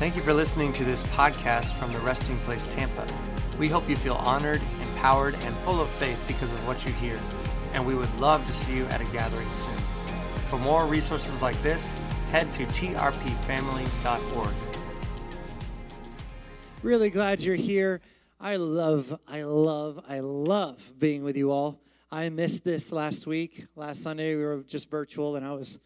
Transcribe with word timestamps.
Thank 0.00 0.16
you 0.16 0.22
for 0.22 0.32
listening 0.32 0.72
to 0.72 0.82
this 0.82 1.02
podcast 1.02 1.74
from 1.74 1.92
the 1.92 1.98
Resting 1.98 2.38
Place 2.38 2.66
Tampa. 2.68 3.06
We 3.58 3.68
hope 3.68 3.86
you 3.86 3.96
feel 3.96 4.14
honored, 4.14 4.62
empowered, 4.80 5.34
and 5.34 5.54
full 5.56 5.78
of 5.78 5.88
faith 5.88 6.18
because 6.26 6.50
of 6.50 6.66
what 6.66 6.86
you 6.86 6.92
hear. 6.94 7.20
And 7.74 7.86
we 7.86 7.94
would 7.94 8.18
love 8.18 8.46
to 8.46 8.52
see 8.54 8.74
you 8.74 8.86
at 8.86 9.02
a 9.02 9.04
gathering 9.12 9.52
soon. 9.52 9.76
For 10.48 10.58
more 10.58 10.86
resources 10.86 11.42
like 11.42 11.62
this, 11.62 11.92
head 12.30 12.50
to 12.54 12.64
trpfamily.org. 12.64 14.54
Really 16.82 17.10
glad 17.10 17.42
you're 17.42 17.54
here. 17.54 18.00
I 18.40 18.56
love, 18.56 19.20
I 19.28 19.42
love, 19.42 20.02
I 20.08 20.20
love 20.20 20.94
being 20.98 21.24
with 21.24 21.36
you 21.36 21.50
all. 21.50 21.78
I 22.10 22.30
missed 22.30 22.64
this 22.64 22.90
last 22.90 23.26
week. 23.26 23.66
Last 23.76 24.02
Sunday 24.02 24.34
we 24.34 24.44
were 24.44 24.62
just 24.62 24.88
virtual, 24.88 25.36
and 25.36 25.44
I 25.44 25.52
was, 25.52 25.78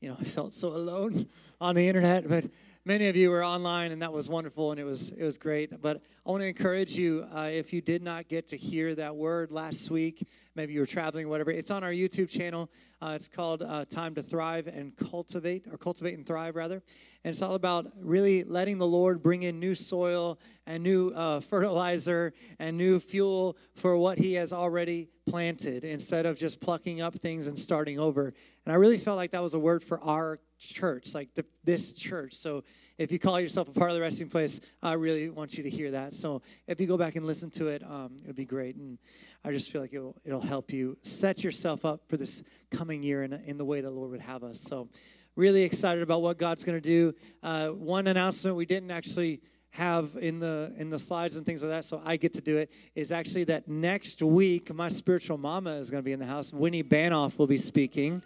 you 0.00 0.08
know, 0.08 0.16
I 0.18 0.24
felt 0.24 0.54
so 0.54 0.68
alone 0.68 1.28
on 1.60 1.74
the 1.74 1.86
internet. 1.86 2.26
But 2.26 2.46
many 2.88 3.06
of 3.08 3.16
you 3.16 3.28
were 3.28 3.44
online, 3.44 3.92
and 3.92 4.00
that 4.00 4.14
was 4.14 4.30
wonderful, 4.30 4.70
and 4.70 4.80
it 4.80 4.84
was 4.84 5.10
it 5.10 5.22
was 5.22 5.36
great. 5.36 5.82
But 5.82 6.00
I 6.26 6.30
want 6.30 6.40
to 6.40 6.46
encourage 6.46 6.96
you 6.96 7.26
uh, 7.36 7.50
if 7.52 7.70
you 7.70 7.82
did 7.82 8.02
not 8.02 8.28
get 8.28 8.48
to 8.48 8.56
hear 8.56 8.94
that 8.94 9.14
word 9.14 9.52
last 9.52 9.90
week, 9.90 10.26
maybe 10.54 10.72
you 10.72 10.80
were 10.80 10.86
traveling, 10.86 11.28
whatever. 11.28 11.50
It's 11.50 11.70
on 11.70 11.84
our 11.84 11.92
YouTube 11.92 12.30
channel. 12.30 12.70
Uh, 13.02 13.12
it's 13.14 13.28
called 13.28 13.60
uh, 13.60 13.84
"Time 13.84 14.14
to 14.14 14.22
Thrive 14.22 14.68
and 14.68 14.96
Cultivate," 14.96 15.66
or 15.70 15.76
"Cultivate 15.76 16.14
and 16.14 16.26
Thrive," 16.26 16.56
rather. 16.56 16.82
And 17.24 17.32
it's 17.32 17.42
all 17.42 17.56
about 17.56 17.92
really 18.00 18.42
letting 18.44 18.78
the 18.78 18.86
Lord 18.86 19.22
bring 19.22 19.42
in 19.42 19.60
new 19.60 19.74
soil 19.74 20.38
and 20.66 20.82
new 20.82 21.10
uh, 21.10 21.40
fertilizer 21.40 22.32
and 22.58 22.78
new 22.78 23.00
fuel 23.00 23.58
for 23.74 23.98
what 23.98 24.16
He 24.16 24.32
has 24.34 24.50
already 24.50 25.10
planted 25.28 25.84
instead 25.84 26.24
of 26.24 26.38
just 26.38 26.58
plucking 26.58 27.02
up 27.02 27.16
things 27.16 27.48
and 27.48 27.58
starting 27.58 27.98
over. 27.98 28.32
And 28.64 28.72
I 28.72 28.76
really 28.76 28.96
felt 28.96 29.18
like 29.18 29.32
that 29.32 29.42
was 29.42 29.52
a 29.52 29.58
word 29.58 29.82
for 29.82 30.00
our 30.00 30.40
church, 30.58 31.14
like 31.14 31.34
the, 31.34 31.44
this 31.64 31.92
church. 31.92 32.34
So 32.34 32.64
if 32.98 33.12
you 33.12 33.18
call 33.18 33.40
yourself 33.40 33.68
a 33.68 33.72
part 33.72 33.90
of 33.90 33.96
the 33.96 34.02
resting 34.02 34.28
place, 34.28 34.60
I 34.82 34.94
really 34.94 35.30
want 35.30 35.56
you 35.56 35.62
to 35.62 35.70
hear 35.70 35.90
that. 35.92 36.14
So 36.14 36.42
if 36.66 36.80
you 36.80 36.86
go 36.86 36.96
back 36.96 37.16
and 37.16 37.26
listen 37.26 37.50
to 37.52 37.68
it, 37.68 37.82
um, 37.82 38.18
it 38.22 38.26
would 38.26 38.36
be 38.36 38.44
great. 38.44 38.76
And 38.76 38.98
I 39.44 39.52
just 39.52 39.70
feel 39.70 39.80
like 39.80 39.94
it'll, 39.94 40.16
it'll 40.24 40.40
help 40.40 40.72
you 40.72 40.98
set 41.02 41.44
yourself 41.44 41.84
up 41.84 42.02
for 42.08 42.16
this 42.16 42.42
coming 42.70 43.02
year 43.02 43.22
in, 43.22 43.32
in 43.32 43.56
the 43.56 43.64
way 43.64 43.80
the 43.80 43.90
Lord 43.90 44.10
would 44.10 44.20
have 44.20 44.42
us. 44.44 44.60
So 44.60 44.88
really 45.36 45.62
excited 45.62 46.02
about 46.02 46.20
what 46.20 46.36
God's 46.36 46.64
going 46.64 46.80
to 46.80 46.86
do. 46.86 47.14
Uh, 47.42 47.68
one 47.68 48.08
announcement 48.08 48.56
we 48.56 48.66
didn't 48.66 48.90
actually 48.90 49.40
have 49.70 50.16
in 50.20 50.40
the 50.40 50.72
in 50.76 50.90
the 50.90 50.98
slides 50.98 51.36
and 51.36 51.46
things 51.46 51.62
like 51.62 51.70
that, 51.70 51.84
so 51.84 52.02
I 52.04 52.16
get 52.16 52.32
to 52.34 52.40
do 52.40 52.56
it. 52.56 52.72
Is 52.96 53.12
actually 53.12 53.44
that 53.44 53.68
next 53.68 54.22
week 54.22 54.74
my 54.74 54.88
spiritual 54.88 55.38
mama 55.38 55.74
is 55.74 55.90
going 55.90 56.02
to 56.02 56.04
be 56.04 56.12
in 56.12 56.18
the 56.18 56.26
house. 56.26 56.52
Winnie 56.52 56.82
Banov 56.82 57.38
will 57.38 57.46
be 57.46 57.58
speaking. 57.58 58.22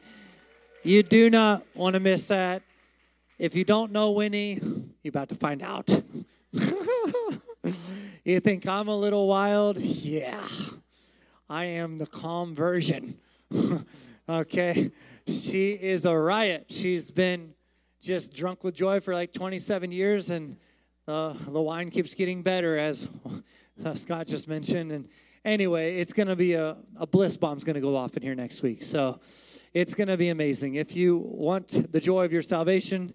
You 0.82 1.02
do 1.02 1.30
not 1.30 1.64
want 1.74 1.94
to 1.94 2.00
miss 2.00 2.26
that. 2.26 2.62
If 3.38 3.54
you 3.54 3.64
don't 3.64 3.92
know 3.92 4.10
Winnie, 4.10 4.60
you're 5.02 5.10
about 5.10 5.28
to 5.30 5.34
find 5.34 5.62
out. 5.62 5.88
you 8.24 8.40
think 8.40 8.66
I'm 8.66 8.88
a 8.88 8.96
little 8.96 9.26
wild? 9.26 9.78
Yeah, 9.78 10.46
I 11.48 11.64
am 11.64 11.98
the 11.98 12.06
calm 12.06 12.54
version. 12.54 13.18
okay 14.28 14.90
she 15.26 15.72
is 15.72 16.04
a 16.04 16.16
riot. 16.16 16.66
She's 16.68 17.10
been 17.10 17.54
just 18.00 18.34
drunk 18.34 18.64
with 18.64 18.74
joy 18.74 19.00
for 19.00 19.14
like 19.14 19.32
27 19.32 19.92
years, 19.92 20.30
and 20.30 20.56
uh, 21.06 21.34
the 21.48 21.60
wine 21.60 21.90
keeps 21.90 22.14
getting 22.14 22.42
better, 22.42 22.78
as 22.78 23.08
uh, 23.84 23.94
Scott 23.94 24.26
just 24.26 24.48
mentioned. 24.48 24.92
And 24.92 25.08
anyway, 25.44 25.98
it's 25.98 26.12
going 26.12 26.28
to 26.28 26.36
be 26.36 26.54
a, 26.54 26.76
a 26.96 27.06
bliss 27.06 27.36
bomb's 27.36 27.64
going 27.64 27.74
to 27.74 27.80
go 27.80 27.94
off 27.96 28.16
in 28.16 28.22
here 28.22 28.34
next 28.34 28.62
week. 28.62 28.82
So 28.82 29.20
it's 29.74 29.94
going 29.94 30.08
to 30.08 30.16
be 30.16 30.28
amazing. 30.28 30.74
If 30.74 30.94
you 30.94 31.16
want 31.16 31.92
the 31.92 32.00
joy 32.00 32.24
of 32.24 32.32
your 32.32 32.42
salvation 32.42 33.14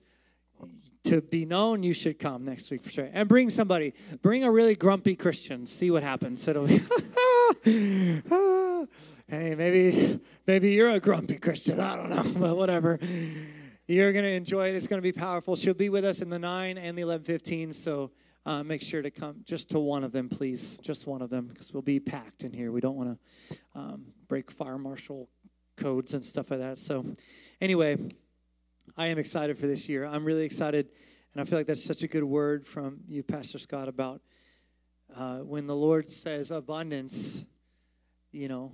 to 1.04 1.22
be 1.22 1.46
known, 1.46 1.84
you 1.84 1.94
should 1.94 2.20
come 2.20 2.46
next 2.46 2.70
week 2.72 2.84
for 2.84 2.90
sure. 2.90 3.10
And 3.14 3.30
bring 3.30 3.50
somebody. 3.50 3.94
Bring 4.22 4.44
a 4.44 4.52
really 4.52 4.76
grumpy 4.76 5.16
Christian. 5.16 5.66
See 5.66 5.92
what 5.92 6.04
happens. 6.04 6.48
It'll 6.48 6.68
be. 6.68 6.82
hey, 9.28 9.56
maybe 9.56 10.20
maybe 10.46 10.72
you're 10.72 10.92
a 10.92 11.00
grumpy 11.00 11.38
Christian. 11.38 11.80
I 11.80 11.96
don't 11.96 12.10
know, 12.10 12.24
but 12.40 12.58
whatever. 12.58 13.00
You're 13.88 14.12
gonna 14.12 14.28
enjoy 14.28 14.70
it. 14.70 14.76
It's 14.76 14.88
gonna 14.88 15.02
be 15.02 15.14
powerful. 15.14 15.56
She'll 15.56 15.74
be 15.74 15.90
with 15.90 16.04
us 16.04 16.22
in 16.22 16.30
the 16.30 16.40
nine 16.40 16.78
and 16.78 16.98
the 16.98 17.04
eleven 17.04 17.26
fifteen. 17.26 17.72
So 17.72 18.12
uh, 18.46 18.64
make 18.64 18.82
sure 18.82 19.02
to 19.02 19.12
come 19.12 19.42
just 19.46 19.70
to 19.70 19.80
one 19.80 20.04
of 20.04 20.12
them, 20.12 20.28
please. 20.28 20.78
Just 20.82 21.08
one 21.08 21.22
of 21.22 21.30
them, 21.30 21.48
because 21.48 21.74
we'll 21.74 21.84
be 21.84 22.00
packed 22.00 22.44
in 22.44 22.52
here. 22.52 22.72
We 22.72 22.82
don't 22.82 22.96
want 22.96 23.18
to 23.50 23.58
um, 23.76 24.06
break 24.28 24.52
fire 24.52 24.78
marshal 24.78 25.30
codes 25.78 26.14
and 26.14 26.26
stuff 26.26 26.52
like 26.52 26.60
that. 26.60 26.80
So, 26.80 27.06
anyway, 27.62 27.98
I 28.98 29.08
am 29.08 29.18
excited 29.18 29.58
for 29.58 29.68
this 29.68 29.88
year. 29.88 30.06
I'm 30.06 30.26
really 30.26 30.44
excited, 30.44 30.90
and 31.34 31.42
I 31.42 31.46
feel 31.46 31.58
like 31.58 31.68
that's 31.68 31.84
such 31.84 32.04
a 32.04 32.08
good 32.08 32.24
word 32.24 32.68
from 32.68 33.00
you, 33.08 33.24
Pastor 33.24 33.60
Scott, 33.60 33.88
about 33.88 34.22
uh, 35.16 35.38
when 35.38 35.68
the 35.68 35.76
Lord 35.76 36.10
says 36.10 36.52
abundance. 36.52 37.46
You 38.32 38.50
know, 38.50 38.74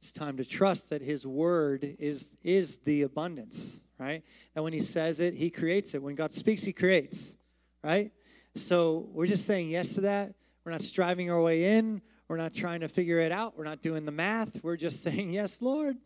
it's 0.00 0.12
time 0.12 0.38
to 0.38 0.44
trust 0.44 0.90
that 0.90 1.02
his 1.02 1.26
word 1.26 1.96
is 1.98 2.36
is 2.42 2.78
the 2.78 3.02
abundance 3.02 3.80
right? 3.98 4.22
That 4.54 4.62
when 4.62 4.72
he 4.72 4.80
says 4.80 5.20
it 5.20 5.34
he 5.34 5.50
creates 5.50 5.94
it. 5.94 6.02
When 6.02 6.14
god 6.14 6.32
speaks 6.32 6.64
he 6.64 6.72
creates 6.72 7.34
right? 7.82 8.10
So 8.54 9.08
we're 9.12 9.26
just 9.26 9.46
saying 9.46 9.70
yes 9.70 9.94
to 9.94 10.02
that. 10.02 10.34
We're 10.64 10.72
not 10.72 10.82
striving 10.82 11.30
our 11.30 11.40
way 11.40 11.76
in. 11.76 12.02
We're 12.26 12.38
not 12.38 12.54
trying 12.54 12.80
to 12.80 12.88
figure 12.88 13.20
it 13.20 13.30
out. 13.30 13.56
We're 13.56 13.64
not 13.64 13.82
doing 13.82 14.04
the 14.04 14.12
math. 14.12 14.62
We're 14.62 14.76
just 14.76 15.02
saying 15.04 15.32
yes 15.32 15.62
lord 15.62 15.96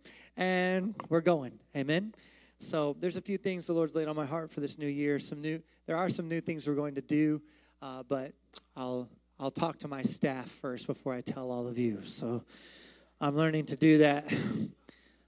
and 0.40 0.96
we're 1.08 1.20
going 1.20 1.52
amen 1.76 2.12
so 2.58 2.96
there's 2.98 3.16
a 3.16 3.20
few 3.20 3.38
things 3.38 3.68
the 3.68 3.72
lord's 3.72 3.94
laid 3.94 4.08
on 4.08 4.16
my 4.16 4.26
heart 4.26 4.50
for 4.50 4.60
this 4.60 4.76
new 4.76 4.88
year 4.88 5.20
some 5.20 5.40
new 5.40 5.62
there 5.86 5.96
are 5.96 6.10
some 6.10 6.28
new 6.28 6.40
things 6.40 6.66
we're 6.66 6.74
going 6.74 6.96
to 6.96 7.00
do 7.00 7.40
uh, 7.82 8.02
but 8.08 8.32
i'll 8.76 9.08
i'll 9.38 9.52
talk 9.52 9.78
to 9.78 9.86
my 9.86 10.02
staff 10.02 10.48
first 10.48 10.88
before 10.88 11.14
i 11.14 11.20
tell 11.20 11.52
all 11.52 11.68
of 11.68 11.78
you 11.78 12.00
so 12.04 12.42
I'm 13.22 13.36
learning 13.36 13.66
to 13.66 13.76
do 13.76 13.98
that. 13.98 14.32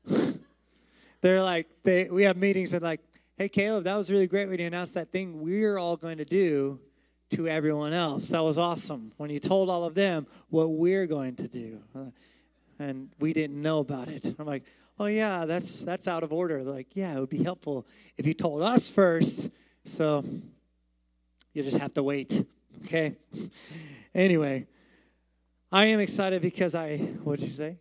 They're 1.20 1.42
like, 1.42 1.68
they, 1.82 2.04
we 2.04 2.22
have 2.22 2.38
meetings 2.38 2.72
and 2.72 2.82
like, 2.82 3.00
hey, 3.36 3.50
Caleb, 3.50 3.84
that 3.84 3.96
was 3.96 4.10
really 4.10 4.26
great 4.26 4.48
when 4.48 4.58
you 4.58 4.66
announced 4.66 4.94
that 4.94 5.12
thing 5.12 5.42
we're 5.42 5.76
all 5.76 5.96
going 5.98 6.16
to 6.16 6.24
do 6.24 6.80
to 7.30 7.48
everyone 7.48 7.92
else. 7.92 8.28
That 8.28 8.40
was 8.40 8.56
awesome. 8.56 9.12
When 9.18 9.28
you 9.28 9.40
told 9.40 9.68
all 9.68 9.84
of 9.84 9.94
them 9.94 10.26
what 10.48 10.70
we're 10.70 11.06
going 11.06 11.36
to 11.36 11.48
do. 11.48 11.80
Uh, 11.94 12.04
and 12.78 13.10
we 13.20 13.34
didn't 13.34 13.60
know 13.60 13.80
about 13.80 14.08
it. 14.08 14.24
I'm 14.38 14.46
like, 14.46 14.64
oh 14.98 15.06
yeah, 15.06 15.44
that's 15.44 15.80
that's 15.80 16.08
out 16.08 16.22
of 16.22 16.32
order. 16.32 16.62
Like, 16.62 16.94
yeah, 16.94 17.16
it 17.16 17.20
would 17.20 17.30
be 17.30 17.42
helpful 17.42 17.86
if 18.16 18.26
you 18.26 18.34
told 18.34 18.62
us 18.62 18.88
first. 18.88 19.50
So 19.84 20.24
you 21.52 21.62
just 21.62 21.78
have 21.78 21.94
to 21.94 22.02
wait. 22.02 22.44
Okay. 22.84 23.16
anyway, 24.14 24.66
I 25.70 25.86
am 25.86 26.00
excited 26.00 26.42
because 26.42 26.74
I, 26.74 26.96
what 26.96 27.38
did 27.38 27.48
you 27.48 27.54
say? 27.54 27.78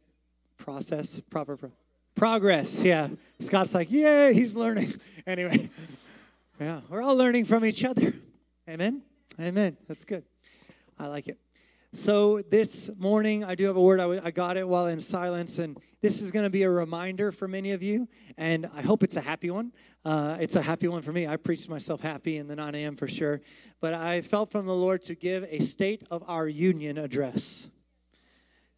Process, 0.58 1.20
proper 1.30 1.58
pro- 1.58 1.72
progress. 2.16 2.84
Yeah. 2.84 3.10
Scott's 3.40 3.74
like, 3.74 3.92
yay, 3.92 4.34
he's 4.34 4.56
learning. 4.56 4.94
Anyway, 5.28 5.70
yeah, 6.60 6.82
we're 6.90 7.04
all 7.04 7.16
learning 7.16 7.46
from 7.46 7.64
each 7.64 7.86
other. 7.86 8.12
Amen. 8.68 9.04
Amen. 9.40 9.78
That's 9.88 10.04
good. 10.04 10.24
I 10.98 11.06
like 11.06 11.28
it. 11.28 11.38
So 11.94 12.42
this 12.42 12.90
morning, 12.98 13.44
I 13.44 13.56
do 13.56 13.66
have 13.66 13.76
a 13.76 13.82
word. 13.82 14.00
I, 14.00 14.04
w- 14.04 14.22
I 14.24 14.32
got 14.32 14.56
it 14.56 14.66
while 14.66 14.86
in 14.86 15.02
silence, 15.02 15.60
and 15.60 15.78
this 16.00 16.22
is 16.22 16.32
going 16.32 16.46
to 16.46 16.50
be 16.50 16.64
a 16.64 16.70
reminder 16.70 17.34
for 17.34 17.50
many 17.50 17.74
of 17.74 17.84
you, 17.84 18.08
and 18.38 18.70
I 18.74 18.82
hope 18.82 19.04
it's 19.04 19.18
a 19.18 19.22
happy 19.22 19.50
one. 19.50 19.74
Uh, 20.06 20.38
it's 20.40 20.56
a 20.56 20.62
happy 20.62 20.88
one 20.88 21.02
for 21.02 21.12
me. 21.12 21.28
I 21.28 21.36
preached 21.36 21.68
myself 21.68 22.00
happy 22.00 22.38
in 22.38 22.48
the 22.48 22.56
9 22.56 22.76
a.m. 22.76 22.96
for 22.96 23.10
sure, 23.10 23.42
but 23.82 23.94
I 23.94 24.22
felt 24.22 24.52
from 24.52 24.68
the 24.68 24.74
Lord 24.74 25.04
to 25.04 25.16
give 25.16 25.44
a 25.50 25.60
state 25.60 26.04
of 26.10 26.24
our 26.28 26.48
union 26.48 26.98
address 26.98 27.68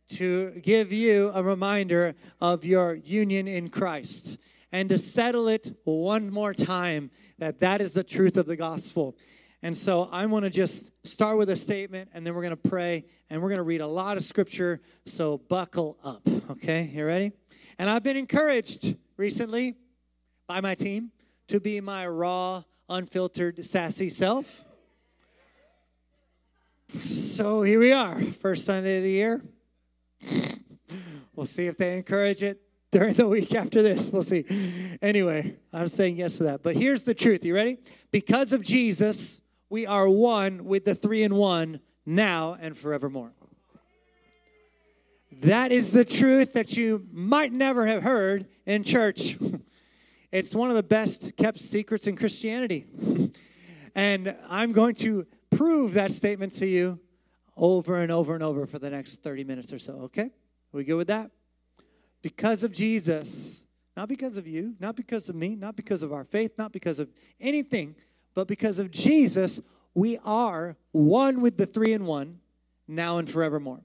to 0.10 0.52
give 0.62 0.92
you 0.92 1.32
a 1.34 1.44
reminder 1.44 2.16
of 2.42 2.66
your 2.66 2.96
union 2.96 3.48
in 3.48 3.70
Christ 3.70 4.38
and 4.72 4.90
to 4.90 4.98
settle 4.98 5.48
it 5.48 5.76
one 5.84 6.32
more 6.32 6.54
time 6.54 7.12
that 7.38 7.60
that 7.60 7.80
is 7.82 7.94
the 7.94 8.04
truth 8.04 8.38
of 8.38 8.46
the 8.48 8.56
gospel. 8.56 9.16
And 9.64 9.78
so 9.78 10.10
I 10.12 10.26
want 10.26 10.44
to 10.44 10.50
just 10.50 10.92
start 11.06 11.38
with 11.38 11.50
a 11.50 11.56
statement 11.56 12.10
and 12.14 12.28
then 12.28 12.36
we're 12.36 12.42
going 12.42 12.56
to 12.56 12.70
pray 12.70 13.06
and 13.30 13.42
we're 13.42 13.48
going 13.48 13.60
to 13.60 13.64
read 13.64 13.80
a 13.80 13.88
lot 13.88 14.18
of 14.18 14.26
scripture. 14.26 14.82
So 15.06 15.38
buckle 15.38 15.98
up. 16.04 16.22
Okay, 16.52 16.92
you 16.94 17.06
ready? 17.06 17.32
And 17.80 17.90
I've 17.90 18.04
been 18.04 18.18
encouraged 18.18 18.98
recently 19.16 19.76
by 20.48 20.60
my 20.60 20.76
team 20.76 21.12
to 21.48 21.62
be 21.62 21.80
my 21.80 22.06
raw, 22.06 22.64
unfiltered, 22.90 23.64
sassy 23.64 24.10
self. 24.10 24.66
So 27.00 27.64
here 27.64 27.80
we 27.80 27.94
are, 27.94 28.22
first 28.22 28.66
Sunday 28.66 28.98
of 28.98 29.04
the 29.04 29.10
year. 29.10 29.42
we'll 31.38 31.46
see 31.46 31.68
if 31.68 31.78
they 31.78 31.96
encourage 31.96 32.44
it 32.44 32.62
during 32.92 33.14
the 33.14 33.30
week 33.30 33.56
after 33.56 33.82
this. 33.82 34.10
We'll 34.12 34.24
see. 34.24 34.44
Anyway, 35.02 35.56
I'm 35.72 35.88
saying 35.88 36.18
yes 36.18 36.38
to 36.40 36.44
that. 36.44 36.64
But 36.64 36.76
here's 36.76 37.04
the 37.04 37.14
truth. 37.14 37.46
You 37.46 37.56
ready? 37.56 37.78
Because 38.12 38.52
of 38.52 38.62
Jesus, 38.62 39.40
we 39.74 39.88
are 39.88 40.08
one 40.08 40.66
with 40.66 40.86
the 40.86 40.94
three 40.94 41.24
in 41.24 41.34
one 41.34 41.80
now 42.06 42.56
and 42.62 42.78
forevermore. 42.78 43.32
That 45.42 45.72
is 45.72 45.94
the 45.94 46.06
truth 46.06 46.54
that 46.54 46.78
you 46.78 47.08
might 47.12 47.52
never 47.52 47.88
have 47.88 48.04
heard 48.04 48.46
in 48.68 48.84
church. 48.84 49.36
It's 50.32 50.56
one 50.56 50.72
of 50.72 50.76
the 50.76 50.82
best 50.82 51.38
kept 51.38 51.60
secrets 51.60 52.08
in 52.08 52.16
Christianity. 52.16 52.86
And 53.96 54.36
I'm 54.50 54.72
going 54.72 54.96
to 54.96 55.28
prove 55.52 55.94
that 55.94 56.12
statement 56.12 56.54
to 56.54 56.66
you 56.66 57.00
over 57.56 57.98
and 57.98 58.12
over 58.12 58.34
and 58.34 58.44
over 58.44 58.66
for 58.66 58.80
the 58.80 58.90
next 58.90 59.22
30 59.22 59.44
minutes 59.44 59.72
or 59.72 59.78
so, 59.78 59.94
okay? 60.06 60.32
We 60.72 60.84
good 60.84 60.96
with 60.96 61.08
that? 61.08 61.30
Because 62.24 62.64
of 62.64 62.72
Jesus, 62.72 63.62
not 63.96 64.10
because 64.10 64.38
of 64.38 64.48
you, 64.48 64.76
not 64.80 64.96
because 64.96 65.30
of 65.30 65.36
me, 65.36 65.56
not 65.56 65.76
because 65.76 66.02
of 66.02 66.12
our 66.12 66.24
faith, 66.24 66.54
not 66.58 66.72
because 66.72 66.98
of 66.98 67.10
anything, 67.40 67.96
but 68.36 68.48
because 68.48 68.80
of 68.80 68.92
Jesus, 68.92 69.60
we 69.94 70.18
are 70.24 70.76
one 70.92 71.42
with 71.42 71.58
the 71.58 71.66
three 71.66 71.94
in 71.94 72.06
one, 72.06 72.40
now 72.88 73.18
and 73.18 73.30
forevermore. 73.30 73.82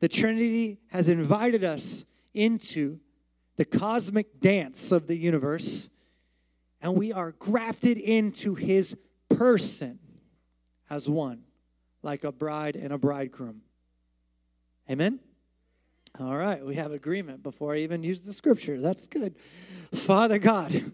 The 0.00 0.08
Trinity 0.08 0.78
has 0.90 1.08
invited 1.08 1.64
us 1.64 2.04
into 2.34 3.00
the 3.56 3.64
cosmic 3.64 4.40
dance 4.40 4.92
of 4.92 5.06
the 5.06 5.16
universe, 5.16 5.88
and 6.82 6.94
we 6.94 7.12
are 7.12 7.32
grafted 7.32 7.96
into 7.96 8.54
his 8.54 8.96
person 9.28 9.98
as 10.90 11.08
one, 11.08 11.44
like 12.02 12.24
a 12.24 12.32
bride 12.32 12.76
and 12.76 12.92
a 12.92 12.98
bridegroom. 12.98 13.62
Amen? 14.90 15.20
All 16.18 16.36
right, 16.36 16.64
we 16.64 16.76
have 16.76 16.92
agreement 16.92 17.42
before 17.42 17.74
I 17.74 17.78
even 17.78 18.02
use 18.02 18.20
the 18.20 18.32
scripture. 18.32 18.80
That's 18.80 19.06
good. 19.06 19.34
Father 19.94 20.38
God, 20.38 20.92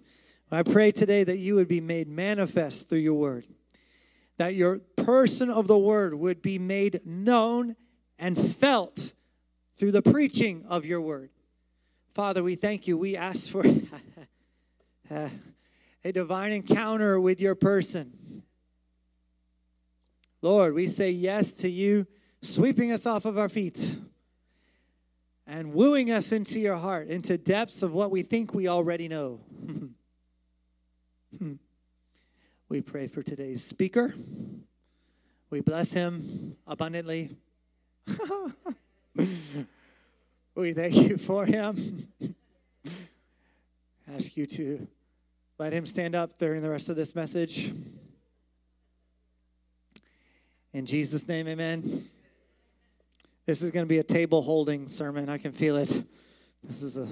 I 0.53 0.63
pray 0.63 0.93
today 0.93 1.25
that 1.25 1.39
you 1.39 1.55
would 1.55 1.69
be 1.69 1.81
made 1.81 2.09
manifest 2.09 2.89
through 2.89 2.99
your 2.99 3.15
word, 3.15 3.47
that 4.37 4.55
your 4.55 4.81
person 4.97 5.49
of 5.49 5.67
the 5.67 5.79
word 5.79 6.15
would 6.15 6.43
be 6.43 6.59
made 6.59 7.01
known 7.07 7.75
and 8.19 8.39
felt 8.39 9.15
through 9.77 9.93
the 9.93 10.03
preaching 10.03 10.65
of 10.69 10.85
your 10.85 11.01
word. 11.01 11.31
Father, 12.15 12.43
we 12.43 12.55
thank 12.55 12.87
you. 12.87 12.99
We 12.99 13.17
ask 13.17 13.49
for 13.49 13.65
a 15.11 16.13
divine 16.13 16.53
encounter 16.53 17.19
with 17.19 17.41
your 17.41 17.55
person. 17.55 18.43
Lord, 20.43 20.75
we 20.75 20.87
say 20.87 21.11
yes 21.11 21.53
to 21.53 21.71
you 21.71 22.07
sweeping 22.43 22.93
us 22.93 23.07
off 23.07 23.25
of 23.25 23.39
our 23.39 23.49
feet 23.49 23.97
and 25.47 25.73
wooing 25.73 26.11
us 26.11 26.31
into 26.31 26.61
your 26.61 26.77
heart, 26.77 27.09
into 27.09 27.39
depths 27.39 27.83
of 27.83 27.93
what 27.93 28.11
we 28.11 28.23
think 28.23 28.53
we 28.53 28.69
already 28.69 29.09
know. 29.09 29.41
we 32.69 32.81
pray 32.81 33.07
for 33.07 33.23
today's 33.23 33.65
speaker. 33.65 34.15
We 35.51 35.61
bless 35.61 35.93
him 35.93 36.57
abundantly. 36.67 37.37
we 40.55 40.73
thank 40.73 40.95
you 40.95 41.17
for 41.17 41.47
him. 41.47 42.09
Ask 44.15 44.37
you 44.37 44.47
to 44.47 44.87
let 45.59 45.73
him 45.73 45.87
stand 45.87 46.15
up 46.15 46.39
during 46.39 46.63
the 46.63 46.69
rest 46.69 46.89
of 46.89 46.97
this 46.97 47.15
message. 47.15 47.73
In 50.73 50.87
Jesus' 50.87 51.29
name, 51.29 51.49
amen. 51.49 52.09
This 53.47 53.63
is 53.63 53.71
going 53.71 53.85
to 53.85 53.89
be 53.89 53.99
a 53.99 54.05
table 54.05 54.43
holding 54.43 54.89
sermon. 54.89 55.29
I 55.29 55.39
can 55.39 55.53
feel 55.53 55.77
it. 55.77 56.05
This 56.63 56.83
is 56.83 56.97
a 56.97 57.09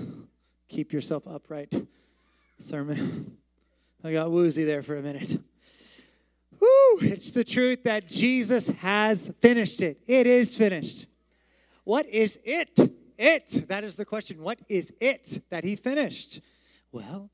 keep 0.68 0.92
yourself 0.92 1.26
upright 1.26 1.74
sermon. 2.58 3.36
I 4.02 4.12
got 4.12 4.30
woozy 4.30 4.64
there 4.64 4.82
for 4.82 4.96
a 4.96 5.02
minute. 5.02 5.38
Woo! 6.58 6.98
It's 7.00 7.30
the 7.32 7.44
truth 7.44 7.84
that 7.84 8.08
Jesus 8.08 8.68
has 8.68 9.30
finished 9.40 9.82
it. 9.82 10.00
It 10.06 10.26
is 10.26 10.56
finished. 10.56 11.06
What 11.84 12.06
is 12.06 12.38
it? 12.44 12.78
It. 13.18 13.68
That 13.68 13.84
is 13.84 13.96
the 13.96 14.06
question. 14.06 14.42
What 14.42 14.60
is 14.68 14.92
it 15.00 15.42
that 15.50 15.64
he 15.64 15.76
finished? 15.76 16.40
Well, 16.92 17.30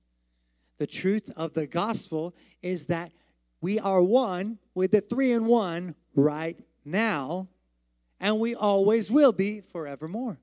the 0.78 0.86
truth 0.86 1.30
of 1.36 1.54
the 1.54 1.66
gospel 1.66 2.34
is 2.62 2.86
that 2.86 3.12
we 3.60 3.78
are 3.78 4.02
one 4.02 4.58
with 4.74 4.90
the 4.90 5.00
three 5.00 5.32
in 5.32 5.46
one 5.46 5.94
right 6.14 6.58
now 6.84 7.48
and 8.20 8.40
we 8.40 8.54
always 8.54 9.10
will 9.10 9.32
be 9.32 9.60
forevermore. 9.60 10.38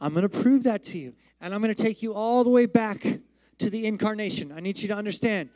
I'm 0.00 0.12
going 0.12 0.28
to 0.28 0.28
prove 0.28 0.64
that 0.64 0.84
to 0.86 0.98
you, 0.98 1.14
and 1.40 1.54
I'm 1.54 1.60
going 1.60 1.74
to 1.74 1.82
take 1.82 2.02
you 2.02 2.14
all 2.14 2.42
the 2.42 2.50
way 2.50 2.66
back 2.66 3.20
to 3.60 3.70
the 3.70 3.86
incarnation. 3.86 4.52
I 4.54 4.60
need 4.60 4.78
you 4.78 4.88
to 4.88 4.94
understand 4.94 5.50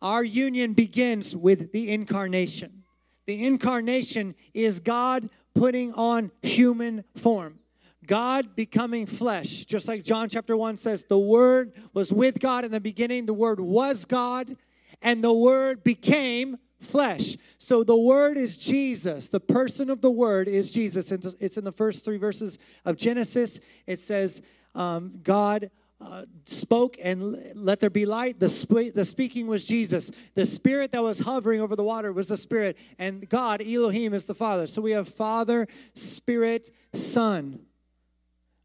our 0.00 0.22
union 0.22 0.74
begins 0.74 1.34
with 1.34 1.72
the 1.72 1.90
incarnation. 1.90 2.84
The 3.26 3.44
incarnation 3.44 4.34
is 4.54 4.80
God 4.80 5.28
putting 5.54 5.92
on 5.94 6.30
human 6.42 7.04
form. 7.16 7.58
God 8.06 8.56
becoming 8.56 9.04
flesh, 9.06 9.66
just 9.66 9.86
like 9.86 10.02
John 10.02 10.28
chapter 10.28 10.56
1 10.56 10.78
says, 10.78 11.04
the 11.04 11.18
Word 11.18 11.72
was 11.92 12.12
with 12.12 12.40
God 12.40 12.64
in 12.64 12.70
the 12.70 12.80
beginning, 12.80 13.26
the 13.26 13.34
Word 13.34 13.60
was 13.60 14.06
God, 14.06 14.56
and 15.02 15.22
the 15.22 15.32
Word 15.32 15.84
became 15.84 16.58
flesh. 16.80 17.36
So 17.58 17.84
the 17.84 17.96
Word 17.96 18.38
is 18.38 18.56
Jesus. 18.56 19.28
The 19.28 19.40
person 19.40 19.90
of 19.90 20.00
the 20.00 20.10
Word 20.10 20.48
is 20.48 20.70
Jesus. 20.70 21.10
And 21.10 21.34
It's 21.38 21.58
in 21.58 21.64
the 21.64 21.72
first 21.72 22.04
three 22.04 22.16
verses 22.16 22.58
of 22.86 22.96
Genesis. 22.96 23.60
It 23.86 23.98
says, 23.98 24.40
um, 24.74 25.20
God 25.22 25.70
uh, 26.00 26.24
spoke 26.46 26.96
and 27.02 27.36
let 27.54 27.80
there 27.80 27.90
be 27.90 28.06
light. 28.06 28.38
The, 28.38 28.48
sp- 28.48 28.94
the 28.94 29.04
speaking 29.04 29.46
was 29.46 29.64
Jesus. 29.64 30.10
The 30.34 30.46
spirit 30.46 30.92
that 30.92 31.02
was 31.02 31.20
hovering 31.20 31.60
over 31.60 31.74
the 31.74 31.82
water 31.82 32.12
was 32.12 32.28
the 32.28 32.36
spirit. 32.36 32.76
And 32.98 33.28
God, 33.28 33.60
Elohim, 33.60 34.14
is 34.14 34.26
the 34.26 34.34
Father. 34.34 34.66
So 34.66 34.80
we 34.80 34.92
have 34.92 35.08
Father, 35.08 35.66
Spirit, 35.94 36.70
Son. 36.94 37.60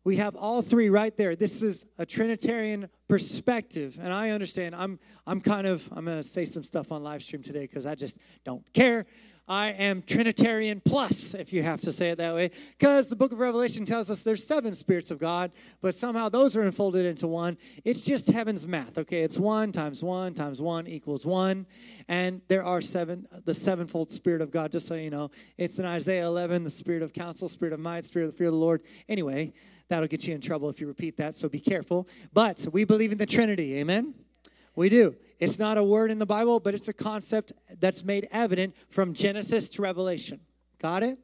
We 0.05 0.17
have 0.17 0.35
all 0.35 0.61
three 0.61 0.89
right 0.89 1.15
there. 1.15 1.35
This 1.35 1.61
is 1.61 1.85
a 1.97 2.05
Trinitarian 2.05 2.89
perspective. 3.07 3.97
And 4.01 4.11
I 4.11 4.31
understand. 4.31 4.75
I'm 4.75 4.99
I'm 5.25 5.39
kind 5.39 5.65
of 5.65 5.87
I'm 5.93 6.03
gonna 6.03 6.23
say 6.23 6.45
some 6.45 6.63
stuff 6.63 6.91
on 6.91 7.03
live 7.03 7.23
stream 7.23 7.41
today 7.41 7.61
because 7.61 7.85
I 7.85 7.95
just 7.95 8.17
don't 8.43 8.71
care. 8.73 9.05
I 9.47 9.71
am 9.71 10.01
Trinitarian 10.01 10.81
plus, 10.83 11.33
if 11.33 11.51
you 11.51 11.63
have 11.63 11.81
to 11.81 11.91
say 11.91 12.11
it 12.11 12.17
that 12.17 12.33
way, 12.33 12.51
because 12.77 13.09
the 13.09 13.15
book 13.15 13.33
of 13.33 13.39
Revelation 13.39 13.85
tells 13.85 14.09
us 14.09 14.23
there's 14.23 14.45
seven 14.45 14.73
spirits 14.73 15.11
of 15.11 15.19
God, 15.19 15.51
but 15.81 15.95
somehow 15.95 16.29
those 16.29 16.55
are 16.55 16.63
enfolded 16.63 17.05
into 17.05 17.27
one. 17.27 17.57
It's 17.83 18.05
just 18.05 18.27
heaven's 18.27 18.65
math, 18.65 18.97
okay? 18.97 19.23
It's 19.23 19.37
one 19.37 19.73
times 19.73 20.01
one 20.01 20.33
times 20.33 20.61
one 20.61 20.87
equals 20.87 21.25
one, 21.25 21.65
and 22.07 22.41
there 22.47 22.63
are 22.63 22.81
seven, 22.81 23.27
the 23.43 23.53
sevenfold 23.53 24.11
spirit 24.11 24.41
of 24.41 24.49
God, 24.49 24.71
just 24.71 24.87
so 24.87 24.95
you 24.95 25.09
know. 25.09 25.29
It's 25.57 25.77
in 25.77 25.85
Isaiah 25.85 26.25
11, 26.25 26.63
the 26.63 26.69
spirit 26.69 27.01
of 27.01 27.11
counsel, 27.11 27.49
spirit 27.49 27.73
of 27.73 27.81
might, 27.81 28.05
spirit 28.05 28.27
of 28.27 28.31
the 28.31 28.37
fear 28.37 28.47
of 28.47 28.53
the 28.53 28.59
Lord. 28.59 28.81
Anyway, 29.09 29.53
That'll 29.89 30.07
get 30.07 30.25
you 30.25 30.33
in 30.33 30.41
trouble 30.41 30.69
if 30.69 30.81
you 30.81 30.87
repeat 30.87 31.17
that, 31.17 31.35
so 31.35 31.47
be 31.49 31.59
careful. 31.59 32.07
But 32.33 32.65
we 32.71 32.83
believe 32.83 33.11
in 33.11 33.17
the 33.17 33.25
Trinity, 33.25 33.77
amen? 33.77 34.15
We 34.75 34.89
do. 34.89 35.15
It's 35.43 35.59
not 35.59 35.77
a 35.77 35.83
word 35.83 36.09
in 36.09 36.19
the 36.19 36.25
Bible, 36.25 36.61
but 36.61 36.73
it's 36.73 36.87
a 36.87 36.93
concept 36.93 37.51
that's 37.79 38.03
made 38.03 38.29
evident 38.31 38.75
from 38.89 39.13
Genesis 39.13 39.69
to 39.71 39.81
Revelation. 39.81 40.39
Got 40.81 41.03
it? 41.03 41.19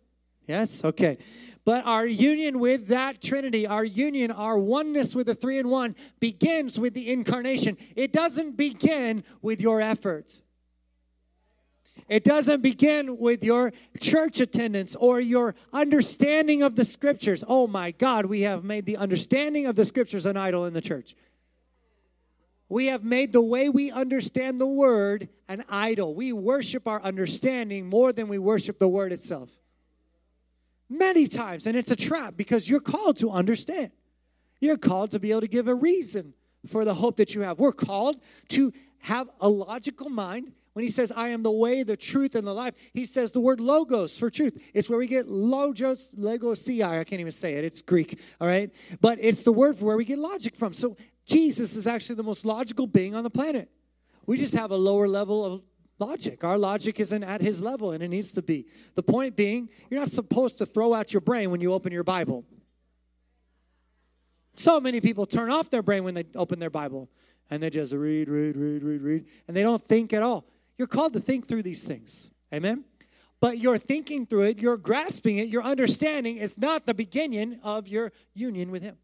Yes? 0.45 0.83
Okay. 0.83 1.17
But 1.63 1.85
our 1.85 2.05
union 2.05 2.59
with 2.59 2.87
that 2.87 3.21
Trinity, 3.21 3.65
our 3.65 3.85
union, 3.85 4.29
our 4.31 4.57
oneness 4.57 5.15
with 5.15 5.27
the 5.27 5.35
three 5.35 5.57
in 5.57 5.69
one 5.69 5.95
begins 6.19 6.77
with 6.77 6.93
the 6.93 7.09
incarnation. 7.09 7.77
It 7.95 8.11
doesn't 8.11 8.57
begin 8.57 9.23
with 9.41 9.61
your 9.61 9.79
effort. 9.79 10.41
It 12.09 12.25
doesn't 12.25 12.61
begin 12.61 13.19
with 13.19 13.43
your 13.43 13.71
church 14.01 14.41
attendance 14.41 14.95
or 14.95 15.21
your 15.21 15.55
understanding 15.71 16.61
of 16.61 16.75
the 16.75 16.83
scriptures. 16.83 17.43
Oh 17.47 17.67
my 17.67 17.91
God, 17.91 18.25
we 18.25 18.41
have 18.41 18.63
made 18.65 18.85
the 18.85 18.97
understanding 18.97 19.65
of 19.65 19.75
the 19.75 19.85
scriptures 19.85 20.25
an 20.25 20.35
idol 20.35 20.65
in 20.65 20.73
the 20.73 20.81
church. 20.81 21.15
We 22.69 22.85
have 22.85 23.03
made 23.03 23.33
the 23.33 23.41
way 23.41 23.67
we 23.67 23.91
understand 23.91 24.61
the 24.61 24.67
word 24.67 25.27
an 25.47 25.63
idol. 25.67 26.13
We 26.13 26.31
worship 26.31 26.87
our 26.87 27.01
understanding 27.01 27.87
more 27.87 28.13
than 28.13 28.27
we 28.27 28.37
worship 28.37 28.77
the 28.77 28.87
word 28.87 29.11
itself. 29.11 29.49
Many 30.87 31.27
times, 31.27 31.65
and 31.65 31.75
it's 31.75 31.91
a 31.91 31.95
trap 31.95 32.35
because 32.37 32.69
you're 32.69 32.79
called 32.79 33.17
to 33.17 33.31
understand. 33.31 33.91
You're 34.59 34.77
called 34.77 35.11
to 35.11 35.19
be 35.19 35.31
able 35.31 35.41
to 35.41 35.47
give 35.47 35.67
a 35.67 35.75
reason 35.75 36.33
for 36.67 36.85
the 36.85 36.93
hope 36.93 37.17
that 37.17 37.33
you 37.33 37.41
have. 37.41 37.59
We're 37.59 37.71
called 37.71 38.17
to 38.49 38.71
have 38.99 39.29
a 39.39 39.49
logical 39.49 40.09
mind 40.09 40.51
when 40.73 40.83
he 40.83 40.89
says, 40.89 41.11
I 41.11 41.29
am 41.29 41.43
the 41.43 41.51
way, 41.51 41.83
the 41.83 41.97
truth, 41.97 42.35
and 42.35 42.45
the 42.45 42.53
life, 42.53 42.73
he 42.93 43.05
says 43.05 43.31
the 43.31 43.39
word 43.39 43.59
logos 43.59 44.17
for 44.17 44.29
truth. 44.29 44.61
It's 44.73 44.89
where 44.89 44.99
we 44.99 45.07
get 45.07 45.27
logos, 45.27 46.11
logos, 46.15 46.63
ci. 46.63 46.83
I 46.83 47.03
can't 47.03 47.19
even 47.19 47.31
say 47.31 47.55
it. 47.55 47.65
It's 47.65 47.81
Greek, 47.81 48.19
all 48.39 48.47
right? 48.47 48.71
But 49.01 49.17
it's 49.19 49.43
the 49.43 49.51
word 49.51 49.77
for 49.77 49.85
where 49.85 49.97
we 49.97 50.05
get 50.05 50.19
logic 50.19 50.55
from. 50.55 50.73
So 50.73 50.95
Jesus 51.29 51.75
is 51.75 51.85
actually 51.85 52.15
the 52.15 52.23
most 52.23 52.43
logical 52.43 52.87
being 52.87 53.13
on 53.13 53.23
the 53.23 53.29
planet. 53.29 53.69
We 54.25 54.37
just 54.37 54.55
have 54.55 54.71
a 54.71 54.75
lower 54.75 55.07
level 55.07 55.45
of 55.45 55.61
logic. 55.99 56.43
Our 56.43 56.57
logic 56.57 56.99
isn't 56.99 57.23
at 57.23 57.39
his 57.39 57.61
level, 57.61 57.91
and 57.91 58.01
it 58.01 58.07
needs 58.07 58.31
to 58.33 58.41
be. 58.41 58.65
The 58.95 59.03
point 59.03 59.35
being, 59.35 59.69
you're 59.89 59.99
not 59.99 60.11
supposed 60.11 60.57
to 60.57 60.65
throw 60.65 60.93
out 60.93 61.13
your 61.13 61.21
brain 61.21 61.51
when 61.51 61.61
you 61.61 61.71
open 61.71 61.91
your 61.91 62.03
Bible. 62.03 62.45
So 64.55 64.79
many 64.79 65.01
people 65.01 65.27
turn 65.27 65.51
off 65.51 65.69
their 65.69 65.83
brain 65.83 66.03
when 66.03 66.15
they 66.15 66.25
open 66.35 66.57
their 66.59 66.71
Bible 66.71 67.09
and 67.49 67.61
they 67.61 67.69
just 67.69 67.93
read, 67.93 68.27
read, 68.27 68.57
read, 68.57 68.83
read, 68.83 69.01
read, 69.01 69.25
and 69.47 69.55
they 69.55 69.63
don't 69.63 69.81
think 69.87 70.13
at 70.13 70.21
all. 70.21 70.45
You're 70.77 70.87
called 70.87 71.13
to 71.13 71.19
think 71.19 71.47
through 71.47 71.63
these 71.63 71.83
things. 71.83 72.29
Amen? 72.53 72.83
But 73.39 73.59
you're 73.59 73.77
thinking 73.77 74.25
through 74.25 74.43
it, 74.43 74.59
you're 74.59 74.77
grasping 74.77 75.37
it, 75.37 75.47
your 75.47 75.63
understanding 75.63 76.37
is 76.37 76.57
not 76.57 76.85
the 76.85 76.93
beginning 76.93 77.59
of 77.63 77.87
your 77.87 78.11
union 78.33 78.71
with 78.71 78.81
Him. 78.81 78.97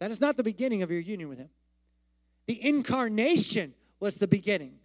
That 0.00 0.10
is 0.10 0.20
not 0.20 0.36
the 0.36 0.42
beginning 0.42 0.82
of 0.82 0.90
your 0.90 1.00
union 1.00 1.28
with 1.28 1.38
Him. 1.38 1.48
The 2.48 2.66
incarnation 2.66 3.74
was 4.00 4.16
the 4.16 4.26
beginning. 4.26 4.78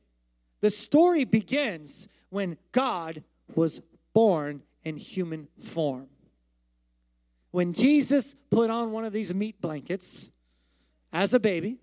The 0.60 0.70
story 0.70 1.24
begins 1.24 2.10
when 2.30 2.58
God 2.74 3.24
was 3.56 3.82
born 4.14 4.64
in 4.84 4.98
human 4.98 5.48
form. 5.62 6.08
When 7.52 7.72
Jesus 7.72 8.36
put 8.52 8.70
on 8.70 8.92
one 8.92 9.06
of 9.06 9.14
these 9.14 9.34
meat 9.34 9.62
blankets 9.62 10.30
as 11.14 11.34
a 11.34 11.40
baby, 11.40 11.80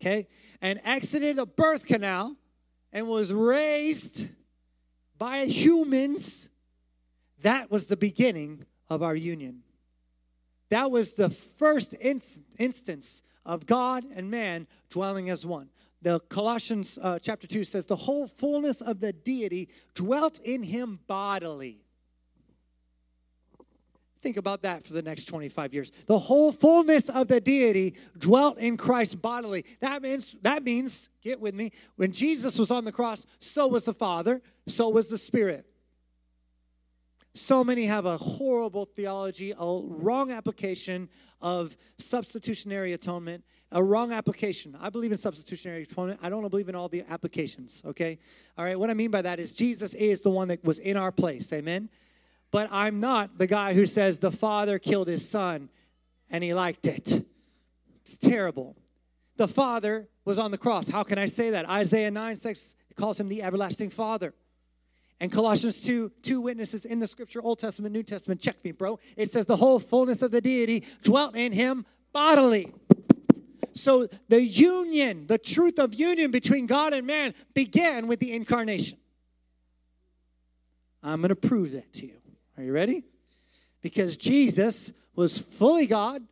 okay, 0.00 0.28
and 0.62 0.80
exited 0.82 1.38
a 1.38 1.44
birth 1.44 1.84
canal 1.84 2.34
and 2.90 3.06
was 3.06 3.34
raised 3.34 4.28
by 5.18 5.44
humans, 5.44 6.48
that 7.42 7.70
was 7.70 7.86
the 7.86 7.98
beginning 7.98 8.64
of 8.88 9.02
our 9.02 9.14
union. 9.14 9.62
That 10.70 10.90
was 10.90 11.12
the 11.12 11.28
first 11.28 11.92
inst- 11.94 12.40
instance 12.58 13.20
of 13.44 13.66
God 13.66 14.04
and 14.14 14.30
man 14.30 14.66
dwelling 14.90 15.30
as 15.30 15.44
one. 15.44 15.70
The 16.02 16.20
Colossians 16.20 16.98
uh, 17.00 17.18
chapter 17.18 17.46
2 17.46 17.64
says, 17.64 17.86
The 17.86 17.96
whole 17.96 18.26
fullness 18.26 18.80
of 18.80 19.00
the 19.00 19.12
deity 19.12 19.68
dwelt 19.94 20.38
in 20.40 20.62
him 20.62 21.00
bodily. 21.06 21.84
Think 24.20 24.36
about 24.38 24.62
that 24.62 24.86
for 24.86 24.94
the 24.94 25.02
next 25.02 25.26
25 25.26 25.74
years. 25.74 25.92
The 26.06 26.18
whole 26.18 26.50
fullness 26.50 27.10
of 27.10 27.28
the 27.28 27.42
deity 27.42 27.94
dwelt 28.16 28.56
in 28.56 28.78
Christ 28.78 29.20
bodily. 29.20 29.66
That 29.80 30.00
means, 30.00 30.34
that 30.40 30.62
means, 30.62 31.10
get 31.22 31.40
with 31.40 31.54
me, 31.54 31.72
when 31.96 32.10
Jesus 32.12 32.58
was 32.58 32.70
on 32.70 32.86
the 32.86 32.92
cross, 32.92 33.26
so 33.40 33.66
was 33.66 33.84
the 33.84 33.92
Father, 33.92 34.40
so 34.66 34.88
was 34.88 35.08
the 35.08 35.18
Spirit. 35.18 35.66
So 37.34 37.64
many 37.64 37.84
have 37.84 38.06
a 38.06 38.16
horrible 38.16 38.86
theology, 38.86 39.52
a 39.58 39.80
wrong 39.82 40.30
application 40.30 41.08
of 41.44 41.76
substitutionary 41.98 42.94
atonement, 42.94 43.44
a 43.70 43.82
wrong 43.82 44.12
application. 44.12 44.76
I 44.80 44.88
believe 44.88 45.12
in 45.12 45.18
substitutionary 45.18 45.82
atonement. 45.82 46.20
I 46.22 46.30
don't 46.30 46.48
believe 46.48 46.70
in 46.70 46.74
all 46.74 46.88
the 46.88 47.04
applications, 47.08 47.82
okay? 47.84 48.18
All 48.56 48.64
right, 48.64 48.78
what 48.78 48.88
I 48.88 48.94
mean 48.94 49.10
by 49.10 49.20
that 49.22 49.38
is 49.38 49.52
Jesus 49.52 49.92
is 49.94 50.22
the 50.22 50.30
one 50.30 50.48
that 50.48 50.64
was 50.64 50.78
in 50.78 50.96
our 50.96 51.12
place, 51.12 51.52
amen? 51.52 51.90
But 52.50 52.70
I'm 52.72 52.98
not 52.98 53.36
the 53.36 53.46
guy 53.46 53.74
who 53.74 53.84
says 53.84 54.18
the 54.18 54.32
father 54.32 54.78
killed 54.78 55.06
his 55.06 55.28
son 55.28 55.68
and 56.30 56.42
he 56.42 56.54
liked 56.54 56.86
it. 56.86 57.26
It's 58.04 58.16
terrible. 58.16 58.74
The 59.36 59.48
father 59.48 60.08
was 60.24 60.38
on 60.38 60.50
the 60.50 60.58
cross. 60.58 60.88
How 60.88 61.02
can 61.02 61.18
I 61.18 61.26
say 61.26 61.50
that? 61.50 61.68
Isaiah 61.68 62.10
9 62.10 62.36
6 62.36 62.74
calls 62.96 63.20
him 63.20 63.28
the 63.28 63.42
everlasting 63.42 63.90
father. 63.90 64.32
And 65.20 65.30
Colossians 65.30 65.82
2, 65.82 66.10
two 66.22 66.40
witnesses 66.40 66.84
in 66.84 66.98
the 66.98 67.06
scripture, 67.06 67.40
Old 67.40 67.58
Testament, 67.58 67.92
New 67.92 68.02
Testament, 68.02 68.40
check 68.40 68.62
me, 68.64 68.72
bro. 68.72 68.98
It 69.16 69.30
says 69.30 69.46
the 69.46 69.56
whole 69.56 69.78
fullness 69.78 70.22
of 70.22 70.30
the 70.30 70.40
deity 70.40 70.84
dwelt 71.02 71.36
in 71.36 71.52
him 71.52 71.86
bodily. 72.12 72.72
So 73.74 74.08
the 74.28 74.42
union, 74.42 75.26
the 75.26 75.38
truth 75.38 75.78
of 75.78 75.94
union 75.94 76.30
between 76.30 76.66
God 76.66 76.92
and 76.92 77.06
man 77.06 77.34
began 77.54 78.06
with 78.06 78.20
the 78.20 78.32
incarnation. 78.32 78.98
I'm 81.02 81.20
going 81.20 81.28
to 81.30 81.36
prove 81.36 81.72
that 81.72 81.92
to 81.94 82.06
you. 82.06 82.16
Are 82.56 82.62
you 82.62 82.72
ready? 82.72 83.04
Because 83.82 84.16
Jesus 84.16 84.92
was 85.14 85.38
fully 85.38 85.86
God, 85.86 86.22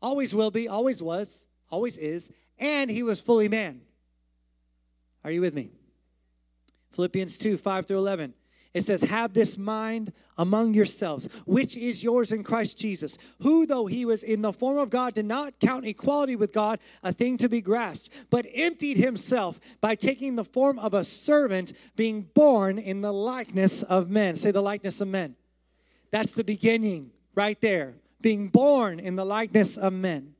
always 0.00 0.34
will 0.34 0.50
be, 0.50 0.68
always 0.68 1.02
was, 1.02 1.44
always 1.70 1.96
is, 1.96 2.30
and 2.58 2.90
he 2.90 3.02
was 3.02 3.20
fully 3.20 3.48
man. 3.48 3.80
Are 5.24 5.30
you 5.30 5.40
with 5.40 5.54
me? 5.54 5.70
Philippians 6.90 7.38
2 7.38 7.56
5 7.56 7.86
through 7.86 7.98
11. 7.98 8.34
It 8.72 8.84
says, 8.84 9.02
Have 9.02 9.32
this 9.32 9.58
mind 9.58 10.12
among 10.38 10.74
yourselves, 10.74 11.28
which 11.44 11.76
is 11.76 12.04
yours 12.04 12.30
in 12.30 12.44
Christ 12.44 12.78
Jesus, 12.78 13.18
who, 13.40 13.66
though 13.66 13.86
he 13.86 14.04
was 14.04 14.22
in 14.22 14.42
the 14.42 14.52
form 14.52 14.78
of 14.78 14.90
God, 14.90 15.14
did 15.14 15.26
not 15.26 15.58
count 15.58 15.86
equality 15.86 16.36
with 16.36 16.52
God 16.52 16.78
a 17.02 17.12
thing 17.12 17.36
to 17.38 17.48
be 17.48 17.60
grasped, 17.60 18.10
but 18.30 18.46
emptied 18.54 18.96
himself 18.96 19.58
by 19.80 19.96
taking 19.96 20.36
the 20.36 20.44
form 20.44 20.78
of 20.78 20.94
a 20.94 21.04
servant, 21.04 21.72
being 21.96 22.22
born 22.22 22.78
in 22.78 23.00
the 23.00 23.12
likeness 23.12 23.82
of 23.82 24.08
men. 24.08 24.36
Say, 24.36 24.52
the 24.52 24.62
likeness 24.62 25.00
of 25.00 25.08
men. 25.08 25.34
That's 26.12 26.32
the 26.32 26.44
beginning 26.44 27.10
right 27.34 27.60
there. 27.60 27.94
Being 28.20 28.48
born 28.48 29.00
in 29.00 29.16
the 29.16 29.24
likeness 29.24 29.76
of 29.76 29.92
men. 29.92 30.34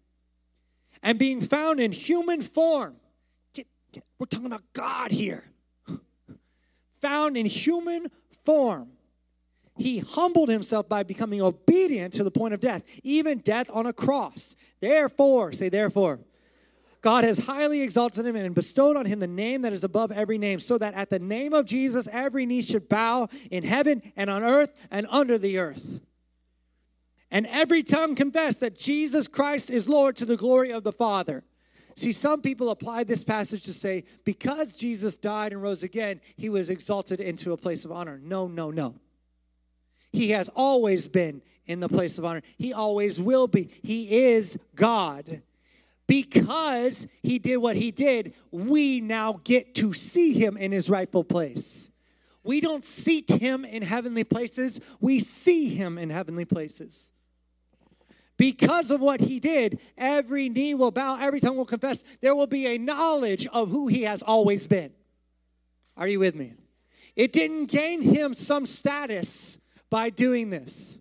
And 1.02 1.18
being 1.18 1.40
found 1.40 1.80
in 1.80 1.92
human 1.92 2.42
form. 2.42 2.96
Get, 3.54 3.66
get, 3.90 4.04
we're 4.18 4.26
talking 4.26 4.46
about 4.46 4.64
God 4.72 5.10
here. 5.10 5.50
Found 7.00 7.36
in 7.36 7.46
human 7.46 8.08
form. 8.44 8.90
He 9.76 10.00
humbled 10.00 10.48
himself 10.50 10.88
by 10.88 11.02
becoming 11.02 11.40
obedient 11.40 12.12
to 12.14 12.24
the 12.24 12.30
point 12.30 12.52
of 12.52 12.60
death, 12.60 12.82
even 13.02 13.38
death 13.38 13.70
on 13.72 13.86
a 13.86 13.92
cross. 13.92 14.54
Therefore, 14.80 15.52
say, 15.52 15.68
therefore, 15.68 16.20
God 17.00 17.24
has 17.24 17.38
highly 17.38 17.80
exalted 17.80 18.26
him 18.26 18.36
and 18.36 18.54
bestowed 18.54 18.96
on 18.96 19.06
him 19.06 19.20
the 19.20 19.26
name 19.26 19.62
that 19.62 19.72
is 19.72 19.84
above 19.84 20.12
every 20.12 20.36
name, 20.36 20.60
so 20.60 20.76
that 20.76 20.94
at 20.94 21.08
the 21.08 21.18
name 21.18 21.54
of 21.54 21.64
Jesus 21.64 22.06
every 22.12 22.44
knee 22.44 22.60
should 22.60 22.88
bow 22.88 23.28
in 23.50 23.64
heaven 23.64 24.02
and 24.16 24.28
on 24.28 24.42
earth 24.42 24.70
and 24.90 25.06
under 25.10 25.38
the 25.38 25.58
earth. 25.58 26.00
And 27.30 27.46
every 27.46 27.82
tongue 27.82 28.16
confess 28.16 28.58
that 28.58 28.78
Jesus 28.78 29.28
Christ 29.28 29.70
is 29.70 29.88
Lord 29.88 30.16
to 30.16 30.26
the 30.26 30.36
glory 30.36 30.72
of 30.72 30.82
the 30.82 30.92
Father. 30.92 31.44
See, 31.96 32.12
some 32.12 32.40
people 32.40 32.70
apply 32.70 33.04
this 33.04 33.24
passage 33.24 33.64
to 33.64 33.74
say, 33.74 34.04
because 34.24 34.76
Jesus 34.76 35.16
died 35.16 35.52
and 35.52 35.62
rose 35.62 35.82
again, 35.82 36.20
he 36.36 36.48
was 36.48 36.70
exalted 36.70 37.20
into 37.20 37.52
a 37.52 37.56
place 37.56 37.84
of 37.84 37.92
honor. 37.92 38.20
No, 38.22 38.46
no, 38.46 38.70
no. 38.70 38.94
He 40.12 40.30
has 40.30 40.48
always 40.50 41.06
been 41.06 41.42
in 41.66 41.80
the 41.80 41.88
place 41.88 42.18
of 42.18 42.24
honor. 42.24 42.42
He 42.56 42.72
always 42.72 43.20
will 43.20 43.46
be. 43.46 43.70
He 43.82 44.32
is 44.32 44.58
God 44.74 45.42
because 46.10 47.06
he 47.22 47.38
did 47.38 47.58
what 47.58 47.76
he 47.76 47.92
did, 47.92 48.34
we 48.50 49.00
now 49.00 49.40
get 49.44 49.76
to 49.76 49.92
see 49.92 50.32
him 50.32 50.56
in 50.56 50.72
his 50.72 50.90
rightful 50.90 51.22
place. 51.22 51.88
We 52.42 52.60
don't 52.60 52.84
seat 52.84 53.30
him 53.30 53.64
in 53.64 53.82
heavenly 53.82 54.24
places, 54.24 54.80
we 55.00 55.20
see 55.20 55.68
him 55.68 55.98
in 55.98 56.10
heavenly 56.10 56.44
places. 56.44 57.12
Because 58.40 58.90
of 58.90 59.02
what 59.02 59.20
he 59.20 59.38
did, 59.38 59.78
every 59.98 60.48
knee 60.48 60.72
will 60.72 60.90
bow, 60.90 61.18
every 61.20 61.40
tongue 61.40 61.58
will 61.58 61.66
confess. 61.66 62.02
There 62.22 62.34
will 62.34 62.46
be 62.46 62.68
a 62.68 62.78
knowledge 62.78 63.46
of 63.48 63.68
who 63.68 63.86
he 63.86 64.04
has 64.04 64.22
always 64.22 64.66
been. 64.66 64.92
Are 65.94 66.08
you 66.08 66.20
with 66.20 66.34
me? 66.34 66.54
It 67.14 67.34
didn't 67.34 67.66
gain 67.66 68.00
him 68.00 68.32
some 68.32 68.64
status 68.64 69.58
by 69.90 70.08
doing 70.08 70.48
this. 70.48 70.98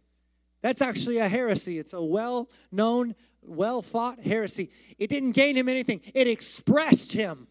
That's 0.61 0.81
actually 0.81 1.19
a 1.19 1.29
heresy. 1.29 1.79
It's 1.79 1.93
a 1.93 2.01
well 2.01 2.49
known 2.73 3.15
well 3.41 3.81
fought 3.81 4.19
heresy. 4.19 4.69
It 4.97 5.07
didn't 5.07 5.31
gain 5.31 5.55
him 5.55 5.69
anything, 5.69 6.01
it 6.13 6.27
expressed 6.27 7.13
him. 7.13 7.47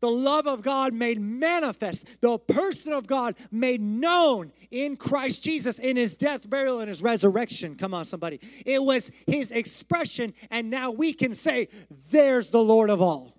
The 0.00 0.10
love 0.10 0.46
of 0.46 0.62
God 0.62 0.94
made 0.94 1.20
manifest, 1.20 2.06
the 2.20 2.38
person 2.38 2.92
of 2.92 3.06
God 3.06 3.34
made 3.50 3.80
known 3.80 4.52
in 4.70 4.96
Christ 4.96 5.44
Jesus 5.44 5.78
in 5.78 5.96
his 5.96 6.16
death, 6.16 6.48
burial, 6.48 6.80
and 6.80 6.88
his 6.88 7.02
resurrection. 7.02 7.76
Come 7.76 7.92
on, 7.92 8.06
somebody. 8.06 8.40
It 8.64 8.82
was 8.82 9.10
his 9.26 9.52
expression, 9.52 10.32
and 10.50 10.70
now 10.70 10.90
we 10.90 11.12
can 11.12 11.34
say, 11.34 11.68
There's 12.10 12.50
the 12.50 12.62
Lord 12.62 12.88
of 12.88 13.02
all. 13.02 13.36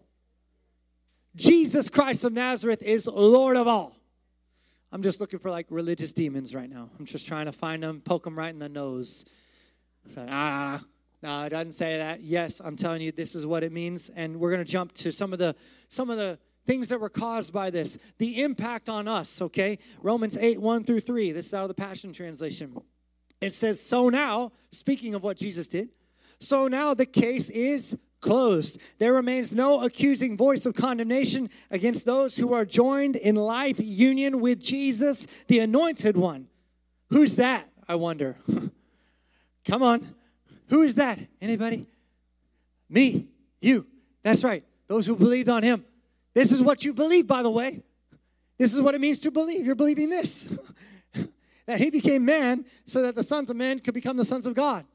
Jesus 1.36 1.89
Christ 1.89 2.24
of 2.24 2.34
Nazareth 2.34 2.84
is 2.84 3.08
Lord 3.08 3.58
of 3.58 3.68
all. 3.68 3.98
I'm 4.91 5.01
just 5.01 5.22
looking 5.22 5.39
for 5.39 5.50
like 5.50 5.68
religious 5.70 6.12
demons 6.12 6.53
right 6.53 6.70
now. 6.70 6.89
I'm 7.00 7.06
just 7.06 7.25
trying 7.25 7.46
to 7.46 7.53
find 7.53 7.82
them, 7.82 8.01
poke 8.01 8.25
them 8.25 8.38
right 8.38 8.53
in 8.53 8.60
the 8.60 8.70
nose. 8.70 9.24
Ah, 10.18 10.84
no, 11.24 11.44
it 11.44 11.50
doesn't 11.50 11.72
say 11.72 11.98
that. 11.98 12.22
Yes, 12.22 12.62
I'm 12.63 12.75
telling 12.75 13.01
you, 13.01 13.12
this 13.12 13.34
is 13.34 13.46
what 13.46 13.63
it 13.63 13.72
means, 13.72 14.10
and 14.15 14.39
we're 14.39 14.51
going 14.51 14.65
to 14.65 14.70
jump 14.70 14.94
to 14.96 15.12
some 15.12 15.32
of 15.34 15.39
the 15.39 15.56
some 15.88 16.10
of 16.10 16.18
the 16.18 16.39
things 16.65 16.89
that 16.89 17.00
were 17.00 17.10
caused 17.10 17.53
by 17.53 17.70
this. 17.70 17.98
The 18.18 18.41
impact 18.41 18.89
on 18.89 19.08
us. 19.08 19.41
Okay, 19.41 19.80
Romans 20.01 20.38
eight 20.38 20.62
one 20.62 20.84
through 20.84 21.01
three. 21.01 21.32
This 21.32 21.48
is 21.48 21.53
out 21.53 21.63
of 21.63 21.68
the 21.70 21.74
Passion 21.74 22.13
Translation. 22.13 22.77
It 23.39 23.53
says, 23.53 23.82
"So 23.82 24.10
now, 24.10 24.51
speaking 24.72 25.15
of 25.15 25.24
what 25.24 25.38
Jesus 25.38 25.68
did, 25.68 25.89
so 26.39 26.68
now 26.68 26.94
the 26.94 27.06
case 27.06 27.50
is." 27.50 27.98
Closed. 28.22 28.77
There 29.00 29.13
remains 29.13 29.51
no 29.51 29.84
accusing 29.84 30.38
voice 30.38 30.68
of 30.68 30.75
condemnation 30.75 31.50
against 31.72 32.06
those 32.06 32.38
who 32.38 32.53
are 32.53 32.65
joined 32.65 33.15
in 33.15 33.34
life 33.34 33.80
union 33.80 34.39
with 34.39 34.62
Jesus, 34.62 35.25
the 35.48 35.58
anointed 35.58 36.15
one. 36.15 36.46
Who's 37.10 37.36
that? 37.38 37.68
I 37.88 37.96
wonder. 37.96 38.38
Come 39.65 39.82
on. 39.84 40.15
Who 40.68 40.84
is 40.84 40.96
that? 40.96 41.20
Anybody? 41.41 41.88
Me. 42.89 43.27
You. 43.62 43.86
That's 44.24 44.44
right. 44.44 44.63
Those 44.88 45.06
who 45.06 45.15
believed 45.15 45.50
on 45.50 45.63
him. 45.63 45.84
This 46.34 46.52
is 46.52 46.62
what 46.62 46.86
you 46.86 46.94
believe, 46.94 47.28
by 47.28 47.44
the 47.44 47.50
way. 47.50 47.84
This 48.58 48.74
is 48.74 48.82
what 48.82 48.96
it 48.96 49.02
means 49.02 49.20
to 49.22 49.32
believe. 49.32 49.66
You're 49.66 49.76
believing 49.76 50.10
this. 50.10 50.48
that 51.66 51.80
he 51.80 51.90
became 51.90 52.24
man 52.26 52.66
so 52.86 53.02
that 53.02 53.16
the 53.16 53.24
sons 53.24 53.50
of 53.50 53.56
men 53.56 53.80
could 53.80 53.94
become 53.94 54.18
the 54.18 54.26
sons 54.26 54.46
of 54.46 54.54
God. 54.54 54.86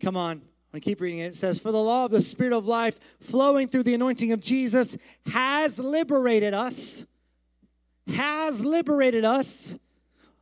Come 0.00 0.16
on. 0.16 0.32
I'm 0.32 0.42
gonna 0.72 0.80
keep 0.80 1.00
reading 1.00 1.20
it. 1.20 1.28
It 1.28 1.36
says, 1.36 1.58
For 1.58 1.72
the 1.72 1.80
law 1.80 2.06
of 2.06 2.10
the 2.10 2.20
Spirit 2.20 2.52
of 2.52 2.66
life 2.66 2.98
flowing 3.20 3.68
through 3.68 3.84
the 3.84 3.94
anointing 3.94 4.32
of 4.32 4.40
Jesus 4.40 4.96
has 5.32 5.78
liberated 5.78 6.54
us, 6.54 7.06
has 8.08 8.64
liberated 8.64 9.24
us 9.24 9.76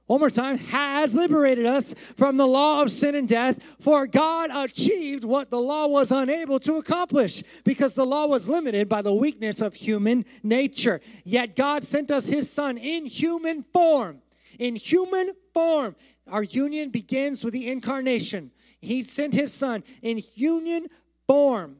one 0.06 0.20
more 0.20 0.30
time, 0.30 0.58
has 0.58 1.14
liberated 1.14 1.64
us 1.64 1.94
from 2.16 2.36
the 2.36 2.46
law 2.46 2.82
of 2.82 2.90
sin 2.90 3.14
and 3.14 3.26
death. 3.26 3.62
For 3.80 4.06
God 4.06 4.50
achieved 4.52 5.24
what 5.24 5.50
the 5.50 5.60
law 5.60 5.86
was 5.86 6.12
unable 6.12 6.60
to 6.60 6.76
accomplish 6.76 7.42
because 7.64 7.94
the 7.94 8.04
law 8.04 8.26
was 8.26 8.46
limited 8.46 8.88
by 8.88 9.00
the 9.00 9.14
weakness 9.14 9.62
of 9.62 9.74
human 9.74 10.26
nature. 10.42 11.00
Yet 11.24 11.56
God 11.56 11.84
sent 11.84 12.10
us 12.10 12.26
his 12.26 12.52
son 12.52 12.76
in 12.76 13.06
human 13.06 13.62
form. 13.62 14.20
In 14.58 14.76
human 14.76 15.32
form. 15.54 15.96
Our 16.28 16.42
union 16.42 16.90
begins 16.90 17.42
with 17.42 17.54
the 17.54 17.70
incarnation. 17.70 18.50
He 18.80 19.04
sent 19.04 19.32
his 19.32 19.54
son 19.54 19.84
in 20.02 20.22
union 20.34 20.88
form. 21.26 21.76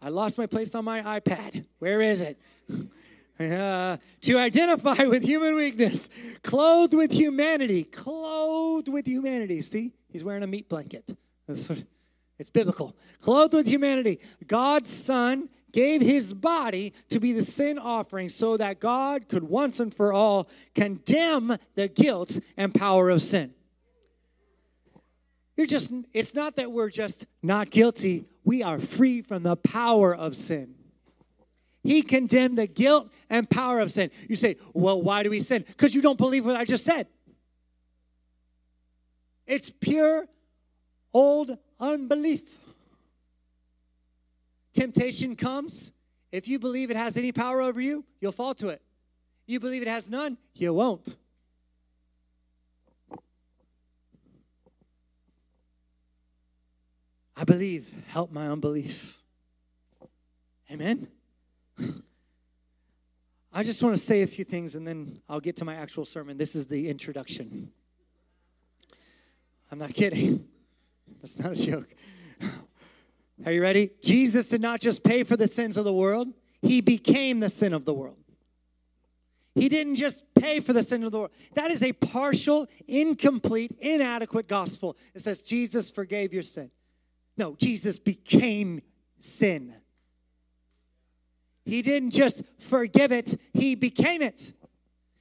I 0.00 0.08
lost 0.08 0.38
my 0.38 0.46
place 0.46 0.74
on 0.74 0.86
my 0.86 1.20
iPad. 1.20 1.66
Where 1.78 2.00
is 2.00 2.22
it? 2.22 2.40
Uh, 3.40 3.96
to 4.20 4.38
identify 4.38 5.04
with 5.04 5.22
human 5.22 5.54
weakness, 5.54 6.10
clothed 6.42 6.92
with 6.92 7.10
humanity, 7.10 7.84
clothed 7.84 8.88
with 8.88 9.06
humanity. 9.06 9.62
See, 9.62 9.92
he's 10.08 10.22
wearing 10.22 10.42
a 10.42 10.46
meat 10.46 10.68
blanket. 10.68 11.16
It's 11.48 12.50
biblical. 12.50 12.96
Clothed 13.20 13.54
with 13.54 13.66
humanity, 13.66 14.20
God's 14.46 14.90
Son 14.90 15.48
gave 15.72 16.00
his 16.00 16.32
body 16.32 16.92
to 17.10 17.20
be 17.20 17.32
the 17.32 17.42
sin 17.42 17.78
offering 17.78 18.28
so 18.28 18.56
that 18.56 18.80
God 18.80 19.28
could 19.28 19.44
once 19.44 19.78
and 19.78 19.94
for 19.94 20.12
all 20.12 20.48
condemn 20.74 21.56
the 21.74 21.88
guilt 21.88 22.38
and 22.56 22.74
power 22.74 23.10
of 23.10 23.22
sin. 23.22 23.54
You're 25.56 25.66
just, 25.66 25.92
it's 26.12 26.34
not 26.34 26.56
that 26.56 26.72
we're 26.72 26.90
just 26.90 27.26
not 27.42 27.70
guilty, 27.70 28.24
we 28.44 28.62
are 28.62 28.78
free 28.78 29.22
from 29.22 29.42
the 29.42 29.56
power 29.56 30.14
of 30.14 30.34
sin. 30.34 30.74
He 31.82 32.02
condemned 32.02 32.58
the 32.58 32.66
guilt 32.66 33.10
and 33.28 33.48
power 33.48 33.80
of 33.80 33.90
sin. 33.90 34.10
You 34.28 34.36
say, 34.36 34.56
well, 34.74 35.00
why 35.00 35.22
do 35.22 35.30
we 35.30 35.40
sin? 35.40 35.64
Because 35.66 35.94
you 35.94 36.02
don't 36.02 36.18
believe 36.18 36.44
what 36.44 36.56
I 36.56 36.64
just 36.64 36.84
said. 36.84 37.06
It's 39.46 39.70
pure 39.80 40.26
old 41.12 41.56
unbelief. 41.78 42.42
Temptation 44.74 45.36
comes. 45.36 45.90
If 46.30 46.46
you 46.46 46.58
believe 46.58 46.90
it 46.90 46.96
has 46.96 47.16
any 47.16 47.32
power 47.32 47.60
over 47.60 47.80
you, 47.80 48.04
you'll 48.20 48.32
fall 48.32 48.54
to 48.54 48.68
it. 48.68 48.80
You 49.46 49.58
believe 49.58 49.82
it 49.82 49.88
has 49.88 50.08
none, 50.08 50.38
you 50.54 50.72
won't. 50.72 51.16
I 57.36 57.44
believe, 57.44 57.88
help 58.08 58.30
my 58.30 58.48
unbelief. 58.48 59.18
Amen. 60.70 61.08
I 63.52 63.62
just 63.62 63.82
want 63.82 63.96
to 63.96 64.02
say 64.02 64.22
a 64.22 64.26
few 64.26 64.44
things 64.44 64.74
and 64.74 64.86
then 64.86 65.20
I'll 65.28 65.40
get 65.40 65.56
to 65.58 65.64
my 65.64 65.74
actual 65.74 66.04
sermon. 66.04 66.36
This 66.36 66.54
is 66.54 66.66
the 66.66 66.88
introduction. 66.88 67.70
I'm 69.70 69.78
not 69.78 69.94
kidding. 69.94 70.46
That's 71.20 71.38
not 71.38 71.52
a 71.52 71.56
joke. 71.56 71.88
Are 73.46 73.52
you 73.52 73.62
ready? 73.62 73.90
Jesus 74.02 74.48
did 74.48 74.60
not 74.60 74.80
just 74.80 75.02
pay 75.02 75.24
for 75.24 75.36
the 75.36 75.46
sins 75.46 75.76
of 75.76 75.84
the 75.84 75.92
world, 75.92 76.28
he 76.62 76.80
became 76.80 77.40
the 77.40 77.48
sin 77.48 77.72
of 77.72 77.84
the 77.84 77.94
world. 77.94 78.16
He 79.54 79.68
didn't 79.68 79.96
just 79.96 80.22
pay 80.34 80.60
for 80.60 80.72
the 80.72 80.82
sin 80.82 81.02
of 81.02 81.10
the 81.10 81.18
world. 81.18 81.32
That 81.54 81.70
is 81.70 81.82
a 81.82 81.92
partial, 81.92 82.68
incomplete, 82.86 83.76
inadequate 83.80 84.46
gospel. 84.46 84.96
It 85.14 85.22
says 85.22 85.42
Jesus 85.42 85.90
forgave 85.90 86.32
your 86.32 86.42
sin. 86.42 86.70
No, 87.36 87.56
Jesus 87.56 87.98
became 87.98 88.80
sin. 89.20 89.74
He 91.70 91.82
didn't 91.82 92.10
just 92.10 92.42
forgive 92.58 93.12
it, 93.12 93.40
he 93.54 93.76
became 93.76 94.22
it. 94.22 94.52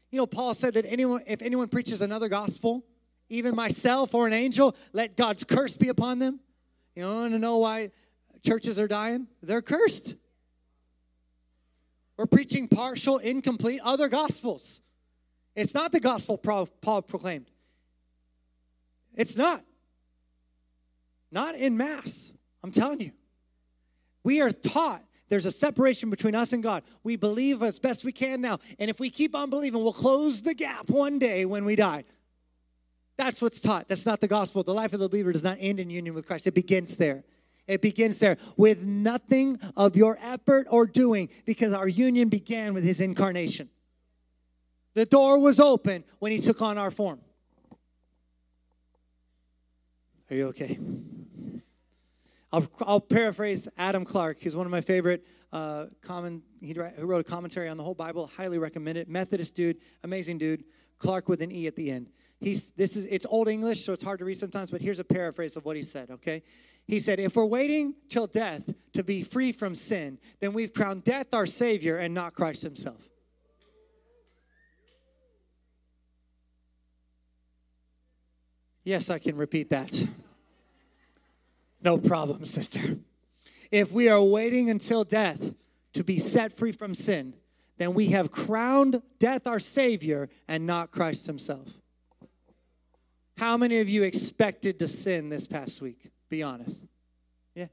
You 0.09 0.17
know, 0.17 0.25
Paul 0.25 0.55
said 0.55 0.73
that 0.73 0.85
anyone, 0.87 1.21
if 1.27 1.43
anyone 1.43 1.67
preaches 1.67 2.01
another 2.01 2.27
gospel, 2.27 2.83
even 3.29 3.55
myself 3.55 4.15
or 4.15 4.25
an 4.25 4.33
angel, 4.33 4.75
let 4.91 5.15
God's 5.15 5.43
curse 5.43 5.75
be 5.75 5.89
upon 5.89 6.17
them. 6.17 6.39
You 6.95 7.05
want 7.05 7.33
to 7.33 7.37
know 7.37 7.59
why 7.59 7.91
churches 8.43 8.79
are 8.79 8.87
dying? 8.87 9.27
They're 9.43 9.61
cursed. 9.61 10.15
We're 12.17 12.25
preaching 12.25 12.67
partial, 12.67 13.19
incomplete 13.19 13.81
other 13.83 14.07
gospels. 14.09 14.81
It's 15.55 15.75
not 15.75 15.91
the 15.91 15.99
gospel 15.99 16.39
Paul 16.39 17.03
proclaimed. 17.03 17.51
It's 19.13 19.35
not. 19.35 19.63
Not 21.31 21.53
in 21.53 21.77
mass. 21.77 22.31
I'm 22.63 22.71
telling 22.71 23.01
you. 23.01 23.11
We 24.23 24.41
are 24.41 24.51
taught 24.51 25.03
there's 25.29 25.45
a 25.45 25.51
separation 25.51 26.09
between 26.09 26.35
us 26.35 26.53
and 26.53 26.61
God. 26.61 26.83
We 27.03 27.15
believe 27.15 27.61
as 27.61 27.79
best 27.79 28.03
we 28.03 28.11
can 28.11 28.41
now. 28.41 28.59
And 28.79 28.89
if 28.89 28.99
we 28.99 29.09
keep 29.09 29.35
on 29.35 29.49
believing, 29.49 29.81
we'll 29.81 29.93
close 29.93 30.41
the 30.41 30.55
gap 30.55 30.89
one 30.89 31.19
day 31.19 31.45
when 31.45 31.65
we 31.65 31.75
die. 31.75 32.03
That's 33.15 33.41
what's 33.41 33.61
taught. 33.61 33.87
That's 33.87 34.05
not 34.05 34.21
the 34.21 34.27
gospel. 34.27 34.63
The 34.63 34.73
life 34.73 34.93
of 34.93 34.99
the 34.99 35.07
believer 35.07 35.31
does 35.31 35.43
not 35.43 35.57
end 35.59 35.79
in 35.79 35.89
union 35.89 36.15
with 36.15 36.25
Christ, 36.25 36.47
it 36.47 36.53
begins 36.53 36.97
there. 36.97 37.23
It 37.67 37.83
begins 37.83 38.17
there 38.17 38.37
with 38.57 38.81
nothing 38.81 39.59
of 39.77 39.95
your 39.95 40.17
effort 40.23 40.65
or 40.71 40.87
doing 40.87 41.29
because 41.45 41.71
our 41.71 41.87
union 41.87 42.27
began 42.27 42.73
with 42.73 42.83
his 42.83 42.99
incarnation. 42.99 43.69
The 44.95 45.05
door 45.05 45.37
was 45.37 45.59
open 45.59 46.03
when 46.17 46.31
he 46.31 46.39
took 46.39 46.63
on 46.63 46.79
our 46.79 46.89
form. 46.89 47.19
Are 50.31 50.35
you 50.35 50.47
okay? 50.47 50.79
I'll, 52.51 52.67
I'll 52.81 52.99
paraphrase 52.99 53.67
Adam 53.77 54.05
Clarke, 54.05 54.37
He's 54.39 54.55
one 54.55 54.65
of 54.65 54.71
my 54.71 54.81
favorite 54.81 55.25
uh, 55.51 55.85
common. 56.01 56.41
He 56.61 56.73
wrote 56.73 57.21
a 57.21 57.23
commentary 57.23 57.69
on 57.69 57.77
the 57.77 57.83
whole 57.83 57.93
Bible. 57.93 58.29
Highly 58.35 58.57
recommend 58.57 58.97
it. 58.97 59.09
Methodist 59.09 59.55
dude, 59.55 59.77
amazing 60.03 60.37
dude. 60.37 60.63
Clark 60.99 61.29
with 61.29 61.41
an 61.41 61.51
e 61.51 61.67
at 61.67 61.75
the 61.75 61.89
end. 61.89 62.09
He's 62.39 62.71
this 62.71 62.95
is 62.95 63.05
it's 63.05 63.25
old 63.29 63.47
English, 63.47 63.83
so 63.83 63.93
it's 63.93 64.03
hard 64.03 64.19
to 64.19 64.25
read 64.25 64.37
sometimes. 64.37 64.71
But 64.71 64.81
here's 64.81 64.99
a 64.99 65.03
paraphrase 65.03 65.55
of 65.55 65.65
what 65.65 65.75
he 65.75 65.83
said. 65.83 66.09
Okay, 66.11 66.43
he 66.85 66.99
said, 66.99 67.19
"If 67.19 67.35
we're 67.35 67.45
waiting 67.45 67.95
till 68.09 68.27
death 68.27 68.73
to 68.93 69.03
be 69.03 69.23
free 69.23 69.51
from 69.51 69.75
sin, 69.75 70.19
then 70.39 70.53
we've 70.53 70.73
crowned 70.73 71.03
death 71.03 71.33
our 71.33 71.45
Savior 71.45 71.97
and 71.97 72.13
not 72.13 72.33
Christ 72.33 72.61
Himself." 72.61 73.01
Yes, 78.83 79.09
I 79.09 79.19
can 79.19 79.35
repeat 79.35 79.69
that. 79.69 80.07
No 81.81 81.97
problem, 81.97 82.45
sister. 82.45 82.97
If 83.71 83.91
we 83.91 84.09
are 84.09 84.21
waiting 84.21 84.69
until 84.69 85.03
death 85.03 85.53
to 85.93 86.03
be 86.03 86.19
set 86.19 86.57
free 86.57 86.71
from 86.71 86.95
sin, 86.95 87.35
then 87.77 87.93
we 87.93 88.07
have 88.07 88.31
crowned 88.31 89.01
death 89.19 89.47
our 89.47 89.59
Savior 89.59 90.29
and 90.47 90.65
not 90.65 90.91
Christ 90.91 91.25
Himself. 91.27 91.67
How 93.37 93.55
many 93.55 93.79
of 93.79 93.87
you 93.87 94.03
expected 94.03 94.79
to 94.79 94.87
sin 94.87 95.29
this 95.29 95.47
past 95.47 95.81
week? 95.81 96.09
Be 96.27 96.43
honest. 96.43 96.85
Yeah, 97.55 97.67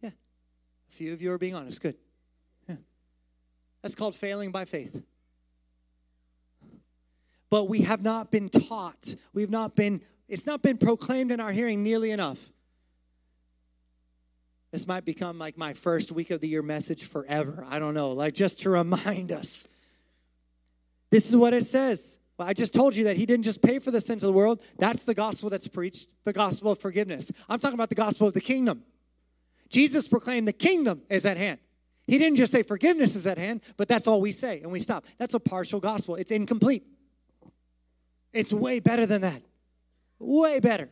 yeah. 0.00 0.10
A 0.10 0.92
few 0.92 1.12
of 1.12 1.20
you 1.20 1.32
are 1.32 1.38
being 1.38 1.56
honest. 1.56 1.80
Good. 1.80 1.96
Yeah. 2.68 2.76
That's 3.82 3.96
called 3.96 4.14
failing 4.14 4.52
by 4.52 4.64
faith. 4.64 5.02
But 7.50 7.68
we 7.68 7.80
have 7.80 8.02
not 8.02 8.30
been 8.30 8.48
taught, 8.48 9.16
we've 9.32 9.50
not 9.50 9.74
been, 9.74 10.02
it's 10.28 10.46
not 10.46 10.62
been 10.62 10.76
proclaimed 10.76 11.32
in 11.32 11.40
our 11.40 11.50
hearing 11.50 11.82
nearly 11.82 12.10
enough 12.10 12.38
this 14.70 14.86
might 14.86 15.04
become 15.04 15.38
like 15.38 15.56
my 15.56 15.72
first 15.72 16.12
week 16.12 16.30
of 16.30 16.40
the 16.40 16.48
year 16.48 16.62
message 16.62 17.04
forever. 17.04 17.64
I 17.68 17.78
don't 17.78 17.94
know, 17.94 18.12
like 18.12 18.34
just 18.34 18.60
to 18.60 18.70
remind 18.70 19.32
us. 19.32 19.66
This 21.10 21.28
is 21.28 21.36
what 21.36 21.54
it 21.54 21.66
says. 21.66 22.18
Well, 22.36 22.46
I 22.46 22.52
just 22.52 22.74
told 22.74 22.94
you 22.94 23.04
that 23.04 23.16
he 23.16 23.26
didn't 23.26 23.44
just 23.44 23.62
pay 23.62 23.78
for 23.78 23.90
the 23.90 24.00
sins 24.00 24.22
of 24.22 24.28
the 24.28 24.32
world. 24.32 24.60
That's 24.78 25.04
the 25.04 25.14
gospel 25.14 25.50
that's 25.50 25.66
preached, 25.66 26.06
the 26.24 26.32
gospel 26.32 26.72
of 26.72 26.78
forgiveness. 26.78 27.32
I'm 27.48 27.58
talking 27.58 27.74
about 27.74 27.88
the 27.88 27.94
gospel 27.94 28.28
of 28.28 28.34
the 28.34 28.40
kingdom. 28.40 28.84
Jesus 29.70 30.06
proclaimed 30.06 30.46
the 30.46 30.52
kingdom 30.52 31.02
is 31.08 31.26
at 31.26 31.36
hand. 31.36 31.58
He 32.06 32.16
didn't 32.18 32.36
just 32.36 32.52
say 32.52 32.62
forgiveness 32.62 33.16
is 33.16 33.26
at 33.26 33.38
hand, 33.38 33.60
but 33.76 33.88
that's 33.88 34.06
all 34.06 34.20
we 34.20 34.32
say 34.32 34.60
and 34.60 34.70
we 34.70 34.80
stop. 34.80 35.04
That's 35.18 35.34
a 35.34 35.40
partial 35.40 35.80
gospel. 35.80 36.16
It's 36.16 36.30
incomplete. 36.30 36.86
It's 38.32 38.52
way 38.52 38.80
better 38.80 39.04
than 39.04 39.22
that. 39.22 39.42
Way 40.18 40.60
better 40.60 40.90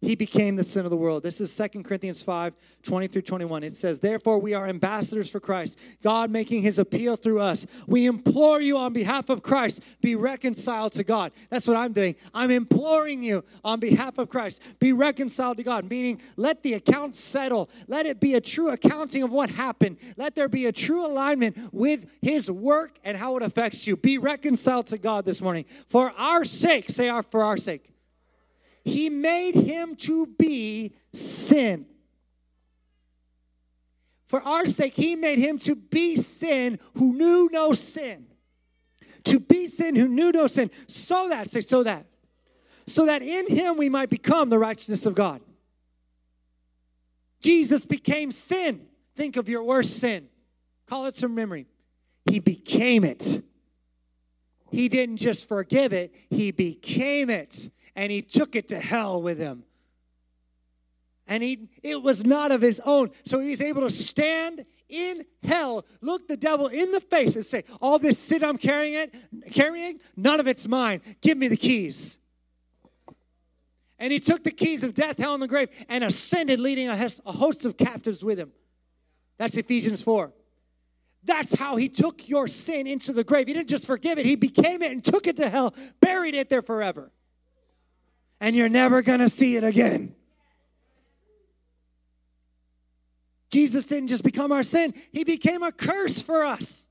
he 0.00 0.14
became 0.14 0.54
the 0.54 0.62
sin 0.62 0.84
of 0.84 0.90
the 0.90 0.96
world. 0.96 1.24
This 1.24 1.40
is 1.40 1.52
Second 1.52 1.82
Corinthians 1.84 2.22
5 2.22 2.54
20 2.84 3.08
through 3.08 3.22
21. 3.22 3.64
It 3.64 3.74
says, 3.74 3.98
Therefore, 3.98 4.38
we 4.38 4.54
are 4.54 4.68
ambassadors 4.68 5.28
for 5.28 5.40
Christ, 5.40 5.76
God 6.02 6.30
making 6.30 6.62
his 6.62 6.78
appeal 6.78 7.16
through 7.16 7.40
us. 7.40 7.66
We 7.86 8.06
implore 8.06 8.60
you 8.60 8.78
on 8.78 8.92
behalf 8.92 9.28
of 9.28 9.42
Christ, 9.42 9.80
be 10.00 10.14
reconciled 10.14 10.92
to 10.92 11.04
God. 11.04 11.32
That's 11.50 11.66
what 11.66 11.76
I'm 11.76 11.92
doing. 11.92 12.14
I'm 12.32 12.50
imploring 12.50 13.22
you 13.22 13.44
on 13.64 13.80
behalf 13.80 14.18
of 14.18 14.28
Christ, 14.28 14.62
be 14.78 14.92
reconciled 14.92 15.56
to 15.56 15.64
God, 15.64 15.90
meaning 15.90 16.20
let 16.36 16.62
the 16.62 16.74
account 16.74 17.16
settle. 17.16 17.68
Let 17.88 18.06
it 18.06 18.20
be 18.20 18.34
a 18.34 18.40
true 18.40 18.70
accounting 18.70 19.24
of 19.24 19.32
what 19.32 19.50
happened. 19.50 19.98
Let 20.16 20.36
there 20.36 20.48
be 20.48 20.66
a 20.66 20.72
true 20.72 21.04
alignment 21.04 21.74
with 21.74 22.06
his 22.22 22.48
work 22.48 22.98
and 23.02 23.16
how 23.16 23.36
it 23.36 23.42
affects 23.42 23.86
you. 23.86 23.96
Be 23.96 24.16
reconciled 24.16 24.86
to 24.88 24.98
God 24.98 25.24
this 25.24 25.42
morning. 25.42 25.64
For 25.88 26.12
our 26.16 26.44
sake, 26.44 26.88
say 26.88 27.08
our, 27.08 27.24
for 27.24 27.42
our 27.42 27.56
sake 27.56 27.90
he 28.88 29.10
made 29.10 29.54
him 29.54 29.96
to 29.96 30.26
be 30.26 30.94
sin. 31.12 31.86
For 34.26 34.42
our 34.42 34.66
sake, 34.66 34.94
he 34.94 35.16
made 35.16 35.38
him 35.38 35.58
to 35.60 35.74
be 35.74 36.16
sin 36.16 36.78
who 36.94 37.14
knew 37.14 37.48
no 37.52 37.72
sin, 37.72 38.26
to 39.24 39.40
be 39.40 39.66
sin 39.66 39.94
who 39.94 40.08
knew 40.08 40.32
no 40.32 40.46
sin, 40.46 40.70
so 40.86 41.28
that, 41.28 41.48
say, 41.50 41.60
so 41.60 41.82
that, 41.82 42.06
so 42.86 43.06
that 43.06 43.22
in 43.22 43.48
him 43.48 43.76
we 43.76 43.88
might 43.88 44.10
become 44.10 44.50
the 44.50 44.58
righteousness 44.58 45.06
of 45.06 45.14
God. 45.14 45.40
Jesus 47.40 47.86
became 47.86 48.32
sin. 48.32 48.86
Think 49.16 49.36
of 49.36 49.48
your 49.48 49.62
worst 49.62 49.98
sin. 49.98 50.28
Call 50.86 51.06
it 51.06 51.16
some 51.16 51.34
memory. 51.34 51.66
He 52.26 52.38
became 52.38 53.04
it. 53.04 53.42
He 54.70 54.88
didn't 54.88 55.16
just 55.16 55.48
forgive 55.48 55.92
it, 55.92 56.14
he 56.28 56.50
became 56.50 57.30
it. 57.30 57.70
And 57.98 58.12
he 58.12 58.22
took 58.22 58.54
it 58.54 58.68
to 58.68 58.78
hell 58.78 59.20
with 59.20 59.40
him. 59.40 59.64
And 61.26 61.42
he 61.42 61.68
it 61.82 62.00
was 62.00 62.24
not 62.24 62.52
of 62.52 62.62
his 62.62 62.80
own. 62.84 63.10
So 63.26 63.40
he's 63.40 63.60
able 63.60 63.80
to 63.82 63.90
stand 63.90 64.64
in 64.88 65.24
hell, 65.42 65.84
look 66.00 66.28
the 66.28 66.36
devil 66.36 66.68
in 66.68 66.92
the 66.92 67.00
face 67.00 67.34
and 67.34 67.44
say, 67.44 67.64
All 67.80 67.98
this 67.98 68.16
sin 68.16 68.44
I'm 68.44 68.56
carrying 68.56 68.94
it, 68.94 69.52
carrying, 69.52 69.98
none 70.16 70.38
of 70.38 70.46
it's 70.46 70.68
mine. 70.68 71.00
Give 71.20 71.36
me 71.36 71.48
the 71.48 71.56
keys. 71.56 72.18
And 73.98 74.12
he 74.12 74.20
took 74.20 74.44
the 74.44 74.52
keys 74.52 74.84
of 74.84 74.94
death, 74.94 75.18
hell, 75.18 75.34
and 75.34 75.42
the 75.42 75.48
grave 75.48 75.68
and 75.88 76.04
ascended, 76.04 76.60
leading 76.60 76.88
a 76.88 76.96
host 77.32 77.64
of 77.64 77.76
captives 77.76 78.22
with 78.22 78.38
him. 78.38 78.52
That's 79.38 79.56
Ephesians 79.56 80.04
4. 80.04 80.32
That's 81.24 81.52
how 81.56 81.74
he 81.74 81.88
took 81.88 82.28
your 82.28 82.46
sin 82.46 82.86
into 82.86 83.12
the 83.12 83.24
grave. 83.24 83.48
He 83.48 83.54
didn't 83.54 83.68
just 83.68 83.86
forgive 83.86 84.18
it, 84.18 84.24
he 84.24 84.36
became 84.36 84.82
it 84.82 84.92
and 84.92 85.02
took 85.02 85.26
it 85.26 85.36
to 85.38 85.48
hell, 85.48 85.74
buried 86.00 86.36
it 86.36 86.48
there 86.48 86.62
forever. 86.62 87.10
And 88.40 88.54
you're 88.54 88.68
never 88.68 89.02
going 89.02 89.20
to 89.20 89.28
see 89.28 89.56
it 89.56 89.64
again. 89.64 90.14
Jesus 93.50 93.86
didn't 93.86 94.08
just 94.08 94.22
become 94.22 94.52
our 94.52 94.62
sin, 94.62 94.94
he 95.12 95.24
became 95.24 95.62
a 95.62 95.72
curse 95.72 96.20
for 96.20 96.44
us. 96.44 96.86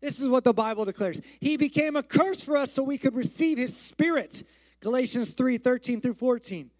This 0.00 0.20
is 0.20 0.28
what 0.28 0.44
the 0.44 0.52
Bible 0.52 0.84
declares. 0.84 1.20
He 1.40 1.56
became 1.56 1.96
a 1.96 2.02
curse 2.02 2.42
for 2.42 2.56
us 2.56 2.72
so 2.72 2.82
we 2.82 2.98
could 2.98 3.14
receive 3.14 3.58
his 3.58 3.76
spirit. 3.76 4.46
Galatians 4.80 5.30
3 5.30 5.58
13 5.58 6.00
through 6.00 6.14
14. 6.14 6.70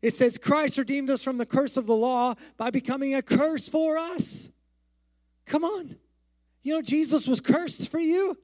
It 0.00 0.14
says, 0.14 0.38
Christ 0.38 0.78
redeemed 0.78 1.10
us 1.10 1.22
from 1.22 1.38
the 1.38 1.46
curse 1.46 1.76
of 1.76 1.86
the 1.86 1.96
law 1.96 2.34
by 2.56 2.70
becoming 2.70 3.14
a 3.14 3.22
curse 3.22 3.68
for 3.68 3.98
us. 3.98 4.48
Come 5.46 5.64
on. 5.64 5.96
You 6.62 6.74
know, 6.74 6.82
Jesus 6.82 7.26
was 7.26 7.40
cursed 7.40 7.90
for 7.90 7.98
you. 7.98 8.36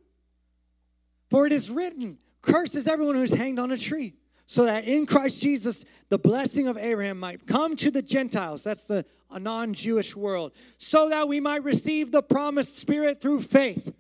For 1.31 1.46
it 1.46 1.53
is 1.53 1.70
written, 1.70 2.18
Cursed 2.42 2.74
is 2.77 2.88
everyone 2.88 3.14
who 3.14 3.22
is 3.22 3.33
hanged 3.33 3.59
on 3.59 3.70
a 3.70 3.77
tree, 3.77 4.14
so 4.46 4.64
that 4.64 4.85
in 4.85 5.07
Christ 5.07 5.40
Jesus 5.40 5.85
the 6.09 6.18
blessing 6.18 6.68
of 6.68 6.76
Abraham 6.76 7.18
might 7.18 7.46
come 7.46 7.76
to 7.76 7.90
the 7.90 8.02
Gentiles. 8.02 8.62
That's 8.62 8.85
the 8.85 9.04
non 9.30 9.74
Jewish 9.74 10.14
world, 10.14 10.52
so 10.78 11.09
that 11.09 11.28
we 11.28 11.40
might 11.40 11.64
receive 11.64 12.12
the 12.12 12.22
promised 12.22 12.78
Spirit 12.78 13.20
through 13.20 13.42
faith. 13.42 13.92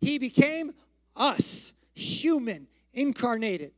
He 0.00 0.18
became 0.18 0.72
us, 1.16 1.72
human, 1.94 2.68
incarnated. 2.92 3.72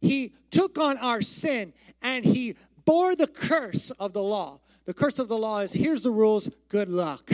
He 0.00 0.34
took 0.50 0.78
on 0.78 0.98
our 0.98 1.22
sin 1.22 1.72
and 2.02 2.24
he 2.24 2.56
bore 2.84 3.14
the 3.14 3.26
curse 3.26 3.90
of 3.92 4.12
the 4.12 4.22
law. 4.22 4.60
The 4.84 4.94
curse 4.94 5.18
of 5.18 5.28
the 5.28 5.38
law 5.38 5.60
is 5.60 5.72
here's 5.72 6.02
the 6.02 6.10
rules, 6.10 6.48
good 6.68 6.88
luck. 6.88 7.30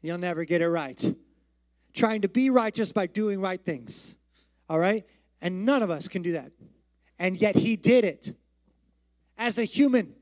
You'll 0.00 0.18
never 0.18 0.44
get 0.44 0.62
it 0.62 0.68
right. 0.68 1.16
Trying 1.92 2.22
to 2.22 2.28
be 2.28 2.50
righteous 2.50 2.90
by 2.90 3.06
doing 3.06 3.40
right 3.40 3.62
things. 3.62 4.16
All 4.68 4.78
right? 4.78 5.04
And 5.40 5.64
none 5.64 5.82
of 5.82 5.90
us 5.90 6.08
can 6.08 6.22
do 6.22 6.32
that. 6.32 6.50
And 7.18 7.36
yet 7.36 7.56
he 7.56 7.76
did 7.76 8.04
it 8.04 8.36
as 9.38 9.58
a 9.58 9.64
human, 9.64 10.14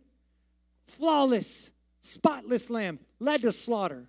flawless, 0.86 1.70
spotless 2.02 2.70
lamb, 2.70 2.98
led 3.18 3.42
to 3.42 3.52
slaughter, 3.52 4.08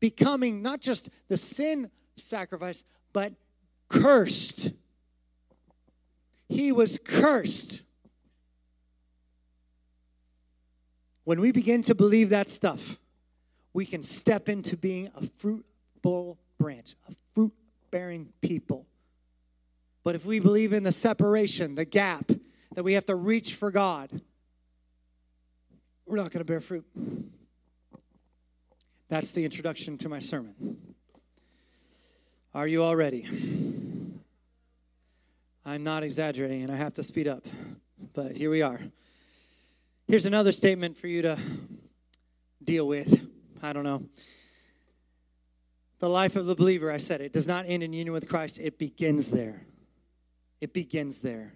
becoming 0.00 0.62
not 0.62 0.80
just 0.80 1.08
the 1.28 1.36
sin 1.36 1.90
sacrifice, 2.16 2.82
but 3.12 3.34
cursed. 3.88 4.72
He 6.48 6.72
was 6.72 6.98
cursed. 7.04 7.82
When 11.24 11.40
we 11.40 11.50
begin 11.50 11.82
to 11.82 11.94
believe 11.94 12.30
that 12.30 12.48
stuff, 12.48 12.98
we 13.72 13.84
can 13.84 14.02
step 14.02 14.48
into 14.48 14.76
being 14.76 15.10
a 15.14 15.26
fruitful 15.36 16.38
branch, 16.58 16.94
a 17.08 17.14
fruit 17.34 17.52
bearing 17.90 18.28
people. 18.40 18.86
But 20.06 20.14
if 20.14 20.24
we 20.24 20.38
believe 20.38 20.72
in 20.72 20.84
the 20.84 20.92
separation, 20.92 21.74
the 21.74 21.84
gap, 21.84 22.30
that 22.76 22.84
we 22.84 22.92
have 22.92 23.06
to 23.06 23.16
reach 23.16 23.56
for 23.56 23.72
God, 23.72 24.08
we're 26.06 26.14
not 26.14 26.30
going 26.30 26.38
to 26.38 26.44
bear 26.44 26.60
fruit. 26.60 26.86
That's 29.08 29.32
the 29.32 29.44
introduction 29.44 29.98
to 29.98 30.08
my 30.08 30.20
sermon. 30.20 30.94
Are 32.54 32.68
you 32.68 32.84
all 32.84 32.94
ready? 32.94 33.26
I'm 35.64 35.82
not 35.82 36.04
exaggerating 36.04 36.62
and 36.62 36.70
I 36.70 36.76
have 36.76 36.94
to 36.94 37.02
speed 37.02 37.26
up, 37.26 37.44
but 38.14 38.36
here 38.36 38.48
we 38.48 38.62
are. 38.62 38.80
Here's 40.06 40.24
another 40.24 40.52
statement 40.52 40.96
for 40.96 41.08
you 41.08 41.22
to 41.22 41.36
deal 42.62 42.86
with. 42.86 43.28
I 43.60 43.72
don't 43.72 43.82
know. 43.82 44.04
The 45.98 46.08
life 46.08 46.36
of 46.36 46.46
the 46.46 46.54
believer, 46.54 46.92
I 46.92 46.98
said 46.98 47.20
it, 47.20 47.32
does 47.32 47.48
not 47.48 47.64
end 47.66 47.82
in 47.82 47.92
union 47.92 48.12
with 48.12 48.28
Christ, 48.28 48.60
it 48.60 48.78
begins 48.78 49.32
there. 49.32 49.66
It 50.60 50.72
begins 50.72 51.20
there. 51.20 51.54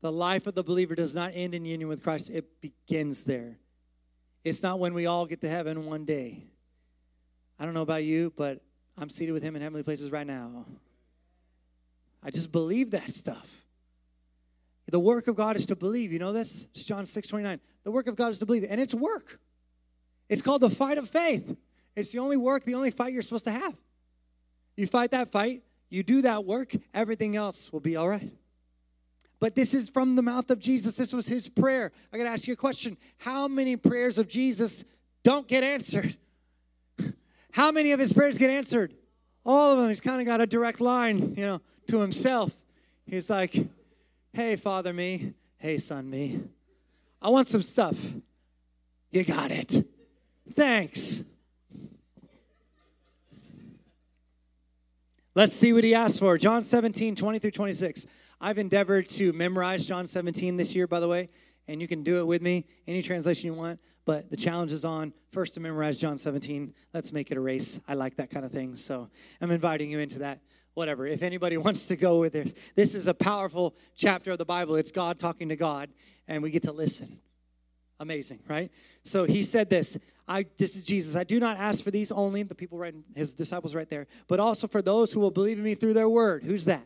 The 0.00 0.12
life 0.12 0.46
of 0.46 0.54
the 0.54 0.64
believer 0.64 0.94
does 0.94 1.14
not 1.14 1.32
end 1.34 1.54
in 1.54 1.64
union 1.64 1.88
with 1.88 2.02
Christ, 2.02 2.30
it 2.30 2.60
begins 2.60 3.24
there. 3.24 3.58
It's 4.44 4.62
not 4.62 4.80
when 4.80 4.94
we 4.94 5.06
all 5.06 5.26
get 5.26 5.40
to 5.42 5.48
heaven 5.48 5.86
one 5.86 6.04
day. 6.04 6.44
I 7.58 7.64
don't 7.64 7.74
know 7.74 7.82
about 7.82 8.02
you, 8.02 8.32
but 8.36 8.60
I'm 8.98 9.08
seated 9.08 9.32
with 9.32 9.42
him 9.42 9.54
in 9.54 9.62
heavenly 9.62 9.84
places 9.84 10.10
right 10.10 10.26
now. 10.26 10.66
I 12.22 12.30
just 12.30 12.50
believe 12.50 12.90
that 12.92 13.12
stuff. 13.12 13.48
The 14.90 15.00
work 15.00 15.26
of 15.26 15.36
God 15.36 15.56
is 15.56 15.66
to 15.66 15.76
believe. 15.76 16.12
You 16.12 16.18
know 16.18 16.32
this? 16.32 16.66
It's 16.74 16.84
John 16.84 17.06
6 17.06 17.28
29. 17.28 17.60
The 17.84 17.90
work 17.90 18.08
of 18.08 18.16
God 18.16 18.32
is 18.32 18.38
to 18.40 18.46
believe, 18.46 18.66
and 18.68 18.80
it's 18.80 18.94
work. 18.94 19.40
It's 20.28 20.42
called 20.42 20.60
the 20.60 20.70
fight 20.70 20.98
of 20.98 21.08
faith. 21.08 21.56
It's 21.96 22.10
the 22.10 22.18
only 22.18 22.36
work, 22.36 22.64
the 22.64 22.74
only 22.74 22.90
fight 22.90 23.12
you're 23.12 23.22
supposed 23.22 23.44
to 23.44 23.52
have. 23.52 23.74
You 24.76 24.86
fight 24.86 25.10
that 25.12 25.30
fight, 25.30 25.62
you 25.92 26.02
do 26.02 26.22
that 26.22 26.46
work, 26.46 26.74
everything 26.94 27.36
else 27.36 27.70
will 27.70 27.80
be 27.80 27.96
all 27.96 28.08
right. 28.08 28.32
But 29.40 29.54
this 29.54 29.74
is 29.74 29.90
from 29.90 30.16
the 30.16 30.22
mouth 30.22 30.50
of 30.50 30.58
Jesus. 30.58 30.96
This 30.96 31.12
was 31.12 31.26
his 31.26 31.48
prayer. 31.48 31.92
I 32.12 32.16
got 32.16 32.24
to 32.24 32.30
ask 32.30 32.46
you 32.46 32.54
a 32.54 32.56
question. 32.56 32.96
How 33.18 33.46
many 33.46 33.76
prayers 33.76 34.16
of 34.16 34.26
Jesus 34.26 34.84
don't 35.22 35.46
get 35.46 35.62
answered? 35.62 36.16
How 37.52 37.70
many 37.72 37.92
of 37.92 38.00
his 38.00 38.12
prayers 38.12 38.38
get 38.38 38.48
answered? 38.48 38.94
All 39.44 39.72
of 39.72 39.78
them. 39.78 39.90
He's 39.90 40.00
kind 40.00 40.20
of 40.20 40.26
got 40.26 40.40
a 40.40 40.46
direct 40.46 40.80
line, 40.80 41.34
you 41.36 41.42
know, 41.42 41.60
to 41.88 42.00
himself. 42.00 42.56
He's 43.04 43.28
like, 43.28 43.68
Hey, 44.32 44.56
Father, 44.56 44.94
me. 44.94 45.34
Hey, 45.58 45.76
Son, 45.78 46.08
me. 46.08 46.40
I 47.20 47.28
want 47.28 47.48
some 47.48 47.62
stuff. 47.62 47.98
You 49.10 49.24
got 49.24 49.50
it. 49.50 49.86
Thanks. 50.54 51.22
Let's 55.34 55.56
see 55.56 55.72
what 55.72 55.82
he 55.82 55.94
asked 55.94 56.18
for. 56.18 56.36
John 56.36 56.62
17, 56.62 57.16
20 57.16 57.38
through 57.38 57.52
26. 57.52 58.06
I've 58.38 58.58
endeavored 58.58 59.08
to 59.10 59.32
memorize 59.32 59.86
John 59.86 60.06
17 60.06 60.58
this 60.58 60.74
year, 60.74 60.86
by 60.86 61.00
the 61.00 61.08
way, 61.08 61.30
and 61.66 61.80
you 61.80 61.88
can 61.88 62.02
do 62.02 62.18
it 62.20 62.26
with 62.26 62.42
me, 62.42 62.66
any 62.86 63.00
translation 63.00 63.46
you 63.46 63.54
want. 63.54 63.80
But 64.04 64.30
the 64.30 64.36
challenge 64.36 64.72
is 64.72 64.84
on 64.84 65.14
first 65.30 65.54
to 65.54 65.60
memorize 65.60 65.96
John 65.96 66.18
17. 66.18 66.74
Let's 66.92 67.12
make 67.12 67.30
it 67.30 67.38
a 67.38 67.40
race. 67.40 67.80
I 67.88 67.94
like 67.94 68.16
that 68.16 68.28
kind 68.28 68.44
of 68.44 68.52
thing. 68.52 68.76
So 68.76 69.08
I'm 69.40 69.50
inviting 69.50 69.90
you 69.90 70.00
into 70.00 70.18
that 70.18 70.40
whatever. 70.74 71.06
If 71.06 71.22
anybody 71.22 71.56
wants 71.58 71.86
to 71.86 71.96
go 71.96 72.18
with 72.18 72.34
it, 72.34 72.54
this 72.74 72.94
is 72.94 73.06
a 73.06 73.14
powerful 73.14 73.74
chapter 73.96 74.32
of 74.32 74.38
the 74.38 74.44
Bible. 74.44 74.76
It's 74.76 74.90
God 74.90 75.18
talking 75.18 75.48
to 75.48 75.56
God, 75.56 75.88
and 76.28 76.42
we 76.42 76.50
get 76.50 76.64
to 76.64 76.72
listen. 76.72 77.20
Amazing, 78.02 78.40
right? 78.48 78.68
So 79.04 79.24
he 79.24 79.44
said 79.44 79.70
this. 79.70 79.96
I 80.26 80.44
this 80.58 80.74
is 80.74 80.82
Jesus. 80.82 81.14
I 81.14 81.22
do 81.22 81.38
not 81.38 81.56
ask 81.56 81.84
for 81.84 81.92
these 81.92 82.10
only, 82.10 82.42
the 82.42 82.52
people 82.52 82.76
right 82.76 82.94
his 83.14 83.32
disciples 83.32 83.76
right 83.76 83.88
there, 83.88 84.08
but 84.26 84.40
also 84.40 84.66
for 84.66 84.82
those 84.82 85.12
who 85.12 85.20
will 85.20 85.30
believe 85.30 85.56
in 85.56 85.62
me 85.62 85.76
through 85.76 85.94
their 85.94 86.08
word. 86.08 86.42
Who's 86.42 86.64
that? 86.64 86.84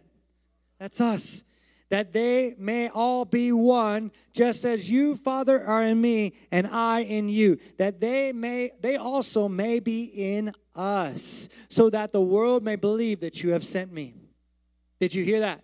That's 0.79 1.01
us 1.01 1.43
that 1.89 2.13
they 2.13 2.55
may 2.59 2.89
all 2.89 3.25
be 3.25 3.51
one 3.51 4.11
just 4.35 4.65
as 4.65 4.91
you 4.91 5.17
father 5.17 5.65
are 5.65 5.85
in 5.85 6.01
me 6.01 6.33
and 6.51 6.67
i 6.67 7.01
in 7.01 7.29
you 7.29 7.57
that 7.79 8.01
they 8.01 8.33
may 8.33 8.71
they 8.81 8.97
also 8.97 9.49
may 9.49 9.79
be 9.79 10.05
in 10.05 10.53
us 10.75 11.49
so 11.69 11.89
that 11.89 12.13
the 12.13 12.21
world 12.21 12.65
may 12.65 12.77
believe 12.77 13.21
that 13.21 13.41
you 13.41 13.53
have 13.53 13.65
sent 13.65 13.93
me 13.93 14.15
did 14.99 15.15
you 15.15 15.25
hear 15.25 15.39
that 15.39 15.63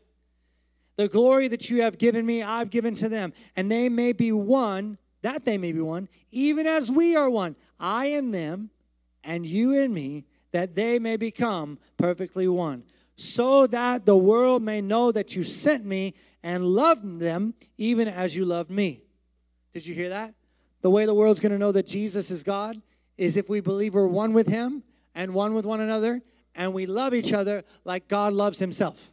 the 0.96 1.08
glory 1.08 1.48
that 1.48 1.68
you 1.68 1.82
have 1.82 1.98
given 1.98 2.24
me 2.24 2.40
i've 2.40 2.70
given 2.70 2.94
to 2.94 3.08
them 3.08 3.32
and 3.56 3.70
they 3.70 3.88
may 3.88 4.12
be 4.12 4.30
one 4.30 4.96
that 5.22 5.44
they 5.44 5.56
may 5.56 5.72
be 5.72 5.80
one 5.80 6.08
even 6.30 6.66
as 6.66 6.90
we 6.90 7.16
are 7.16 7.30
one 7.30 7.56
i 7.80 8.06
and 8.06 8.35
them 8.35 8.70
and 9.24 9.46
you 9.46 9.78
and 9.78 9.94
me 9.94 10.24
that 10.52 10.74
they 10.74 10.98
may 10.98 11.16
become 11.16 11.78
perfectly 11.96 12.46
one 12.46 12.85
so 13.16 13.66
that 13.66 14.06
the 14.06 14.16
world 14.16 14.62
may 14.62 14.80
know 14.80 15.12
that 15.12 15.35
you 15.35 15.42
sent 15.42 15.85
me 15.85 16.14
and 16.42 16.64
loved 16.64 17.20
them 17.20 17.54
even 17.78 18.08
as 18.08 18.35
you 18.35 18.44
loved 18.44 18.70
me. 18.70 19.02
Did 19.72 19.87
you 19.87 19.94
hear 19.94 20.08
that? 20.08 20.35
The 20.80 20.90
way 20.90 21.06
the 21.06 21.14
world's 21.14 21.40
going 21.40 21.52
to 21.52 21.58
know 21.58 21.72
that 21.72 21.87
Jesus 21.87 22.30
is 22.30 22.42
God 22.42 22.80
is 23.16 23.37
if 23.37 23.48
we 23.48 23.61
believe 23.61 23.94
we're 23.94 24.06
one 24.06 24.32
with 24.32 24.48
Him 24.48 24.82
and 25.14 25.32
one 25.35 25.54
with 25.54 25.64
one 25.64 25.80
another 25.80 26.22
and 26.54 26.74
we 26.74 26.87
love 26.87 27.14
each 27.14 27.32
other 27.32 27.62
like 27.85 28.08
God 28.08 28.32
loves 28.32 28.58
himself. 28.58 29.12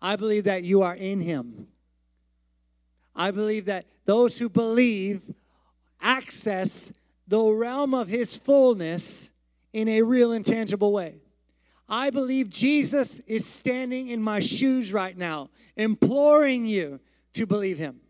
I 0.00 0.16
believe 0.16 0.44
that 0.44 0.62
you 0.62 0.82
are 0.82 0.94
in 0.94 1.20
him. 1.20 1.68
I 3.14 3.30
believe 3.30 3.64
that 3.64 3.86
those 4.04 4.38
who 4.38 4.48
believe 4.48 5.22
access 6.00 6.92
the 7.26 7.42
realm 7.42 7.94
of 7.94 8.08
his 8.08 8.36
fullness 8.36 9.30
in 9.72 9.88
a 9.88 10.02
real 10.02 10.32
and 10.32 10.46
tangible 10.46 10.92
way. 10.92 11.16
I 11.88 12.10
believe 12.10 12.48
Jesus 12.48 13.20
is 13.20 13.46
standing 13.46 14.08
in 14.08 14.22
my 14.22 14.40
shoes 14.40 14.92
right 14.92 15.16
now, 15.16 15.50
imploring 15.76 16.66
you 16.66 17.00
to 17.34 17.46
believe 17.46 17.78
him. 17.78 18.00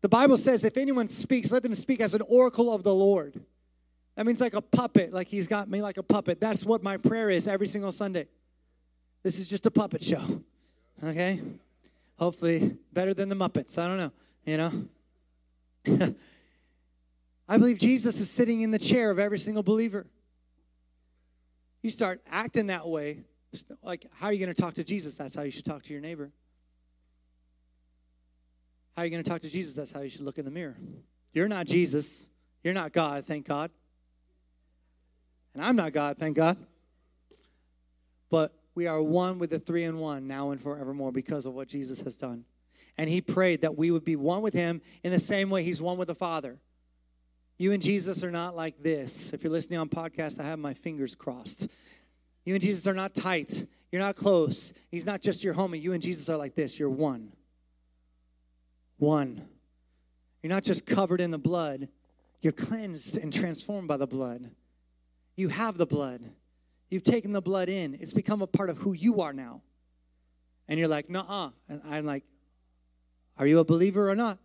The 0.00 0.08
Bible 0.08 0.36
says 0.36 0.64
if 0.64 0.76
anyone 0.76 1.08
speaks, 1.08 1.50
let 1.50 1.62
them 1.62 1.74
speak 1.74 2.00
as 2.00 2.14
an 2.14 2.22
oracle 2.22 2.72
of 2.72 2.82
the 2.82 2.94
Lord. 2.94 3.40
That 4.16 4.26
means 4.26 4.40
like 4.40 4.54
a 4.54 4.60
puppet, 4.60 5.12
like 5.12 5.28
he's 5.28 5.46
got 5.46 5.68
me 5.70 5.80
like 5.80 5.96
a 5.96 6.02
puppet. 6.02 6.40
That's 6.40 6.64
what 6.64 6.82
my 6.82 6.98
prayer 6.98 7.30
is 7.30 7.48
every 7.48 7.66
single 7.66 7.92
Sunday. 7.92 8.26
This 9.22 9.38
is 9.38 9.48
just 9.48 9.64
a 9.66 9.70
puppet 9.70 10.02
show. 10.04 10.42
Okay? 11.02 11.40
Hopefully, 12.18 12.76
better 12.92 13.14
than 13.14 13.28
the 13.28 13.34
Muppets. 13.34 13.78
I 13.78 13.86
don't 13.86 13.98
know, 13.98 14.12
you 14.44 14.56
know? 14.56 16.14
I 17.48 17.58
believe 17.58 17.78
Jesus 17.78 18.20
is 18.20 18.30
sitting 18.30 18.60
in 18.60 18.70
the 18.70 18.78
chair 18.78 19.10
of 19.10 19.18
every 19.18 19.38
single 19.38 19.62
believer. 19.62 20.06
You 21.82 21.90
start 21.90 22.22
acting 22.30 22.68
that 22.68 22.86
way, 22.86 23.24
like, 23.82 24.06
how 24.12 24.28
are 24.28 24.32
you 24.32 24.38
going 24.38 24.54
to 24.54 24.60
talk 24.60 24.74
to 24.74 24.84
Jesus? 24.84 25.16
That's 25.16 25.34
how 25.34 25.42
you 25.42 25.50
should 25.50 25.64
talk 25.64 25.82
to 25.82 25.92
your 25.92 26.00
neighbor. 26.00 26.30
How 28.96 29.02
are 29.02 29.04
you 29.04 29.10
going 29.10 29.24
to 29.24 29.28
talk 29.28 29.40
to 29.42 29.50
Jesus? 29.50 29.74
That's 29.74 29.90
how 29.90 30.00
you 30.00 30.10
should 30.10 30.20
look 30.20 30.38
in 30.38 30.44
the 30.44 30.50
mirror. 30.50 30.76
You're 31.32 31.48
not 31.48 31.66
Jesus. 31.66 32.26
You're 32.62 32.74
not 32.74 32.92
God, 32.92 33.26
thank 33.26 33.48
God. 33.48 33.70
And 35.54 35.64
I'm 35.64 35.76
not 35.76 35.92
God, 35.92 36.18
thank 36.18 36.36
God. 36.36 36.56
But 38.30 38.54
we 38.74 38.86
are 38.86 39.02
one 39.02 39.38
with 39.38 39.50
the 39.50 39.58
three 39.58 39.84
in 39.84 39.98
one 39.98 40.26
now 40.26 40.50
and 40.50 40.60
forevermore 40.60 41.12
because 41.12 41.46
of 41.46 41.54
what 41.54 41.68
Jesus 41.68 42.00
has 42.00 42.16
done. 42.16 42.44
And 42.98 43.08
he 43.08 43.20
prayed 43.20 43.62
that 43.62 43.76
we 43.76 43.90
would 43.90 44.04
be 44.04 44.16
one 44.16 44.42
with 44.42 44.54
him 44.54 44.80
in 45.02 45.12
the 45.12 45.18
same 45.18 45.50
way 45.50 45.62
he's 45.62 45.80
one 45.80 45.98
with 45.98 46.08
the 46.08 46.14
Father. 46.14 46.58
You 47.58 47.72
and 47.72 47.82
Jesus 47.82 48.24
are 48.24 48.30
not 48.30 48.56
like 48.56 48.82
this. 48.82 49.32
If 49.32 49.42
you're 49.42 49.52
listening 49.52 49.78
on 49.78 49.88
podcast, 49.88 50.40
I 50.40 50.44
have 50.44 50.58
my 50.58 50.74
fingers 50.74 51.14
crossed. 51.14 51.68
You 52.44 52.54
and 52.54 52.62
Jesus 52.62 52.86
are 52.86 52.94
not 52.94 53.14
tight. 53.14 53.66
You're 53.90 54.02
not 54.02 54.16
close. 54.16 54.72
He's 54.90 55.06
not 55.06 55.20
just 55.20 55.44
your 55.44 55.54
homie. 55.54 55.80
You 55.80 55.92
and 55.92 56.02
Jesus 56.02 56.28
are 56.28 56.36
like 56.36 56.54
this. 56.54 56.78
You're 56.78 56.90
one. 56.90 57.32
One. 58.98 59.48
You're 60.42 60.50
not 60.50 60.64
just 60.64 60.86
covered 60.86 61.20
in 61.20 61.30
the 61.30 61.38
blood, 61.38 61.88
you're 62.40 62.52
cleansed 62.52 63.16
and 63.16 63.32
transformed 63.32 63.86
by 63.86 63.96
the 63.96 64.06
blood. 64.06 64.50
You 65.36 65.48
have 65.48 65.78
the 65.78 65.86
blood. 65.86 66.22
You've 66.92 67.04
taken 67.04 67.32
the 67.32 67.40
blood 67.40 67.70
in. 67.70 67.96
It's 68.00 68.12
become 68.12 68.42
a 68.42 68.46
part 68.46 68.68
of 68.68 68.76
who 68.76 68.92
you 68.92 69.22
are 69.22 69.32
now. 69.32 69.62
And 70.68 70.78
you're 70.78 70.88
like, 70.88 71.08
nah, 71.08 71.52
And 71.66 71.80
I'm 71.88 72.04
like, 72.04 72.22
are 73.38 73.46
you 73.46 73.60
a 73.60 73.64
believer 73.64 74.10
or 74.10 74.14
not? 74.14 74.36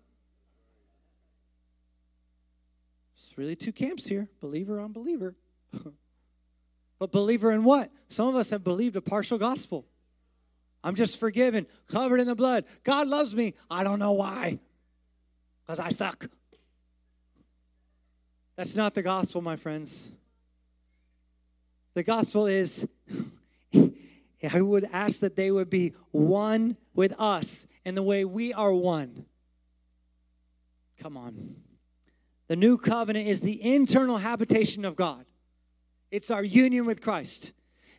It's 3.18 3.38
really 3.38 3.58
two 3.58 3.74
camps 3.74 4.06
here 4.06 4.30
believer, 4.40 4.80
unbeliever. 4.80 5.36
but 7.00 7.12
believer 7.12 7.52
in 7.52 7.66
what? 7.66 7.92
Some 8.08 8.30
of 8.30 8.36
us 8.36 8.50
have 8.52 8.64
believed 8.64 8.96
a 8.96 9.02
partial 9.02 9.38
gospel. 9.38 9.86
I'm 10.86 10.96
just 10.96 11.20
forgiven, 11.20 11.68
covered 11.90 12.22
in 12.22 12.28
the 12.28 12.36
blood. 12.36 12.64
God 12.86 13.10
loves 13.10 13.36
me. 13.36 13.56
I 13.70 13.84
don't 13.84 14.00
know 14.00 14.14
why. 14.14 14.60
Because 15.66 15.82
I 15.82 15.90
suck. 15.90 16.30
That's 18.56 18.78
not 18.78 18.96
the 18.96 19.04
gospel, 19.04 19.42
my 19.42 19.58
friends. 19.58 20.12
The 21.98 22.04
gospel 22.04 22.46
is 22.46 22.88
I 23.74 24.62
would 24.62 24.88
ask 24.94 25.22
that 25.22 25.36
they 25.36 25.50
would 25.50 25.72
be 25.72 25.96
one 26.12 26.78
with 26.94 27.12
us 27.18 27.66
in 27.84 27.96
the 27.96 28.04
way 28.04 28.24
we 28.24 28.54
are 28.54 28.72
one. 28.72 29.26
Come 31.00 31.18
on. 31.18 31.56
The 32.50 32.56
new 32.56 32.78
covenant 32.78 33.26
is 33.26 33.42
the 33.42 33.60
internal 33.64 34.18
habitation 34.18 34.86
of 34.86 34.96
God, 34.96 35.26
it's 36.12 36.30
our 36.30 36.44
union 36.44 36.86
with 36.86 37.02
Christ. 37.02 37.52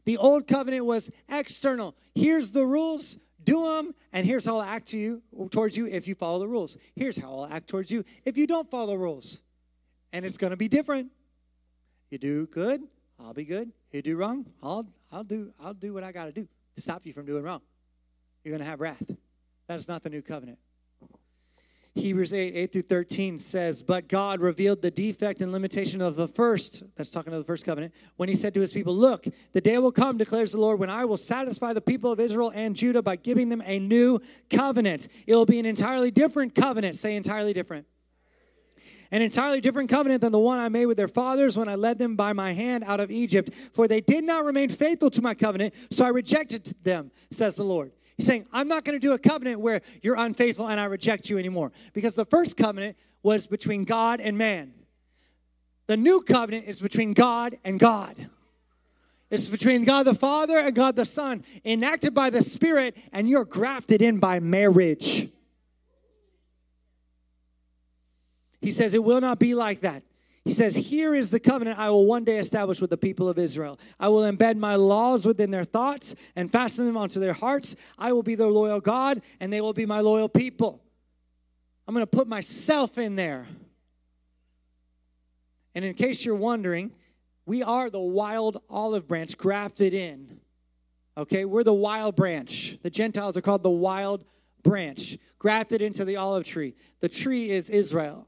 The 0.04 0.16
old 0.16 0.46
covenant 0.46 0.84
was 0.84 1.10
external. 1.28 1.96
Here's 2.14 2.52
the 2.52 2.64
rules, 2.64 3.18
do 3.42 3.64
them, 3.64 3.96
and 4.12 4.24
here's 4.24 4.44
how 4.44 4.58
I'll 4.58 4.62
act 4.62 4.90
to 4.90 4.96
you 4.96 5.22
towards 5.50 5.76
you 5.76 5.88
if 5.88 6.06
you 6.06 6.14
follow 6.14 6.38
the 6.38 6.46
rules. 6.46 6.76
Here's 6.94 7.16
how 7.16 7.40
I'll 7.40 7.52
act 7.52 7.66
towards 7.66 7.90
you 7.90 8.04
if 8.24 8.38
you 8.38 8.46
don't 8.46 8.70
follow 8.70 8.92
the 8.92 8.96
rules. 8.98 9.42
And 10.12 10.24
it's 10.24 10.36
going 10.36 10.52
to 10.52 10.56
be 10.56 10.68
different. 10.68 11.10
You 12.10 12.18
do 12.18 12.46
good, 12.46 12.82
I'll 13.20 13.34
be 13.34 13.44
good. 13.44 13.72
You 13.92 14.02
do 14.02 14.16
wrong, 14.16 14.46
I'll 14.62 14.86
I'll 15.10 15.24
do 15.24 15.52
I'll 15.60 15.74
do 15.74 15.92
what 15.92 16.04
I 16.04 16.12
got 16.12 16.26
to 16.26 16.32
do 16.32 16.48
to 16.76 16.82
stop 16.82 17.04
you 17.04 17.12
from 17.12 17.26
doing 17.26 17.42
wrong. 17.42 17.60
You're 18.44 18.52
going 18.52 18.64
to 18.64 18.70
have 18.70 18.80
wrath. 18.80 19.02
That 19.66 19.78
is 19.78 19.88
not 19.88 20.02
the 20.02 20.10
new 20.10 20.22
covenant. 20.22 20.58
Hebrews 21.94 22.32
8, 22.32 22.54
8 22.54 22.72
through 22.72 22.82
13 22.82 23.38
says, 23.40 23.82
But 23.82 24.08
God 24.08 24.40
revealed 24.40 24.82
the 24.82 24.90
defect 24.90 25.42
and 25.42 25.50
limitation 25.50 26.00
of 26.00 26.14
the 26.14 26.28
first, 26.28 26.84
that's 26.94 27.10
talking 27.10 27.32
to 27.32 27.38
the 27.38 27.44
first 27.44 27.64
covenant, 27.64 27.92
when 28.16 28.28
he 28.28 28.36
said 28.36 28.54
to 28.54 28.60
his 28.60 28.72
people, 28.72 28.94
Look, 28.94 29.26
the 29.52 29.60
day 29.60 29.76
will 29.78 29.90
come, 29.90 30.16
declares 30.16 30.52
the 30.52 30.60
Lord, 30.60 30.78
when 30.78 30.90
I 30.90 31.04
will 31.04 31.16
satisfy 31.16 31.72
the 31.72 31.80
people 31.80 32.12
of 32.12 32.20
Israel 32.20 32.52
and 32.54 32.76
Judah 32.76 33.02
by 33.02 33.16
giving 33.16 33.48
them 33.48 33.62
a 33.66 33.80
new 33.80 34.20
covenant. 34.48 35.08
It 35.26 35.34
will 35.34 35.44
be 35.44 35.58
an 35.58 35.66
entirely 35.66 36.12
different 36.12 36.54
covenant. 36.54 36.96
Say 36.96 37.16
entirely 37.16 37.52
different 37.52 37.86
an 39.10 39.22
entirely 39.22 39.60
different 39.60 39.88
covenant 39.88 40.20
than 40.20 40.32
the 40.32 40.38
one 40.38 40.58
I 40.58 40.68
made 40.68 40.86
with 40.86 40.96
their 40.96 41.08
fathers 41.08 41.56
when 41.56 41.68
I 41.68 41.74
led 41.74 41.98
them 41.98 42.16
by 42.16 42.32
my 42.32 42.52
hand 42.52 42.84
out 42.84 43.00
of 43.00 43.10
Egypt. 43.10 43.50
For 43.72 43.88
they 43.88 44.00
did 44.00 44.24
not 44.24 44.44
remain 44.44 44.68
faithful 44.68 45.10
to 45.10 45.22
my 45.22 45.34
covenant, 45.34 45.74
so 45.90 46.04
I 46.04 46.08
rejected 46.08 46.74
them, 46.82 47.10
says 47.30 47.56
the 47.56 47.64
Lord. 47.64 47.92
He's 48.16 48.26
saying, 48.26 48.46
I'm 48.52 48.66
not 48.66 48.84
going 48.84 48.98
to 48.98 49.06
do 49.06 49.12
a 49.12 49.18
covenant 49.18 49.60
where 49.60 49.80
you're 50.02 50.16
unfaithful 50.16 50.68
and 50.68 50.80
I 50.80 50.86
reject 50.86 51.30
you 51.30 51.38
anymore. 51.38 51.72
Because 51.92 52.16
the 52.16 52.24
first 52.24 52.56
covenant 52.56 52.96
was 53.22 53.46
between 53.46 53.84
God 53.84 54.20
and 54.20 54.36
man. 54.36 54.74
The 55.86 55.96
new 55.96 56.20
covenant 56.20 56.66
is 56.66 56.80
between 56.80 57.12
God 57.14 57.56
and 57.64 57.78
God. 57.78 58.28
It's 59.30 59.46
between 59.46 59.84
God 59.84 60.04
the 60.04 60.14
Father 60.14 60.58
and 60.58 60.74
God 60.74 60.96
the 60.96 61.04
Son, 61.04 61.44
enacted 61.64 62.14
by 62.14 62.30
the 62.30 62.42
Spirit, 62.42 62.96
and 63.12 63.28
you're 63.28 63.44
grafted 63.44 64.02
in 64.02 64.18
by 64.18 64.40
marriage. 64.40 65.28
He 68.60 68.70
says, 68.70 68.94
It 68.94 69.04
will 69.04 69.20
not 69.20 69.38
be 69.38 69.54
like 69.54 69.80
that. 69.80 70.02
He 70.44 70.52
says, 70.52 70.74
Here 70.74 71.14
is 71.14 71.30
the 71.30 71.40
covenant 71.40 71.78
I 71.78 71.90
will 71.90 72.06
one 72.06 72.24
day 72.24 72.38
establish 72.38 72.80
with 72.80 72.90
the 72.90 72.96
people 72.96 73.28
of 73.28 73.38
Israel. 73.38 73.78
I 74.00 74.08
will 74.08 74.22
embed 74.22 74.56
my 74.56 74.76
laws 74.76 75.26
within 75.26 75.50
their 75.50 75.64
thoughts 75.64 76.14
and 76.34 76.50
fasten 76.50 76.86
them 76.86 76.96
onto 76.96 77.20
their 77.20 77.34
hearts. 77.34 77.76
I 77.98 78.12
will 78.12 78.22
be 78.22 78.34
their 78.34 78.48
loyal 78.48 78.80
God, 78.80 79.22
and 79.40 79.52
they 79.52 79.60
will 79.60 79.72
be 79.72 79.86
my 79.86 80.00
loyal 80.00 80.28
people. 80.28 80.82
I'm 81.86 81.94
going 81.94 82.02
to 82.02 82.10
put 82.10 82.28
myself 82.28 82.98
in 82.98 83.16
there. 83.16 83.46
And 85.74 85.84
in 85.84 85.94
case 85.94 86.24
you're 86.24 86.34
wondering, 86.34 86.92
we 87.46 87.62
are 87.62 87.88
the 87.88 88.00
wild 88.00 88.62
olive 88.68 89.06
branch 89.06 89.36
grafted 89.36 89.94
in. 89.94 90.40
Okay, 91.16 91.44
we're 91.44 91.64
the 91.64 91.74
wild 91.74 92.14
branch. 92.14 92.78
The 92.82 92.90
Gentiles 92.90 93.36
are 93.36 93.40
called 93.40 93.62
the 93.62 93.70
wild 93.70 94.24
branch, 94.62 95.18
grafted 95.38 95.82
into 95.82 96.04
the 96.04 96.16
olive 96.16 96.44
tree. 96.44 96.74
The 97.00 97.08
tree 97.08 97.50
is 97.50 97.70
Israel. 97.70 98.26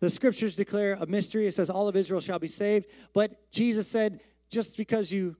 The 0.00 0.10
scriptures 0.10 0.54
declare 0.54 0.94
a 1.00 1.06
mystery. 1.06 1.46
It 1.46 1.54
says 1.54 1.70
all 1.70 1.88
of 1.88 1.96
Israel 1.96 2.20
shall 2.20 2.38
be 2.38 2.48
saved. 2.48 2.86
But 3.12 3.50
Jesus 3.50 3.88
said, 3.88 4.20
just 4.48 4.76
because 4.76 5.10
you 5.10 5.36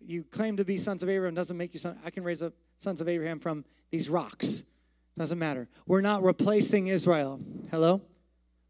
you 0.00 0.24
claim 0.24 0.56
to 0.56 0.64
be 0.64 0.78
sons 0.78 1.02
of 1.02 1.08
Abraham 1.08 1.34
doesn't 1.34 1.56
make 1.56 1.74
you 1.74 1.80
son. 1.80 1.98
I 2.04 2.10
can 2.10 2.22
raise 2.22 2.40
up 2.42 2.52
sons 2.78 3.00
of 3.00 3.08
Abraham 3.08 3.40
from 3.40 3.64
these 3.90 4.08
rocks. 4.08 4.64
Doesn't 5.16 5.38
matter. 5.38 5.68
We're 5.86 6.00
not 6.00 6.22
replacing 6.22 6.86
Israel. 6.86 7.40
Hello? 7.70 8.02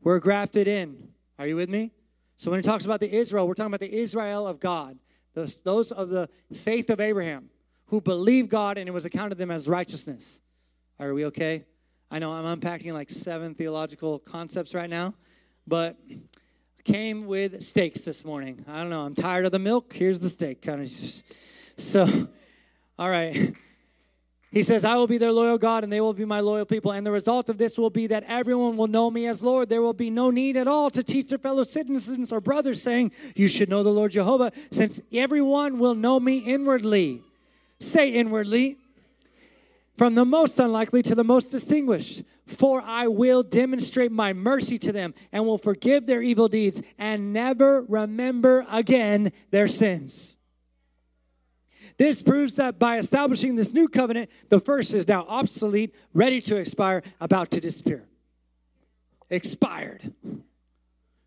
We're 0.01 0.21
grafted 0.21 0.67
in. 0.67 1.09
Are 1.39 1.47
you 1.47 1.57
with 1.57 1.69
me? 1.69 1.93
So 2.39 2.51
when 2.51 2.61
he 2.61 2.63
talks 2.63 2.85
about 2.85 3.01
the 3.01 3.15
Israel, 3.15 3.47
we're 3.47 3.55
talking 3.55 3.75
about 3.75 3.81
the 3.81 3.95
Israel 3.95 4.47
of 4.47 4.59
God. 4.59 4.99
Those, 5.35 5.61
those 5.61 5.93
of 5.93 6.09
the 6.09 6.29
faith 6.53 6.89
of 6.89 7.01
Abraham 7.01 7.51
who 7.87 8.01
believed 8.01 8.49
God 8.49 8.79
and 8.79 8.89
it 8.89 8.93
was 8.93 9.05
accounted 9.05 9.39
them 9.39 9.51
as 9.51 9.69
righteousness. 9.69 10.41
Are 10.99 11.13
we 11.13 11.27
okay? 11.27 11.67
I 12.11 12.19
know 12.19 12.33
I'm 12.33 12.47
unpacking 12.47 12.95
like 12.95 13.11
seven 13.11 13.55
theological 13.55 14.19
concepts 14.19 14.75
right 14.75 14.89
now. 14.89 15.15
But 15.69 15.99
came 16.83 17.27
with 17.27 17.63
steaks 17.63 18.01
this 18.01 18.25
morning. 18.25 18.65
I 18.67 18.79
don't 18.79 18.89
know. 18.89 19.03
I'm 19.03 19.15
tired 19.15 19.45
of 19.45 19.53
the 19.53 19.59
milk. 19.59 19.93
Here's 19.93 20.19
the 20.19 20.31
steak. 20.31 20.63
Kind 20.63 20.81
of 20.81 20.89
just 20.89 21.23
so. 21.77 22.27
All 22.99 23.11
right. 23.11 23.55
He 24.51 24.63
says, 24.63 24.83
I 24.83 24.95
will 24.97 25.07
be 25.07 25.19
their 25.19 25.31
loyal 25.31 25.59
God 25.59 25.85
and 25.85 25.93
they 25.93 26.01
will 26.01 26.15
be 26.15 26.25
my 26.25 26.41
loyal 26.41 26.65
people. 26.65 26.93
And 26.93 27.07
the 27.07 27.11
result 27.11 27.51
of 27.51 27.59
this 27.59 27.77
will 27.77 27.91
be 27.91 28.07
that 28.07 28.25
everyone 28.27 28.79
will 28.79 28.87
know 28.87 29.11
me 29.11 29.27
as 29.27 29.43
Lord. 29.43 29.69
There 29.69 29.83
will 29.83 29.93
be 29.93 30.09
no 30.09 30.31
need 30.31 30.57
at 30.57 30.67
all 30.67 30.89
to 30.89 31.03
teach 31.03 31.29
their 31.29 31.39
fellow 31.39 31.65
citizens 31.65 32.33
or 32.33 32.41
brothers, 32.41 32.81
saying, 32.81 33.13
You 33.37 33.47
should 33.47 33.69
know 33.69 33.83
the 33.83 33.93
Lord 33.93 34.13
Jehovah, 34.13 34.53
since 34.71 35.03
everyone 35.13 35.79
will 35.79 35.95
know 35.95 36.19
me 36.19 36.39
inwardly. 36.39 37.21
Say 37.79 38.11
inwardly. 38.15 38.79
From 39.99 40.15
the 40.15 40.25
most 40.25 40.61
unlikely 40.61 41.03
to 41.03 41.17
the 41.17 41.25
most 41.25 41.51
distinguished. 41.51 42.23
For 42.47 42.81
I 42.81 43.09
will 43.09 43.43
demonstrate 43.43 44.13
my 44.13 44.33
mercy 44.33 44.79
to 44.79 44.93
them 44.93 45.13
and 45.33 45.45
will 45.45 45.59
forgive 45.59 46.07
their 46.07 46.23
evil 46.23 46.49
deeds 46.49 46.81
and 46.99 47.33
never 47.33 47.83
remember 47.83 48.65
again 48.71 49.33
their 49.51 49.67
sins. 49.67 50.37
This 51.99 52.23
proves 52.23 52.55
that 52.55 52.79
by 52.79 52.99
establishing 52.99 53.57
this 53.57 53.73
new 53.73 53.89
covenant, 53.89 54.31
the 54.51 54.61
first 54.61 54.95
is 54.95 55.09
now 55.09 55.27
obsolete, 55.29 55.93
ready 56.15 56.41
to 56.43 56.57
expire, 56.57 57.03
about 57.21 57.51
to 57.51 57.61
disappear. 57.61 58.07
Expired. 59.31 60.13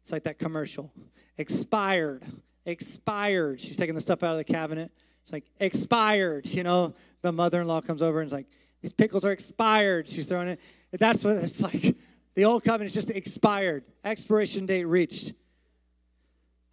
It's 0.01 0.13
like 0.13 0.23
that 0.23 0.39
commercial. 0.39 0.93
Expired. 1.38 2.23
Expired. 2.65 3.60
She's 3.60 3.75
taking 3.75 3.95
the 3.95 4.01
stuff 4.01 4.23
out 4.23 4.31
of 4.31 4.38
the 4.38 4.45
cabinet. 4.45 4.91
It's 5.23 5.34
like, 5.34 5.43
expired. 5.60 6.47
You 6.47 6.63
know, 6.63 6.95
the 7.21 7.34
mother 7.34 7.60
in 7.60 7.67
law 7.67 7.81
comes 7.81 8.01
over 8.01 8.21
and 8.21 8.27
is 8.27 8.34
like, 8.34 8.47
these 8.81 8.93
pickles 8.93 9.23
are 9.25 9.31
expired. 9.31 10.09
She's 10.09 10.27
throwing 10.27 10.49
it. 10.49 10.59
That's 10.91 11.23
what 11.23 11.37
it's 11.37 11.61
like. 11.61 11.95
The 12.33 12.45
old 12.45 12.63
covenant 12.63 12.87
is 12.87 12.93
just 12.93 13.09
expired, 13.09 13.83
expiration 14.03 14.65
date 14.65 14.85
reached. 14.85 15.33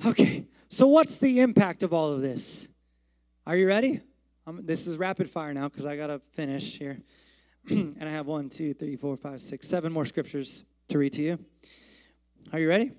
Okay, 0.04 0.46
so 0.68 0.86
what's 0.86 1.18
the 1.18 1.40
impact 1.40 1.82
of 1.82 1.92
all 1.92 2.12
of 2.12 2.20
this? 2.20 2.68
Are 3.46 3.56
you 3.56 3.66
ready? 3.66 4.00
Um, 4.46 4.60
this 4.64 4.86
is 4.86 4.96
rapid 4.96 5.28
fire 5.28 5.52
now 5.52 5.68
because 5.68 5.84
I 5.84 5.96
got 5.96 6.06
to 6.06 6.20
finish 6.32 6.78
here. 6.78 7.02
and 7.68 7.98
I 8.00 8.10
have 8.10 8.26
one, 8.26 8.48
two, 8.48 8.72
three, 8.72 8.96
four, 8.96 9.16
five, 9.16 9.40
six, 9.40 9.68
seven 9.68 9.92
more 9.92 10.04
scriptures 10.04 10.64
to 10.88 10.98
read 10.98 11.12
to 11.14 11.22
you. 11.22 11.38
Are 12.52 12.58
you 12.58 12.68
ready? 12.68 12.92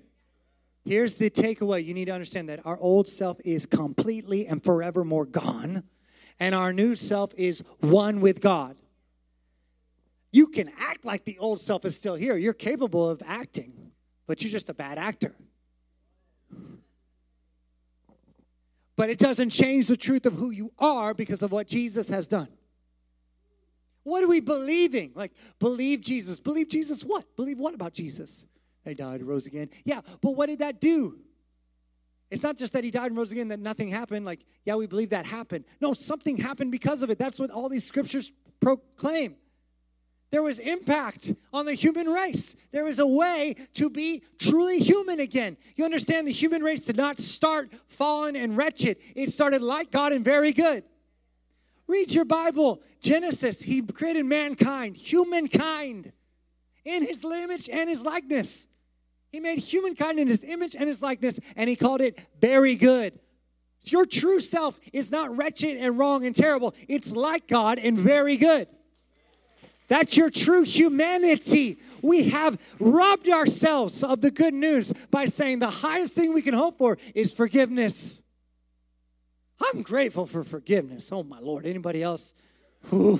Here's 0.84 1.14
the 1.14 1.30
takeaway 1.30 1.84
you 1.84 1.94
need 1.94 2.06
to 2.06 2.12
understand 2.12 2.48
that 2.48 2.64
our 2.64 2.78
old 2.78 3.08
self 3.08 3.38
is 3.44 3.66
completely 3.66 4.46
and 4.46 4.62
forevermore 4.62 5.26
gone, 5.26 5.84
and 6.38 6.54
our 6.54 6.72
new 6.72 6.94
self 6.94 7.32
is 7.36 7.62
one 7.80 8.20
with 8.20 8.40
God. 8.40 8.76
You 10.32 10.46
can 10.46 10.70
act 10.78 11.04
like 11.04 11.24
the 11.24 11.38
old 11.38 11.60
self 11.60 11.84
is 11.84 11.96
still 11.96 12.14
here. 12.14 12.36
You're 12.36 12.52
capable 12.52 13.08
of 13.08 13.22
acting, 13.26 13.92
but 14.26 14.42
you're 14.42 14.52
just 14.52 14.68
a 14.68 14.74
bad 14.74 14.98
actor. 14.98 15.34
But 18.96 19.08
it 19.08 19.18
doesn't 19.18 19.50
change 19.50 19.88
the 19.88 19.96
truth 19.96 20.26
of 20.26 20.34
who 20.34 20.50
you 20.50 20.72
are 20.78 21.14
because 21.14 21.42
of 21.42 21.50
what 21.50 21.66
Jesus 21.66 22.10
has 22.10 22.28
done. 22.28 22.48
What 24.02 24.22
are 24.22 24.28
we 24.28 24.40
believing? 24.40 25.12
Like, 25.14 25.32
believe 25.58 26.00
Jesus. 26.00 26.38
Believe 26.38 26.68
Jesus 26.68 27.02
what? 27.02 27.24
Believe 27.36 27.58
what 27.58 27.74
about 27.74 27.92
Jesus? 27.92 28.44
He 28.84 28.94
died, 28.94 29.20
and 29.20 29.28
rose 29.28 29.46
again. 29.46 29.70
Yeah, 29.84 30.00
but 30.20 30.32
what 30.32 30.46
did 30.46 30.60
that 30.60 30.80
do? 30.80 31.18
It's 32.30 32.42
not 32.42 32.56
just 32.56 32.72
that 32.74 32.84
he 32.84 32.90
died 32.90 33.06
and 33.06 33.16
rose 33.16 33.32
again, 33.32 33.48
that 33.48 33.58
nothing 33.58 33.88
happened. 33.88 34.24
Like, 34.24 34.44
yeah, 34.64 34.76
we 34.76 34.86
believe 34.86 35.10
that 35.10 35.26
happened. 35.26 35.64
No, 35.80 35.92
something 35.92 36.36
happened 36.36 36.70
because 36.70 37.02
of 37.02 37.10
it. 37.10 37.18
That's 37.18 37.38
what 37.38 37.50
all 37.50 37.68
these 37.68 37.84
scriptures 37.84 38.32
proclaim. 38.60 39.36
There 40.30 40.42
was 40.42 40.60
impact 40.60 41.34
on 41.52 41.66
the 41.66 41.74
human 41.74 42.06
race. 42.06 42.54
There 42.70 42.84
was 42.84 43.00
a 43.00 43.06
way 43.06 43.56
to 43.74 43.90
be 43.90 44.22
truly 44.38 44.78
human 44.78 45.18
again. 45.18 45.56
You 45.74 45.84
understand 45.84 46.28
the 46.28 46.32
human 46.32 46.62
race 46.62 46.84
did 46.84 46.96
not 46.96 47.18
start 47.18 47.72
fallen 47.88 48.36
and 48.36 48.56
wretched, 48.56 48.96
it 49.14 49.30
started 49.30 49.60
like 49.60 49.90
God 49.90 50.12
and 50.12 50.24
very 50.24 50.52
good. 50.52 50.84
Read 51.86 52.14
your 52.14 52.24
Bible. 52.24 52.80
Genesis, 53.00 53.60
he 53.60 53.82
created 53.82 54.24
mankind, 54.24 54.96
humankind, 54.96 56.12
in 56.84 57.04
his 57.04 57.24
image 57.24 57.68
and 57.68 57.88
his 57.88 58.02
likeness. 58.02 58.68
He 59.32 59.40
made 59.40 59.58
humankind 59.58 60.20
in 60.20 60.28
his 60.28 60.44
image 60.44 60.76
and 60.76 60.88
his 60.88 61.02
likeness, 61.02 61.40
and 61.56 61.68
he 61.68 61.76
called 61.76 62.00
it 62.00 62.18
very 62.40 62.76
good. 62.76 63.18
Your 63.84 64.06
true 64.06 64.40
self 64.40 64.78
is 64.92 65.10
not 65.10 65.36
wretched 65.36 65.78
and 65.78 65.98
wrong 65.98 66.24
and 66.24 66.34
terrible, 66.34 66.74
it's 66.88 67.12
like 67.12 67.48
God 67.48 67.78
and 67.78 67.98
very 67.98 68.36
good. 68.36 68.68
That's 69.90 70.16
your 70.16 70.30
true 70.30 70.62
humanity. 70.62 71.80
We 72.00 72.28
have 72.28 72.60
robbed 72.78 73.28
ourselves 73.28 74.04
of 74.04 74.20
the 74.20 74.30
good 74.30 74.54
news 74.54 74.92
by 75.10 75.24
saying 75.24 75.58
the 75.58 75.68
highest 75.68 76.14
thing 76.14 76.32
we 76.32 76.42
can 76.42 76.54
hope 76.54 76.78
for 76.78 76.96
is 77.12 77.32
forgiveness. 77.32 78.22
I'm 79.60 79.82
grateful 79.82 80.26
for 80.26 80.44
forgiveness. 80.44 81.10
Oh 81.10 81.24
my 81.24 81.40
Lord. 81.40 81.66
Anybody 81.66 82.04
else? 82.04 82.32
Ooh, 82.92 83.18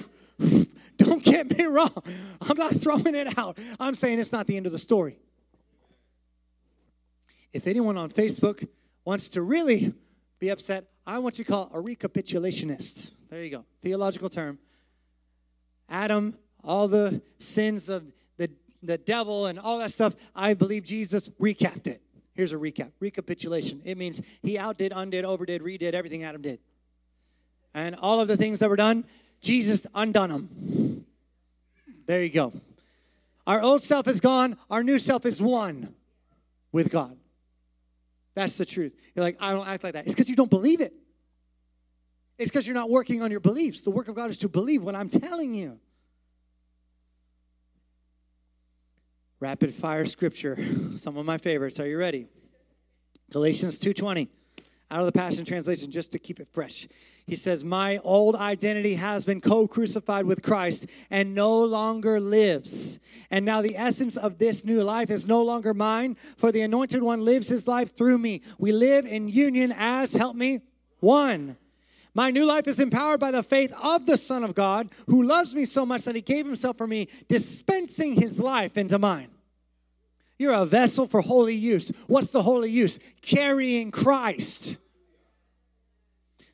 don't 0.96 1.24
get 1.24 1.58
me 1.58 1.64
wrong. 1.64 2.02
I'm 2.40 2.56
not 2.56 2.76
throwing 2.76 3.16
it 3.16 3.36
out. 3.36 3.58
I'm 3.80 3.96
saying 3.96 4.20
it's 4.20 4.32
not 4.32 4.46
the 4.46 4.56
end 4.56 4.66
of 4.66 4.72
the 4.72 4.78
story. 4.78 5.18
If 7.52 7.66
anyone 7.66 7.98
on 7.98 8.10
Facebook 8.10 8.68
wants 9.04 9.28
to 9.30 9.42
really 9.42 9.92
be 10.38 10.50
upset, 10.50 10.84
I 11.04 11.18
want 11.18 11.36
you 11.36 11.44
to 11.44 11.50
call 11.50 11.68
a 11.74 11.82
recapitulationist. 11.82 13.10
There 13.28 13.42
you 13.42 13.50
go. 13.50 13.64
Theological 13.82 14.30
term. 14.30 14.60
Adam 15.88 16.36
all 16.64 16.88
the 16.88 17.22
sins 17.38 17.88
of 17.88 18.04
the, 18.36 18.50
the 18.82 18.98
devil 18.98 19.46
and 19.46 19.58
all 19.58 19.78
that 19.78 19.92
stuff, 19.92 20.14
I 20.34 20.54
believe 20.54 20.84
Jesus 20.84 21.28
recapped 21.40 21.86
it. 21.86 22.02
Here's 22.34 22.52
a 22.52 22.56
recap 22.56 22.92
recapitulation. 23.00 23.82
It 23.84 23.98
means 23.98 24.22
he 24.42 24.56
outdid, 24.56 24.92
undid, 24.94 25.24
overdid, 25.24 25.62
redid 25.62 25.92
everything 25.92 26.24
Adam 26.24 26.42
did. 26.42 26.58
And 27.74 27.94
all 27.96 28.20
of 28.20 28.28
the 28.28 28.36
things 28.36 28.60
that 28.60 28.68
were 28.68 28.76
done, 28.76 29.04
Jesus 29.40 29.86
undone 29.94 30.30
them. 30.30 31.06
There 32.06 32.22
you 32.22 32.30
go. 32.30 32.52
Our 33.46 33.60
old 33.60 33.82
self 33.82 34.08
is 34.08 34.20
gone, 34.20 34.56
our 34.70 34.82
new 34.82 34.98
self 34.98 35.26
is 35.26 35.40
one 35.40 35.94
with 36.72 36.90
God. 36.90 37.16
That's 38.34 38.56
the 38.56 38.64
truth. 38.64 38.94
You're 39.14 39.24
like, 39.24 39.36
I 39.40 39.52
don't 39.52 39.66
act 39.66 39.82
like 39.84 39.94
that. 39.94 40.06
It's 40.06 40.14
because 40.14 40.28
you 40.28 40.36
don't 40.36 40.50
believe 40.50 40.80
it. 40.80 40.94
It's 42.38 42.50
because 42.50 42.66
you're 42.66 42.74
not 42.74 42.88
working 42.88 43.22
on 43.22 43.30
your 43.30 43.40
beliefs. 43.40 43.82
The 43.82 43.90
work 43.90 44.08
of 44.08 44.14
God 44.14 44.30
is 44.30 44.38
to 44.38 44.48
believe 44.48 44.82
what 44.82 44.94
I'm 44.94 45.10
telling 45.10 45.52
you. 45.52 45.78
Rapid 49.40 49.74
fire 49.74 50.04
scripture. 50.04 50.58
Some 50.96 51.16
of 51.16 51.24
my 51.24 51.38
favorites. 51.38 51.80
Are 51.80 51.88
you 51.88 51.96
ready? 51.96 52.26
Galatians 53.32 53.78
2:20. 53.78 54.28
Out 54.90 55.00
of 55.00 55.06
the 55.06 55.12
Passion 55.12 55.46
Translation 55.46 55.90
just 55.90 56.12
to 56.12 56.18
keep 56.18 56.40
it 56.40 56.48
fresh. 56.52 56.86
He 57.26 57.36
says, 57.36 57.64
"My 57.64 57.96
old 57.98 58.36
identity 58.36 58.96
has 58.96 59.24
been 59.24 59.40
co-crucified 59.40 60.26
with 60.26 60.42
Christ 60.42 60.88
and 61.08 61.34
no 61.34 61.64
longer 61.64 62.20
lives. 62.20 62.98
And 63.30 63.46
now 63.46 63.62
the 63.62 63.78
essence 63.78 64.18
of 64.18 64.36
this 64.36 64.66
new 64.66 64.82
life 64.82 65.08
is 65.08 65.26
no 65.26 65.42
longer 65.42 65.72
mine, 65.72 66.18
for 66.36 66.52
the 66.52 66.60
anointed 66.60 67.02
one 67.02 67.24
lives 67.24 67.48
his 67.48 67.66
life 67.66 67.96
through 67.96 68.18
me. 68.18 68.42
We 68.58 68.72
live 68.72 69.06
in 69.06 69.28
union 69.28 69.72
as 69.74 70.12
help 70.12 70.36
me 70.36 70.60
one." 70.98 71.56
My 72.14 72.30
new 72.30 72.44
life 72.44 72.66
is 72.66 72.80
empowered 72.80 73.20
by 73.20 73.30
the 73.30 73.42
faith 73.42 73.72
of 73.82 74.06
the 74.06 74.16
Son 74.16 74.42
of 74.42 74.54
God 74.54 74.88
who 75.06 75.22
loves 75.22 75.54
me 75.54 75.64
so 75.64 75.86
much 75.86 76.04
that 76.04 76.14
he 76.14 76.20
gave 76.20 76.46
himself 76.46 76.76
for 76.76 76.86
me, 76.86 77.08
dispensing 77.28 78.14
his 78.14 78.40
life 78.40 78.76
into 78.76 78.98
mine. 78.98 79.28
You're 80.38 80.54
a 80.54 80.66
vessel 80.66 81.06
for 81.06 81.20
holy 81.20 81.54
use. 81.54 81.92
What's 82.06 82.30
the 82.30 82.42
holy 82.42 82.70
use? 82.70 82.98
Carrying 83.20 83.90
Christ. 83.90 84.78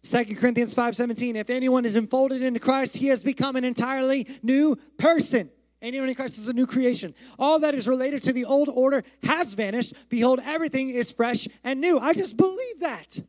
2 0.03 0.37
Corinthians 0.37 0.75
5:17 0.75 1.37
If 1.37 1.51
anyone 1.51 1.85
is 1.85 1.97
enfolded 1.97 2.43
into 2.43 2.61
Christ, 2.61 2.97
he 2.97 3.09
has 3.09 3.23
become 3.23 3.57
an 3.57 3.65
entirely 3.65 4.27
new 4.43 4.77
person. 4.99 5.51
Anyone 5.83 6.09
in 6.09 6.15
Christ 6.15 6.39
is 6.39 6.49
a 6.49 6.53
new 6.53 6.67
creation. 6.67 7.15
All 7.39 7.59
that 7.61 7.75
is 7.75 7.87
related 7.87 8.23
to 8.25 8.33
the 8.33 8.45
old 8.45 8.69
order 8.69 9.05
has 9.23 9.55
vanished. 9.55 9.95
Behold, 10.09 10.41
everything 10.43 10.89
is 10.89 11.13
fresh 11.13 11.47
and 11.63 11.81
new. 11.81 11.99
I 11.99 12.15
just 12.15 12.37
believe 12.37 12.81
that. 12.81 13.21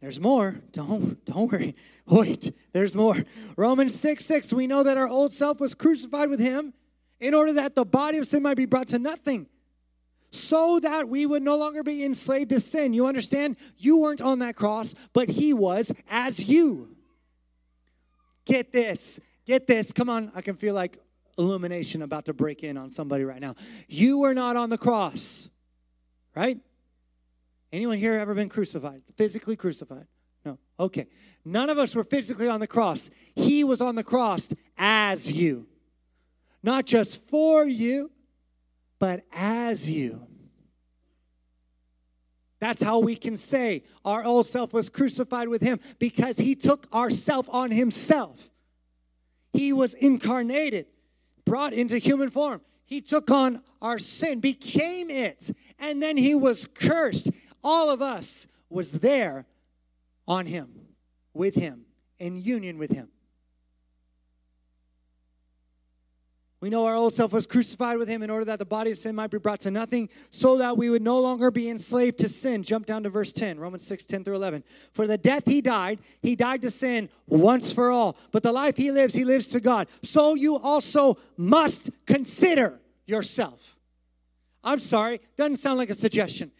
There's 0.00 0.20
more. 0.20 0.60
Don't 0.72 1.24
don't 1.24 1.50
worry. 1.50 1.74
Wait, 2.06 2.54
there's 2.72 2.94
more. 2.94 3.24
Romans 3.56 3.98
6 3.98 4.24
6. 4.24 4.52
We 4.52 4.66
know 4.66 4.82
that 4.82 4.96
our 4.96 5.08
old 5.08 5.32
self 5.32 5.60
was 5.60 5.74
crucified 5.74 6.28
with 6.28 6.40
him 6.40 6.74
in 7.18 7.34
order 7.34 7.52
that 7.54 7.74
the 7.74 7.84
body 7.84 8.18
of 8.18 8.26
sin 8.26 8.42
might 8.42 8.56
be 8.56 8.66
brought 8.66 8.88
to 8.88 8.98
nothing, 8.98 9.46
so 10.30 10.78
that 10.80 11.08
we 11.08 11.24
would 11.24 11.42
no 11.42 11.56
longer 11.56 11.82
be 11.82 12.04
enslaved 12.04 12.50
to 12.50 12.60
sin. 12.60 12.92
You 12.92 13.06
understand? 13.06 13.56
You 13.78 13.98
weren't 13.98 14.20
on 14.20 14.40
that 14.40 14.54
cross, 14.54 14.94
but 15.12 15.30
he 15.30 15.54
was 15.54 15.92
as 16.08 16.48
you. 16.48 16.96
Get 18.44 18.72
this. 18.72 19.18
Get 19.46 19.66
this. 19.66 19.92
Come 19.92 20.10
on. 20.10 20.30
I 20.34 20.42
can 20.42 20.56
feel 20.56 20.74
like 20.74 20.98
illumination 21.38 22.02
about 22.02 22.26
to 22.26 22.32
break 22.32 22.62
in 22.62 22.76
on 22.76 22.90
somebody 22.90 23.24
right 23.24 23.40
now. 23.40 23.54
You 23.88 24.18
were 24.18 24.34
not 24.34 24.56
on 24.56 24.70
the 24.70 24.78
cross, 24.78 25.48
right? 26.34 26.58
Anyone 27.76 27.98
here 27.98 28.14
ever 28.14 28.34
been 28.34 28.48
crucified? 28.48 29.02
Physically 29.16 29.54
crucified? 29.54 30.06
No. 30.46 30.58
Okay. 30.80 31.08
None 31.44 31.68
of 31.68 31.76
us 31.76 31.94
were 31.94 32.04
physically 32.04 32.48
on 32.48 32.58
the 32.58 32.66
cross. 32.66 33.10
He 33.34 33.64
was 33.64 33.82
on 33.82 33.96
the 33.96 34.02
cross 34.02 34.50
as 34.78 35.30
you. 35.30 35.66
Not 36.62 36.86
just 36.86 37.28
for 37.28 37.66
you, 37.66 38.10
but 38.98 39.24
as 39.30 39.90
you. 39.90 40.26
That's 42.60 42.80
how 42.80 43.00
we 43.00 43.14
can 43.14 43.36
say 43.36 43.84
our 44.06 44.24
old 44.24 44.46
self 44.46 44.72
was 44.72 44.88
crucified 44.88 45.48
with 45.48 45.60
him 45.60 45.78
because 45.98 46.38
he 46.38 46.54
took 46.54 46.86
our 46.92 47.10
self 47.10 47.46
on 47.50 47.70
himself. 47.70 48.48
He 49.52 49.74
was 49.74 49.92
incarnated, 49.92 50.86
brought 51.44 51.74
into 51.74 51.98
human 51.98 52.30
form. 52.30 52.62
He 52.86 53.02
took 53.02 53.30
on 53.30 53.62
our 53.82 53.98
sin, 53.98 54.40
became 54.40 55.10
it, 55.10 55.50
and 55.78 56.00
then 56.00 56.16
he 56.16 56.34
was 56.34 56.66
cursed. 56.72 57.30
All 57.68 57.90
of 57.90 58.00
us 58.00 58.46
was 58.70 58.92
there 58.92 59.44
on 60.28 60.46
him, 60.46 60.68
with 61.34 61.56
him, 61.56 61.86
in 62.16 62.38
union 62.38 62.78
with 62.78 62.92
him. 62.92 63.08
We 66.60 66.70
know 66.70 66.86
our 66.86 66.94
old 66.94 67.12
self 67.12 67.32
was 67.32 67.44
crucified 67.44 67.98
with 67.98 68.06
him 68.06 68.22
in 68.22 68.30
order 68.30 68.44
that 68.44 68.60
the 68.60 68.64
body 68.64 68.92
of 68.92 68.98
sin 68.98 69.16
might 69.16 69.32
be 69.32 69.38
brought 69.38 69.62
to 69.62 69.72
nothing, 69.72 70.10
so 70.30 70.58
that 70.58 70.76
we 70.76 70.90
would 70.90 71.02
no 71.02 71.20
longer 71.20 71.50
be 71.50 71.68
enslaved 71.68 72.18
to 72.18 72.28
sin. 72.28 72.62
Jump 72.62 72.86
down 72.86 73.02
to 73.02 73.10
verse 73.10 73.32
10, 73.32 73.58
Romans 73.58 73.84
6, 73.84 74.04
10 74.04 74.22
through 74.22 74.36
11. 74.36 74.62
For 74.92 75.08
the 75.08 75.18
death 75.18 75.42
he 75.44 75.60
died, 75.60 75.98
he 76.22 76.36
died 76.36 76.62
to 76.62 76.70
sin 76.70 77.08
once 77.26 77.72
for 77.72 77.90
all. 77.90 78.16
But 78.30 78.44
the 78.44 78.52
life 78.52 78.76
he 78.76 78.92
lives, 78.92 79.12
he 79.12 79.24
lives 79.24 79.48
to 79.48 79.58
God. 79.58 79.88
So 80.04 80.36
you 80.36 80.56
also 80.56 81.18
must 81.36 81.90
consider 82.06 82.80
yourself. 83.06 83.76
I'm 84.62 84.78
sorry, 84.78 85.20
doesn't 85.36 85.56
sound 85.56 85.78
like 85.78 85.90
a 85.90 85.94
suggestion. 85.94 86.52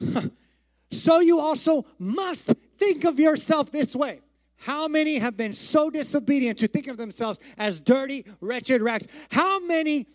so 0.90 1.20
you 1.20 1.40
also 1.40 1.84
must 1.98 2.52
think 2.78 3.04
of 3.04 3.18
yourself 3.20 3.70
this 3.70 3.94
way. 3.94 4.20
How 4.56 4.88
many 4.88 5.18
have 5.18 5.36
been 5.36 5.52
so 5.52 5.88
disobedient 5.90 6.58
to 6.58 6.66
think 6.66 6.86
of 6.86 6.98
themselves 6.98 7.38
as 7.56 7.80
dirty, 7.80 8.26
wretched 8.40 8.82
rags? 8.82 9.06
How 9.30 9.58
many? 9.58 10.06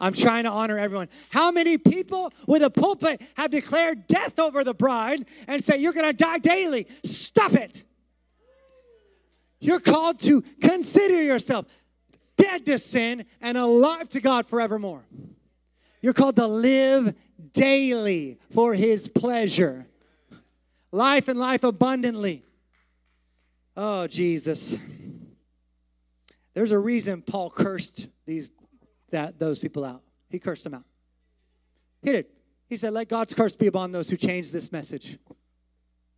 I'm 0.00 0.14
trying 0.14 0.44
to 0.44 0.50
honor 0.50 0.78
everyone. 0.78 1.08
How 1.28 1.52
many 1.52 1.78
people 1.78 2.32
with 2.46 2.62
a 2.62 2.70
pulpit 2.70 3.20
have 3.36 3.50
declared 3.50 4.06
death 4.06 4.38
over 4.38 4.64
the 4.64 4.74
bride 4.74 5.26
and 5.46 5.62
say, 5.62 5.76
You're 5.76 5.92
going 5.92 6.06
to 6.06 6.12
die 6.12 6.38
daily? 6.38 6.88
Stop 7.04 7.52
it. 7.52 7.84
You're 9.60 9.80
called 9.80 10.20
to 10.20 10.42
consider 10.60 11.22
yourself 11.22 11.66
dead 12.36 12.64
to 12.66 12.78
sin 12.78 13.26
and 13.40 13.58
alive 13.58 14.08
to 14.08 14.20
God 14.20 14.46
forevermore. 14.46 15.04
You're 16.00 16.12
called 16.12 16.36
to 16.36 16.46
live 16.46 17.14
daily 17.52 18.38
for 18.52 18.74
His 18.74 19.08
pleasure 19.08 19.86
life 20.92 21.28
and 21.28 21.38
life 21.38 21.62
abundantly. 21.64 22.44
Oh, 23.76 24.06
Jesus. 24.06 24.76
There's 26.54 26.72
a 26.72 26.78
reason 26.78 27.22
Paul 27.22 27.50
cursed 27.50 28.08
these 28.26 28.52
that 29.10 29.38
those 29.38 29.58
people 29.58 29.84
out. 29.84 30.02
He 30.28 30.38
cursed 30.38 30.64
them 30.64 30.74
out. 30.74 30.84
He 32.02 32.12
did. 32.12 32.26
He 32.68 32.76
said, 32.76 32.92
Let 32.92 33.08
God's 33.08 33.34
curse 33.34 33.56
be 33.56 33.66
upon 33.66 33.92
those 33.92 34.08
who 34.08 34.16
change 34.16 34.52
this 34.52 34.70
message. 34.70 35.18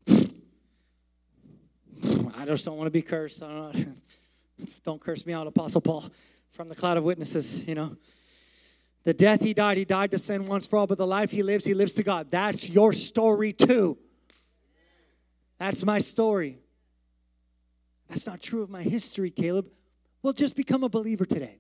I 0.09 0.25
just 2.45 2.65
don't 2.65 2.77
want 2.77 2.87
to 2.87 2.91
be 2.91 3.03
cursed. 3.03 3.41
Don't, 3.41 3.97
don't 4.85 5.01
curse 5.01 5.25
me 5.25 5.33
out, 5.33 5.47
Apostle 5.47 5.81
Paul, 5.81 6.05
from 6.51 6.69
the 6.69 6.75
cloud 6.75 6.97
of 6.97 7.05
witnesses, 7.05 7.67
you 7.67 7.75
know. 7.75 7.97
The 9.05 9.15
death 9.15 9.41
he 9.41 9.53
died, 9.53 9.79
he 9.79 9.85
died 9.85 10.11
to 10.13 10.19
sin 10.19 10.47
once 10.47 10.67
for 10.67 10.79
all, 10.79 10.87
but 10.87 10.99
the 10.99 11.07
life 11.07 11.31
he 11.31 11.43
lives, 11.43 11.65
he 11.65 11.75
lives 11.75 11.95
to 11.95 12.03
God. 12.03 12.31
That's 12.31 12.69
your 12.69 12.93
story 12.93 13.53
too. 13.53 13.99
That's 15.59 15.85
my 15.85 15.99
story. 15.99 16.59
That's 18.09 18.27
not 18.27 18.41
true 18.41 18.63
of 18.63 18.71
my 18.71 18.83
history, 18.83 19.31
Caleb. 19.31 19.69
Well, 20.23 20.33
just 20.33 20.55
become 20.55 20.85
a 20.85 20.89
believer 20.89 21.25
today. 21.25 21.59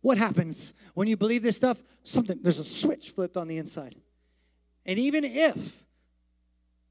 What 0.00 0.18
happens 0.18 0.72
when 0.94 1.08
you 1.08 1.16
believe 1.16 1.42
this 1.42 1.56
stuff? 1.56 1.82
Something, 2.04 2.38
there's 2.40 2.60
a 2.60 2.64
switch 2.64 3.10
flipped 3.10 3.36
on 3.36 3.48
the 3.48 3.58
inside. 3.58 3.96
And 4.84 4.98
even 4.98 5.24
if, 5.24 5.85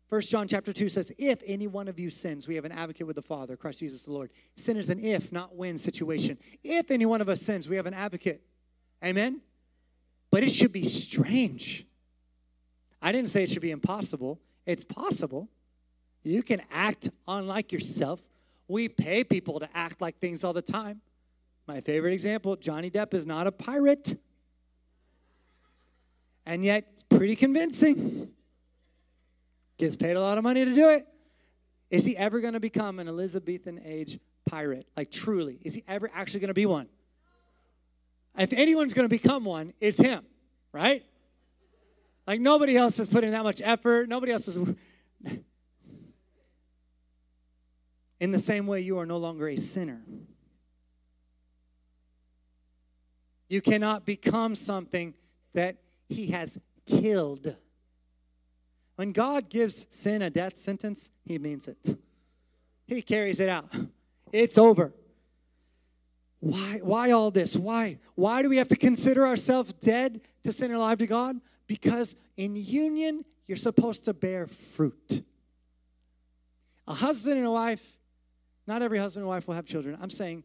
First 0.08 0.30
John 0.30 0.48
chapter 0.48 0.72
2 0.72 0.90
says, 0.90 1.12
if 1.18 1.42
any 1.46 1.68
one 1.68 1.88
of 1.88 1.98
you 2.00 2.10
sins, 2.10 2.48
we 2.48 2.56
have 2.56 2.66
an 2.66 2.72
advocate 2.72 3.08
with 3.08 3.16
the 3.16 3.22
Father, 3.24 3.58
Christ 3.58 3.80
Jesus 3.80 4.04
the 4.04 4.12
Lord. 4.12 4.32
Sin 4.56 4.78
is 4.78 4.90
an 4.90 5.00
if, 5.00 5.32
not 5.32 5.56
when 5.56 5.78
situation. 5.78 6.38
If 6.64 6.92
any 6.92 7.06
one 7.06 7.22
of 7.22 7.30
us 7.30 7.42
sins, 7.42 7.68
we 7.68 7.76
have 7.76 7.88
an 7.88 7.96
advocate. 7.96 8.42
Amen? 9.04 9.42
But 10.30 10.44
it 10.44 10.52
should 10.52 10.72
be 10.72 10.84
strange 10.84 11.86
I 13.06 13.12
didn't 13.12 13.30
say 13.30 13.44
it 13.44 13.52
should 13.52 13.62
be 13.62 13.70
impossible. 13.70 14.40
It's 14.66 14.84
possible. 14.84 15.48
You 16.24 16.42
can 16.42 16.64
act 16.72 17.10
unlike 17.28 17.72
yourself. 17.72 18.20
We 18.68 18.90
pay 18.90 19.24
people 19.24 19.60
to 19.60 19.70
act 19.76 20.02
like 20.02 20.18
things 20.18 20.44
all 20.44 20.54
the 20.54 20.64
time. 20.64 21.02
My 21.68 21.82
favorite 21.82 22.14
example 22.14 22.56
Johnny 22.56 22.90
Depp 22.90 23.14
is 23.14 23.28
not 23.28 23.46
a 23.46 23.52
pirate. 23.52 24.20
And 26.48 26.66
yet, 26.66 27.04
pretty 27.10 27.36
convincing. 27.36 28.30
Gets 29.78 29.96
paid 29.96 30.16
a 30.16 30.22
lot 30.22 30.38
of 30.38 30.44
money 30.44 30.64
to 30.64 30.74
do 30.74 30.90
it. 30.90 31.06
Is 31.90 32.06
he 32.06 32.16
ever 32.18 32.40
going 32.40 32.54
to 32.54 32.60
become 32.60 33.00
an 33.00 33.08
Elizabethan 33.08 33.82
age 33.84 34.20
pirate? 34.50 34.88
Like, 34.96 35.12
truly? 35.12 35.60
Is 35.64 35.74
he 35.76 35.84
ever 35.88 36.10
actually 36.14 36.40
going 36.42 36.50
to 36.50 36.54
be 36.54 36.66
one? 36.66 36.88
If 38.38 38.54
anyone's 38.54 38.94
going 38.94 39.06
to 39.06 39.10
become 39.10 39.46
one, 39.46 39.74
it's 39.80 39.98
him, 39.98 40.26
right? 40.72 41.04
Like 42.28 42.42
nobody 42.42 42.76
else 42.76 42.98
has 42.98 43.08
put 43.08 43.24
in 43.24 43.32
that 43.32 43.44
much 43.44 43.62
effort. 43.64 44.10
Nobody 44.10 44.32
else 44.32 44.48
is. 44.48 44.58
In 48.20 48.32
the 48.32 48.40
same 48.40 48.66
way, 48.66 48.80
you 48.82 48.98
are 49.00 49.06
no 49.06 49.18
longer 49.18 49.50
a 49.50 49.58
sinner. 49.58 50.02
You 53.50 53.62
cannot 53.62 54.06
become 54.06 54.56
something 54.56 55.14
that 55.54 55.76
He 56.08 56.28
has 56.28 56.58
killed. 56.86 57.56
When 58.96 59.12
God 59.12 59.50
gives 59.50 59.88
sin 59.90 60.22
a 60.22 60.30
death 60.30 60.58
sentence, 60.58 61.10
He 61.24 61.38
means 61.38 61.68
it. 61.68 61.78
He 62.88 63.02
carries 63.02 63.40
it 63.40 63.50
out. 63.50 63.74
It's 64.32 64.58
over. 64.58 64.94
Why, 66.40 66.80
why 66.84 67.12
all 67.12 67.32
this? 67.32 67.56
Why? 67.56 67.98
Why 68.14 68.42
do 68.42 68.50
we 68.50 68.58
have 68.58 68.68
to 68.68 68.76
consider 68.76 69.26
ourselves 69.26 69.74
dead 69.74 70.22
to 70.44 70.52
sin 70.52 70.72
and 70.72 70.80
alive 70.80 71.00
to 71.00 71.08
God? 71.08 71.38
Because 71.68 72.16
in 72.38 72.56
union, 72.56 73.26
you're 73.48 73.58
supposed 73.58 74.06
to 74.06 74.14
bear 74.14 74.48
fruit. 74.48 75.24
A 76.88 76.94
husband 76.94 77.38
and 77.38 77.48
a 77.48 77.52
wife, 77.52 77.84
not 78.68 78.82
every 78.82 79.00
husband 79.00 79.24
and 79.24 79.30
wife 79.30 79.48
will 79.48 79.56
have 79.56 79.66
children. 79.66 79.98
I'm 80.00 80.10
saying 80.10 80.44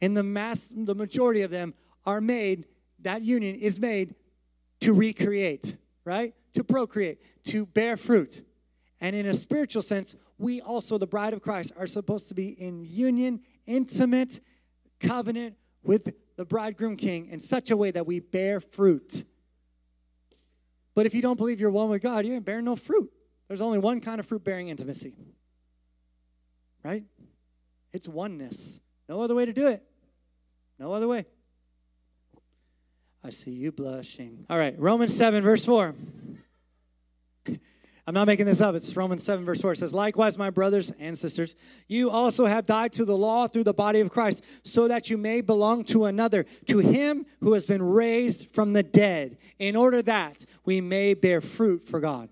in 0.00 0.14
the 0.14 0.22
mass 0.22 0.72
the 0.74 0.94
majority 0.94 1.42
of 1.42 1.50
them 1.50 1.74
are 2.06 2.20
made 2.20 2.66
that 3.00 3.22
union 3.22 3.56
is 3.56 3.80
made 3.80 4.14
to 4.80 4.92
recreate, 4.92 5.76
right? 6.04 6.34
To 6.58 6.64
procreate, 6.64 7.20
to 7.44 7.66
bear 7.66 7.96
fruit. 7.96 8.44
And 9.00 9.14
in 9.14 9.26
a 9.26 9.34
spiritual 9.34 9.80
sense, 9.80 10.16
we 10.38 10.60
also 10.60 10.98
the 10.98 11.06
bride 11.06 11.32
of 11.32 11.40
Christ 11.40 11.70
are 11.76 11.86
supposed 11.86 12.26
to 12.30 12.34
be 12.34 12.48
in 12.48 12.84
union, 12.84 13.42
intimate 13.64 14.40
covenant 14.98 15.54
with 15.84 16.12
the 16.34 16.44
bridegroom 16.44 16.96
king 16.96 17.28
in 17.28 17.38
such 17.38 17.70
a 17.70 17.76
way 17.76 17.92
that 17.92 18.08
we 18.08 18.18
bear 18.18 18.58
fruit. 18.58 19.24
But 20.96 21.06
if 21.06 21.14
you 21.14 21.22
don't 21.22 21.36
believe 21.36 21.60
you're 21.60 21.70
one 21.70 21.90
with 21.90 22.02
God, 22.02 22.26
you 22.26 22.34
ain't 22.34 22.44
bearing 22.44 22.64
no 22.64 22.74
fruit. 22.74 23.08
There's 23.46 23.60
only 23.60 23.78
one 23.78 24.00
kind 24.00 24.18
of 24.18 24.26
fruit 24.26 24.42
bearing 24.42 24.68
intimacy. 24.68 25.14
Right? 26.82 27.04
It's 27.92 28.08
oneness. 28.08 28.80
No 29.08 29.20
other 29.20 29.36
way 29.36 29.46
to 29.46 29.52
do 29.52 29.68
it. 29.68 29.84
No 30.76 30.92
other 30.92 31.06
way. 31.06 31.24
I 33.22 33.30
see 33.30 33.52
you 33.52 33.70
blushing. 33.70 34.44
All 34.50 34.58
right, 34.58 34.76
Romans 34.76 35.16
7, 35.16 35.44
verse 35.44 35.64
4. 35.64 35.94
I'm 38.08 38.14
not 38.14 38.26
making 38.26 38.46
this 38.46 38.62
up. 38.62 38.74
It's 38.74 38.96
Romans 38.96 39.22
7, 39.22 39.44
verse 39.44 39.60
4. 39.60 39.72
It 39.72 39.80
says, 39.80 39.92
Likewise, 39.92 40.38
my 40.38 40.48
brothers 40.48 40.90
and 40.98 41.18
sisters, 41.18 41.54
you 41.88 42.08
also 42.08 42.46
have 42.46 42.64
died 42.64 42.94
to 42.94 43.04
the 43.04 43.14
law 43.14 43.48
through 43.48 43.64
the 43.64 43.74
body 43.74 44.00
of 44.00 44.08
Christ, 44.08 44.42
so 44.64 44.88
that 44.88 45.10
you 45.10 45.18
may 45.18 45.42
belong 45.42 45.84
to 45.84 46.06
another, 46.06 46.46
to 46.68 46.78
him 46.78 47.26
who 47.40 47.52
has 47.52 47.66
been 47.66 47.82
raised 47.82 48.48
from 48.48 48.72
the 48.72 48.82
dead, 48.82 49.36
in 49.58 49.76
order 49.76 50.00
that 50.00 50.46
we 50.64 50.80
may 50.80 51.12
bear 51.12 51.42
fruit 51.42 51.86
for 51.86 52.00
God. 52.00 52.30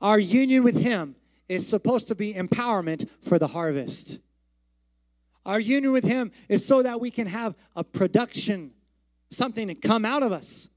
Our 0.00 0.20
union 0.20 0.62
with 0.62 0.80
Him 0.80 1.16
is 1.48 1.68
supposed 1.68 2.06
to 2.06 2.14
be 2.14 2.32
empowerment 2.32 3.08
for 3.22 3.40
the 3.40 3.48
harvest. 3.48 4.20
Our 5.44 5.58
union 5.58 5.92
with 5.92 6.04
Him 6.04 6.30
is 6.48 6.64
so 6.64 6.84
that 6.84 7.00
we 7.00 7.10
can 7.10 7.26
have 7.26 7.56
a 7.74 7.82
production, 7.82 8.70
something 9.32 9.66
to 9.66 9.74
come 9.74 10.04
out 10.04 10.22
of 10.22 10.30
us. 10.30 10.68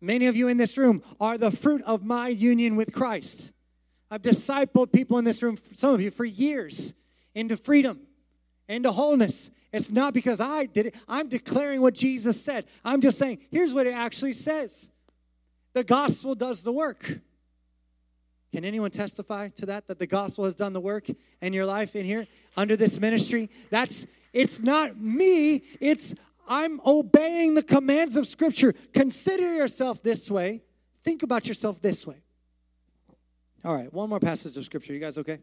Many 0.00 0.26
of 0.26 0.36
you 0.36 0.48
in 0.48 0.56
this 0.56 0.78
room 0.78 1.02
are 1.20 1.36
the 1.36 1.50
fruit 1.50 1.82
of 1.82 2.04
my 2.04 2.28
union 2.28 2.76
with 2.76 2.92
Christ. 2.92 3.50
I've 4.10 4.22
discipled 4.22 4.92
people 4.92 5.18
in 5.18 5.24
this 5.24 5.42
room, 5.42 5.58
some 5.72 5.94
of 5.94 6.00
you, 6.00 6.10
for 6.10 6.24
years 6.24 6.94
into 7.34 7.56
freedom, 7.56 8.00
into 8.68 8.92
wholeness. 8.92 9.50
It's 9.72 9.90
not 9.90 10.14
because 10.14 10.40
I 10.40 10.66
did 10.66 10.86
it. 10.86 10.94
I'm 11.06 11.28
declaring 11.28 11.80
what 11.80 11.94
Jesus 11.94 12.42
said. 12.42 12.64
I'm 12.84 13.00
just 13.00 13.18
saying, 13.18 13.38
here's 13.50 13.74
what 13.74 13.86
it 13.86 13.94
actually 13.94 14.32
says 14.32 14.88
the 15.74 15.84
gospel 15.84 16.34
does 16.34 16.62
the 16.62 16.72
work. 16.72 17.20
Can 18.52 18.64
anyone 18.64 18.90
testify 18.90 19.48
to 19.48 19.66
that? 19.66 19.88
That 19.88 19.98
the 19.98 20.06
gospel 20.06 20.44
has 20.44 20.54
done 20.54 20.72
the 20.72 20.80
work 20.80 21.06
in 21.42 21.52
your 21.52 21.66
life 21.66 21.94
in 21.94 22.06
here 22.06 22.26
under 22.56 22.76
this 22.76 22.98
ministry? 22.98 23.50
That's 23.70 24.06
it's 24.32 24.60
not 24.60 24.98
me, 24.98 25.62
it's 25.80 26.14
I'm 26.48 26.80
obeying 26.84 27.54
the 27.54 27.62
commands 27.62 28.16
of 28.16 28.26
Scripture. 28.26 28.74
Consider 28.94 29.54
yourself 29.54 30.02
this 30.02 30.30
way. 30.30 30.62
Think 31.04 31.22
about 31.22 31.46
yourself 31.46 31.80
this 31.80 32.06
way. 32.06 32.22
All 33.64 33.74
right, 33.74 33.92
one 33.92 34.08
more 34.08 34.20
passage 34.20 34.56
of 34.56 34.64
Scripture. 34.64 34.92
You 34.92 35.00
guys 35.00 35.18
okay? 35.18 35.40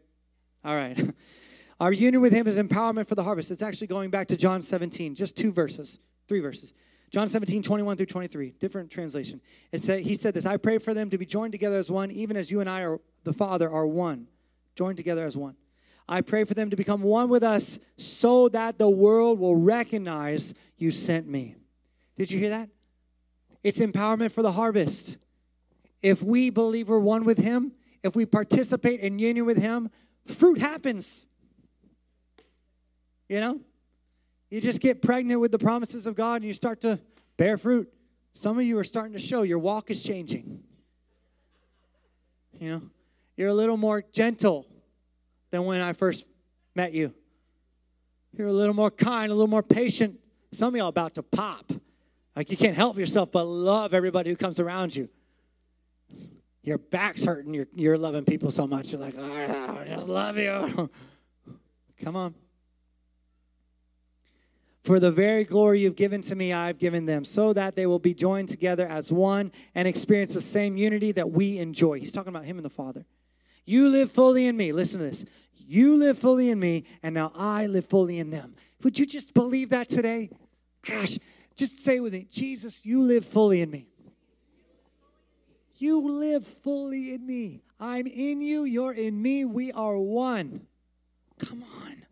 All 0.64 0.74
right. 0.74 0.98
Our 1.80 1.92
union 1.92 2.22
with 2.22 2.32
Him 2.32 2.46
is 2.46 2.56
empowerment 2.56 3.06
for 3.06 3.14
the 3.14 3.22
harvest. 3.22 3.50
It's 3.50 3.62
actually 3.62 3.86
going 3.88 4.10
back 4.10 4.28
to 4.28 4.36
John 4.36 4.62
17, 4.62 5.14
just 5.14 5.36
two 5.36 5.52
verses, 5.52 5.98
three 6.26 6.40
verses. 6.40 6.72
John 7.10 7.28
17, 7.28 7.62
21 7.62 7.96
through 7.96 8.06
23, 8.06 8.54
different 8.58 8.90
translation. 8.90 9.40
It 9.70 9.82
said, 9.82 10.00
he 10.00 10.14
said 10.14 10.34
this 10.34 10.46
I 10.46 10.56
pray 10.56 10.78
for 10.78 10.94
them 10.94 11.10
to 11.10 11.18
be 11.18 11.26
joined 11.26 11.52
together 11.52 11.78
as 11.78 11.90
one, 11.90 12.10
even 12.10 12.36
as 12.36 12.50
you 12.50 12.60
and 12.60 12.68
I 12.68 12.82
are, 12.82 13.00
the 13.24 13.32
Father, 13.32 13.70
are 13.70 13.86
one, 13.86 14.26
joined 14.74 14.96
together 14.96 15.24
as 15.24 15.36
one. 15.36 15.56
I 16.08 16.20
pray 16.20 16.44
for 16.44 16.54
them 16.54 16.70
to 16.70 16.76
become 16.76 17.02
one 17.02 17.28
with 17.28 17.42
us 17.42 17.78
so 17.96 18.48
that 18.50 18.78
the 18.78 18.88
world 18.88 19.40
will 19.40 19.56
recognize 19.56 20.54
you 20.76 20.90
sent 20.90 21.26
me. 21.26 21.56
Did 22.16 22.30
you 22.30 22.38
hear 22.38 22.50
that? 22.50 22.70
It's 23.62 23.78
empowerment 23.78 24.32
for 24.32 24.42
the 24.42 24.52
harvest. 24.52 25.18
If 26.02 26.22
we 26.22 26.50
believe 26.50 26.88
we're 26.88 26.98
one 26.98 27.24
with 27.24 27.38
Him, 27.38 27.72
if 28.02 28.14
we 28.14 28.26
participate 28.26 29.00
in 29.00 29.18
union 29.18 29.44
with 29.44 29.58
Him, 29.58 29.90
fruit 30.26 30.58
happens. 30.58 31.26
You 33.28 33.40
know? 33.40 33.60
You 34.50 34.60
just 34.60 34.80
get 34.80 35.02
pregnant 35.02 35.40
with 35.40 35.50
the 35.50 35.58
promises 35.58 36.06
of 36.06 36.14
God 36.14 36.36
and 36.36 36.44
you 36.44 36.52
start 36.52 36.80
to 36.82 37.00
bear 37.36 37.58
fruit. 37.58 37.92
Some 38.34 38.58
of 38.58 38.64
you 38.64 38.78
are 38.78 38.84
starting 38.84 39.14
to 39.14 39.18
show 39.18 39.42
your 39.42 39.58
walk 39.58 39.90
is 39.90 40.02
changing. 40.02 40.62
You 42.60 42.70
know, 42.70 42.82
you're 43.36 43.48
a 43.48 43.54
little 43.54 43.76
more 43.76 44.04
gentle 44.12 44.66
than 45.50 45.64
when 45.64 45.80
I 45.80 45.92
first 45.92 46.26
met 46.74 46.92
you. 46.92 47.12
You're 48.36 48.48
a 48.48 48.52
little 48.52 48.74
more 48.74 48.90
kind, 48.90 49.32
a 49.32 49.34
little 49.34 49.48
more 49.48 49.62
patient. 49.62 50.18
Some 50.56 50.74
of 50.74 50.78
y'all 50.78 50.88
about 50.88 51.14
to 51.16 51.22
pop. 51.22 51.70
Like 52.34 52.50
you 52.50 52.56
can't 52.56 52.74
help 52.74 52.96
yourself 52.96 53.30
but 53.30 53.44
love 53.44 53.92
everybody 53.92 54.30
who 54.30 54.36
comes 54.36 54.58
around 54.58 54.96
you. 54.96 55.10
Your 56.62 56.78
back's 56.78 57.24
hurting. 57.24 57.52
You're, 57.52 57.68
you're 57.74 57.98
loving 57.98 58.24
people 58.24 58.50
so 58.50 58.66
much. 58.66 58.90
You're 58.90 59.00
like, 59.02 59.14
oh, 59.18 59.78
I 59.82 59.86
just 59.86 60.08
love 60.08 60.38
you. 60.38 60.90
Come 62.02 62.16
on. 62.16 62.34
For 64.82 64.98
the 64.98 65.10
very 65.10 65.44
glory 65.44 65.80
you've 65.80 65.94
given 65.94 66.22
to 66.22 66.34
me, 66.34 66.54
I've 66.54 66.78
given 66.78 67.04
them, 67.04 67.26
so 67.26 67.52
that 67.52 67.76
they 67.76 67.84
will 67.84 67.98
be 67.98 68.14
joined 68.14 68.48
together 68.48 68.86
as 68.86 69.12
one 69.12 69.52
and 69.74 69.86
experience 69.86 70.32
the 70.32 70.40
same 70.40 70.78
unity 70.78 71.12
that 71.12 71.30
we 71.30 71.58
enjoy. 71.58 72.00
He's 72.00 72.12
talking 72.12 72.30
about 72.30 72.44
him 72.46 72.56
and 72.56 72.64
the 72.64 72.70
Father. 72.70 73.04
You 73.66 73.88
live 73.88 74.10
fully 74.10 74.46
in 74.46 74.56
me. 74.56 74.72
Listen 74.72 75.00
to 75.00 75.06
this. 75.06 75.26
You 75.52 75.96
live 75.96 76.18
fully 76.18 76.48
in 76.48 76.58
me, 76.60 76.84
and 77.02 77.14
now 77.14 77.32
I 77.34 77.66
live 77.66 77.86
fully 77.86 78.18
in 78.18 78.30
them. 78.30 78.54
Would 78.84 78.98
you 78.98 79.04
just 79.04 79.34
believe 79.34 79.70
that 79.70 79.88
today? 79.88 80.30
Gosh, 80.86 81.18
just 81.56 81.82
say 81.82 82.00
with 82.00 82.12
me 82.12 82.28
Jesus, 82.30 82.84
you 82.84 83.02
live 83.02 83.24
fully 83.24 83.60
in 83.60 83.70
me. 83.70 83.86
You 85.78 86.20
live 86.20 86.46
fully 86.46 87.12
in 87.12 87.26
me. 87.26 87.62
I'm 87.78 88.06
in 88.06 88.40
you, 88.40 88.64
you're 88.64 88.94
in 88.94 89.20
me, 89.20 89.44
we 89.44 89.72
are 89.72 89.98
one. 89.98 90.66
Come 91.38 91.62
on. 91.82 92.05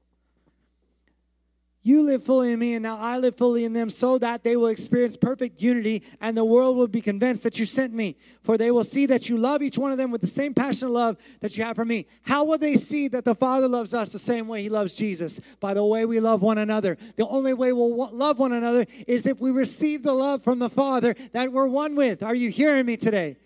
You 1.87 2.03
live 2.03 2.25
fully 2.25 2.51
in 2.51 2.59
me, 2.59 2.73
and 2.73 2.83
now 2.83 2.97
I 2.99 3.19
live 3.19 3.37
fully 3.37 3.67
in 3.67 3.75
them, 3.75 3.91
so 3.91 4.17
that 4.17 4.43
they 4.43 4.57
will 4.57 4.69
experience 4.69 5.19
perfect 5.19 5.61
unity, 5.61 6.03
and 6.19 6.35
the 6.35 6.45
world 6.45 6.79
will 6.79 6.89
be 6.89 7.03
convinced 7.03 7.43
that 7.43 7.59
you 7.59 7.67
sent 7.67 7.93
me. 7.93 8.17
For 8.41 8.57
they 8.57 8.71
will 8.71 8.85
see 8.85 9.05
that 9.05 9.29
you 9.29 9.37
love 9.37 9.61
each 9.61 9.77
one 9.77 9.93
of 9.93 9.99
them 9.99 10.11
with 10.11 10.23
the 10.23 10.27
same 10.27 10.55
passionate 10.55 10.93
love 10.93 11.19
that 11.41 11.59
you 11.59 11.65
have 11.65 11.77
for 11.77 11.85
me. 11.85 12.07
How 12.23 12.43
will 12.43 12.57
they 12.57 12.77
see 12.77 13.09
that 13.09 13.27
the 13.27 13.35
Father 13.35 13.69
loves 13.69 13.93
us 13.93 14.09
the 14.09 14.19
same 14.19 14.49
way 14.49 14.63
He 14.63 14.71
loves 14.71 14.95
Jesus? 14.95 15.39
By 15.61 15.75
the 15.75 15.85
way 15.85 16.07
we 16.07 16.21
love 16.21 16.41
one 16.41 16.57
another. 16.57 16.97
The 17.17 17.27
only 17.27 17.53
way 17.53 17.71
we'll 17.75 18.09
love 18.15 18.39
one 18.39 18.53
another 18.53 18.87
is 19.07 19.27
if 19.27 19.39
we 19.39 19.51
receive 19.51 20.03
the 20.03 20.15
love 20.15 20.43
from 20.43 20.61
the 20.61 20.71
Father 20.71 21.15
that 21.33 21.53
we're 21.53 21.67
one 21.67 21.97
with. 21.97 22.23
Are 22.23 22.35
you 22.35 22.49
hearing 22.49 22.87
me 22.87 22.97
today? 22.97 23.37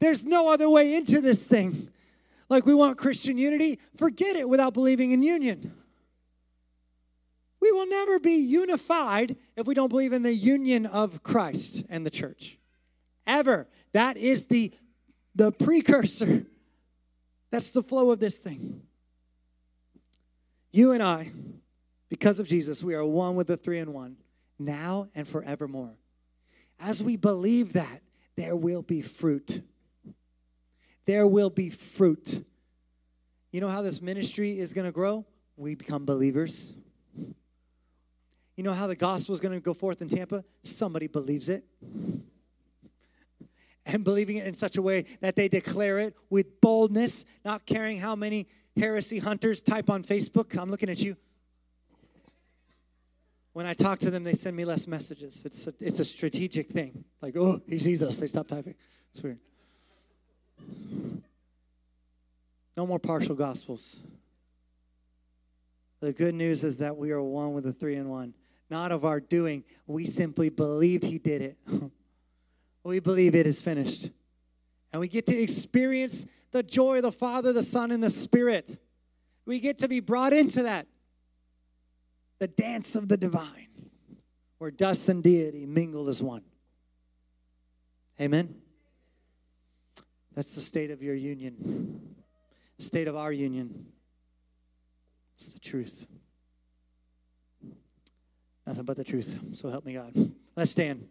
There's 0.00 0.24
no 0.24 0.50
other 0.50 0.70
way 0.70 0.94
into 0.94 1.20
this 1.20 1.46
thing. 1.46 1.90
Like 2.48 2.64
we 2.64 2.72
want 2.72 2.96
Christian 2.96 3.36
unity, 3.36 3.78
forget 3.98 4.36
it 4.36 4.48
without 4.48 4.72
believing 4.72 5.10
in 5.10 5.22
union. 5.22 5.74
We 7.60 7.72
will 7.72 7.86
never 7.86 8.20
be 8.20 8.36
unified 8.36 9.36
if 9.56 9.66
we 9.66 9.74
don't 9.74 9.88
believe 9.88 10.12
in 10.12 10.22
the 10.22 10.34
union 10.34 10.86
of 10.86 11.22
Christ 11.22 11.84
and 11.88 12.06
the 12.06 12.10
church. 12.10 12.58
Ever. 13.26 13.68
That 13.92 14.16
is 14.16 14.46
the, 14.46 14.72
the 15.34 15.50
precursor. 15.50 16.46
That's 17.50 17.70
the 17.70 17.82
flow 17.82 18.10
of 18.10 18.20
this 18.20 18.36
thing. 18.36 18.82
You 20.70 20.92
and 20.92 21.02
I, 21.02 21.32
because 22.08 22.38
of 22.38 22.46
Jesus, 22.46 22.82
we 22.82 22.94
are 22.94 23.04
one 23.04 23.34
with 23.34 23.46
the 23.46 23.56
three 23.56 23.78
in 23.78 23.92
one, 23.92 24.16
now 24.58 25.08
and 25.14 25.26
forevermore. 25.26 25.94
As 26.78 27.02
we 27.02 27.16
believe 27.16 27.72
that, 27.72 28.02
there 28.36 28.54
will 28.54 28.82
be 28.82 29.02
fruit. 29.02 29.62
There 31.06 31.26
will 31.26 31.50
be 31.50 31.70
fruit. 31.70 32.44
You 33.50 33.60
know 33.60 33.68
how 33.68 33.82
this 33.82 34.00
ministry 34.00 34.60
is 34.60 34.72
going 34.72 34.84
to 34.84 34.92
grow? 34.92 35.24
We 35.56 35.74
become 35.74 36.04
believers. 36.04 36.72
You 38.58 38.64
know 38.64 38.74
how 38.74 38.88
the 38.88 38.96
gospel 38.96 39.36
is 39.36 39.40
going 39.40 39.54
to 39.54 39.60
go 39.60 39.72
forth 39.72 40.02
in 40.02 40.08
Tampa? 40.08 40.42
Somebody 40.64 41.06
believes 41.06 41.48
it. 41.48 41.64
And 43.86 44.02
believing 44.02 44.38
it 44.38 44.48
in 44.48 44.54
such 44.54 44.76
a 44.76 44.82
way 44.82 45.04
that 45.20 45.36
they 45.36 45.46
declare 45.46 46.00
it 46.00 46.16
with 46.28 46.60
boldness, 46.60 47.24
not 47.44 47.66
caring 47.66 47.98
how 47.98 48.16
many 48.16 48.48
heresy 48.76 49.20
hunters 49.20 49.60
type 49.60 49.88
on 49.88 50.02
Facebook. 50.02 50.58
I'm 50.58 50.72
looking 50.72 50.90
at 50.90 51.00
you. 51.00 51.16
When 53.52 53.64
I 53.64 53.74
talk 53.74 54.00
to 54.00 54.10
them, 54.10 54.24
they 54.24 54.34
send 54.34 54.56
me 54.56 54.64
less 54.64 54.88
messages. 54.88 55.40
It's 55.44 55.68
a, 55.68 55.74
it's 55.78 56.00
a 56.00 56.04
strategic 56.04 56.68
thing. 56.68 57.04
Like, 57.22 57.36
oh, 57.36 57.62
he 57.68 57.78
sees 57.78 58.02
us. 58.02 58.18
They 58.18 58.26
stop 58.26 58.48
typing. 58.48 58.74
It's 59.12 59.22
weird. 59.22 59.38
No 62.76 62.88
more 62.88 62.98
partial 62.98 63.36
gospels. 63.36 63.98
The 66.00 66.12
good 66.12 66.34
news 66.34 66.64
is 66.64 66.78
that 66.78 66.96
we 66.96 67.12
are 67.12 67.22
one 67.22 67.52
with 67.52 67.62
the 67.62 67.72
three 67.72 67.94
in 67.94 68.08
one 68.08 68.34
not 68.70 68.92
of 68.92 69.04
our 69.04 69.20
doing. 69.20 69.64
We 69.86 70.06
simply 70.06 70.48
believed 70.48 71.04
He 71.04 71.18
did 71.18 71.42
it. 71.42 71.58
we 72.84 73.00
believe 73.00 73.34
it 73.34 73.46
is 73.46 73.60
finished. 73.60 74.10
And 74.92 75.00
we 75.00 75.08
get 75.08 75.26
to 75.26 75.36
experience 75.36 76.26
the 76.50 76.62
joy 76.62 76.96
of 76.96 77.02
the 77.02 77.12
Father, 77.12 77.52
the 77.52 77.62
Son, 77.62 77.90
and 77.90 78.02
the 78.02 78.10
Spirit. 78.10 78.78
We 79.44 79.60
get 79.60 79.78
to 79.78 79.88
be 79.88 80.00
brought 80.00 80.32
into 80.32 80.62
that. 80.62 80.86
The 82.38 82.48
dance 82.48 82.94
of 82.94 83.08
the 83.08 83.16
divine, 83.16 83.68
where 84.58 84.70
dust 84.70 85.08
and 85.08 85.22
deity 85.22 85.66
mingle 85.66 86.08
as 86.08 86.22
one. 86.22 86.42
Amen. 88.20 88.54
That's 90.34 90.54
the 90.54 90.60
state 90.60 90.90
of 90.90 91.02
your 91.02 91.16
union, 91.16 92.14
state 92.78 93.08
of 93.08 93.16
our 93.16 93.32
union. 93.32 93.86
It's 95.36 95.48
the 95.48 95.58
truth. 95.58 96.06
Nothing 98.68 98.84
but 98.84 98.98
the 98.98 99.04
truth. 99.04 99.34
So 99.54 99.70
help 99.70 99.86
me 99.86 99.94
God. 99.94 100.12
Let's 100.54 100.72
stand. 100.72 101.08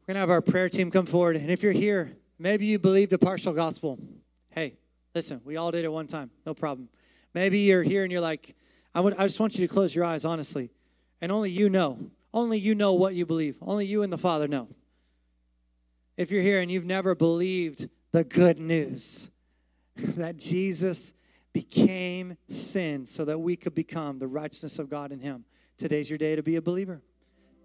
We're 0.00 0.14
going 0.14 0.16
to 0.16 0.18
have 0.20 0.30
our 0.30 0.40
prayer 0.42 0.68
team 0.68 0.90
come 0.90 1.06
forward. 1.06 1.36
And 1.36 1.48
if 1.48 1.62
you're 1.62 1.70
here, 1.70 2.16
maybe 2.40 2.66
you 2.66 2.80
believe 2.80 3.08
the 3.08 3.18
partial 3.18 3.52
gospel. 3.52 3.96
Hey, 4.50 4.78
listen, 5.14 5.40
we 5.44 5.56
all 5.56 5.70
did 5.70 5.84
it 5.84 5.92
one 5.92 6.08
time. 6.08 6.32
No 6.44 6.54
problem. 6.54 6.88
Maybe 7.34 7.60
you're 7.60 7.84
here 7.84 8.02
and 8.02 8.10
you're 8.10 8.20
like, 8.20 8.56
I, 8.96 9.00
would, 9.00 9.14
I 9.16 9.28
just 9.28 9.38
want 9.38 9.56
you 9.56 9.64
to 9.64 9.72
close 9.72 9.94
your 9.94 10.04
eyes, 10.04 10.24
honestly. 10.24 10.72
And 11.20 11.30
only 11.30 11.50
you 11.50 11.70
know. 11.70 12.00
Only 12.34 12.58
you 12.58 12.74
know 12.74 12.94
what 12.94 13.14
you 13.14 13.24
believe. 13.24 13.54
Only 13.62 13.86
you 13.86 14.02
and 14.02 14.12
the 14.12 14.18
Father 14.18 14.48
know. 14.48 14.66
If 16.16 16.32
you're 16.32 16.42
here 16.42 16.60
and 16.60 16.68
you've 16.68 16.84
never 16.84 17.14
believed 17.14 17.88
the 18.10 18.24
good 18.24 18.58
news 18.58 19.30
that 19.96 20.36
Jesus 20.36 21.14
became 21.52 22.38
sin 22.50 23.06
so 23.06 23.24
that 23.24 23.38
we 23.38 23.54
could 23.54 23.76
become 23.76 24.18
the 24.18 24.26
righteousness 24.26 24.80
of 24.80 24.90
God 24.90 25.12
in 25.12 25.20
Him 25.20 25.44
Today's 25.78 26.08
your 26.08 26.16
day 26.16 26.34
to 26.36 26.42
be 26.42 26.56
a 26.56 26.62
believer. 26.62 27.02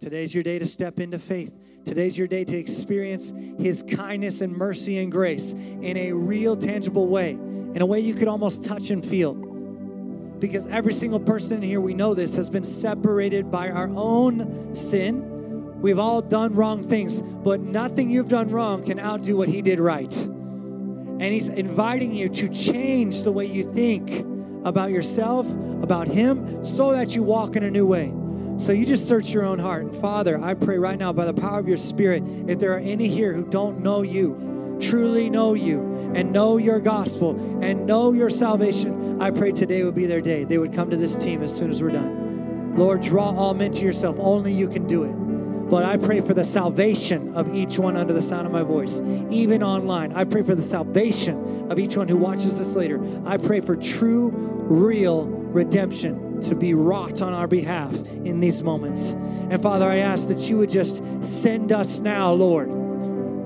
Today's 0.02 0.34
your 0.34 0.44
day 0.44 0.60
to 0.60 0.68
step 0.68 1.00
into 1.00 1.18
faith. 1.18 1.54
Today's 1.86 2.18
your 2.18 2.28
day 2.28 2.44
to 2.44 2.58
experience 2.58 3.32
His 3.58 3.84
kindness 3.90 4.42
and 4.42 4.52
mercy 4.52 4.98
and 4.98 5.10
grace 5.10 5.54
in 5.54 5.96
a 5.96 6.12
real, 6.12 6.58
tangible 6.58 7.08
way, 7.08 7.32
in 7.32 7.82
a 7.82 7.86
way 7.86 8.02
you 8.02 8.14
could 8.14 8.28
almost 8.28 8.66
touch 8.66 8.90
and 8.90 9.06
feel. 9.06 9.34
Because 9.34 10.68
every 10.68 10.94
single 10.94 11.22
person 11.22 11.58
in 11.58 11.62
here, 11.62 11.80
we 11.80 11.94
know 11.94 12.14
this, 12.14 12.36
has 12.36 12.50
been 12.50 12.66
separated 12.66 13.50
by 13.50 13.70
our 13.70 13.88
own 13.88 14.76
sin. 14.76 15.80
We've 15.82 16.00
all 16.00 16.22
done 16.22 16.54
wrong 16.54 16.90
things, 16.90 17.22
but 17.22 17.62
nothing 17.62 18.10
you've 18.10 18.28
done 18.28 18.50
wrong 18.50 18.84
can 18.84 19.00
outdo 19.00 19.38
what 19.38 19.48
He 19.48 19.62
did 19.62 19.80
right. 19.80 20.14
And 20.14 21.22
He's 21.22 21.48
inviting 21.48 22.14
you 22.14 22.28
to 22.28 22.50
change 22.50 23.24
the 23.24 23.32
way 23.32 23.46
you 23.46 23.72
think 23.72 24.26
about 24.64 24.92
yourself, 24.92 25.48
about 25.82 26.08
Him, 26.08 26.64
so 26.64 26.92
that 26.92 27.16
you 27.16 27.24
walk 27.24 27.56
in 27.56 27.64
a 27.64 27.72
new 27.72 27.86
way. 27.86 28.14
So 28.58 28.72
you 28.72 28.86
just 28.86 29.08
search 29.08 29.30
your 29.30 29.44
own 29.44 29.60
heart. 29.60 29.86
And 29.86 29.96
Father, 29.98 30.40
I 30.40 30.54
pray 30.54 30.78
right 30.78 31.00
now 31.00 31.12
by 31.14 31.26
the 31.26 31.34
power 31.34 31.60
of 31.60 31.68
your 31.68 31.78
Spirit, 31.78 32.24
if 32.48 32.60
there 32.60 32.74
are 32.74 32.80
any 32.80 33.08
here 33.08 33.34
who 33.34 33.46
don't 33.46 33.82
know 33.82 34.04
you, 34.04 34.78
truly 34.80 35.30
know 35.30 35.54
you 35.54 36.12
and 36.14 36.32
know 36.32 36.58
your 36.58 36.80
gospel 36.80 37.32
and 37.64 37.86
know 37.86 38.14
your 38.14 38.30
salvation, 38.30 39.22
I 39.22 39.32
pray 39.32 39.52
today 39.52 39.84
would 39.84 39.96
be 39.96 40.06
their 40.06 40.22
day. 40.22 40.44
They 40.44 40.58
would 40.58 40.74
come 40.74 40.90
to 40.90 40.98
this 40.98 41.16
team 41.16 41.42
as 41.42 41.56
soon 41.56 41.72
as 41.72 41.82
we're 41.82 41.92
done. 41.92 42.76
Lord, 42.76 43.02
draw 43.02 43.36
all 43.36 43.54
men 43.54 43.72
to 43.74 43.82
yourself. 43.82 44.18
Only 44.20 44.54
you 44.54 44.68
can 44.68 44.88
do 44.88 45.04
it. 45.04 45.31
But 45.72 45.86
I 45.86 45.96
pray 45.96 46.20
for 46.20 46.34
the 46.34 46.44
salvation 46.44 47.34
of 47.34 47.56
each 47.56 47.80
one 47.80 47.96
under 47.96 48.12
the 48.12 48.22
sound 48.22 48.46
of 48.46 48.52
my 48.52 48.62
voice, 48.62 49.00
even 49.30 49.64
online. 49.64 50.12
I 50.12 50.26
pray 50.26 50.44
for 50.44 50.54
the 50.54 50.62
salvation 50.62 51.72
of 51.72 51.80
each 51.80 51.96
one 51.96 52.10
who 52.10 52.18
watches 52.18 52.58
this 52.58 52.76
later. 52.76 53.02
I 53.26 53.38
pray 53.38 53.62
for 53.62 53.78
true, 53.78 54.32
real 54.32 55.28
redemption 55.28 56.42
to 56.42 56.56
be 56.56 56.74
wrought 56.74 57.22
on 57.22 57.32
our 57.32 57.48
behalf 57.48 57.94
in 57.94 58.42
these 58.42 58.62
moments. 58.62 59.14
And 59.14 59.64
Father, 59.64 59.90
I 59.90 60.00
ask 60.00 60.28
that 60.28 60.40
you 60.40 60.58
would 60.58 60.70
just 60.70 61.02
send 61.24 61.72
us 61.72 62.00
now, 62.00 62.34
Lord 62.34 62.81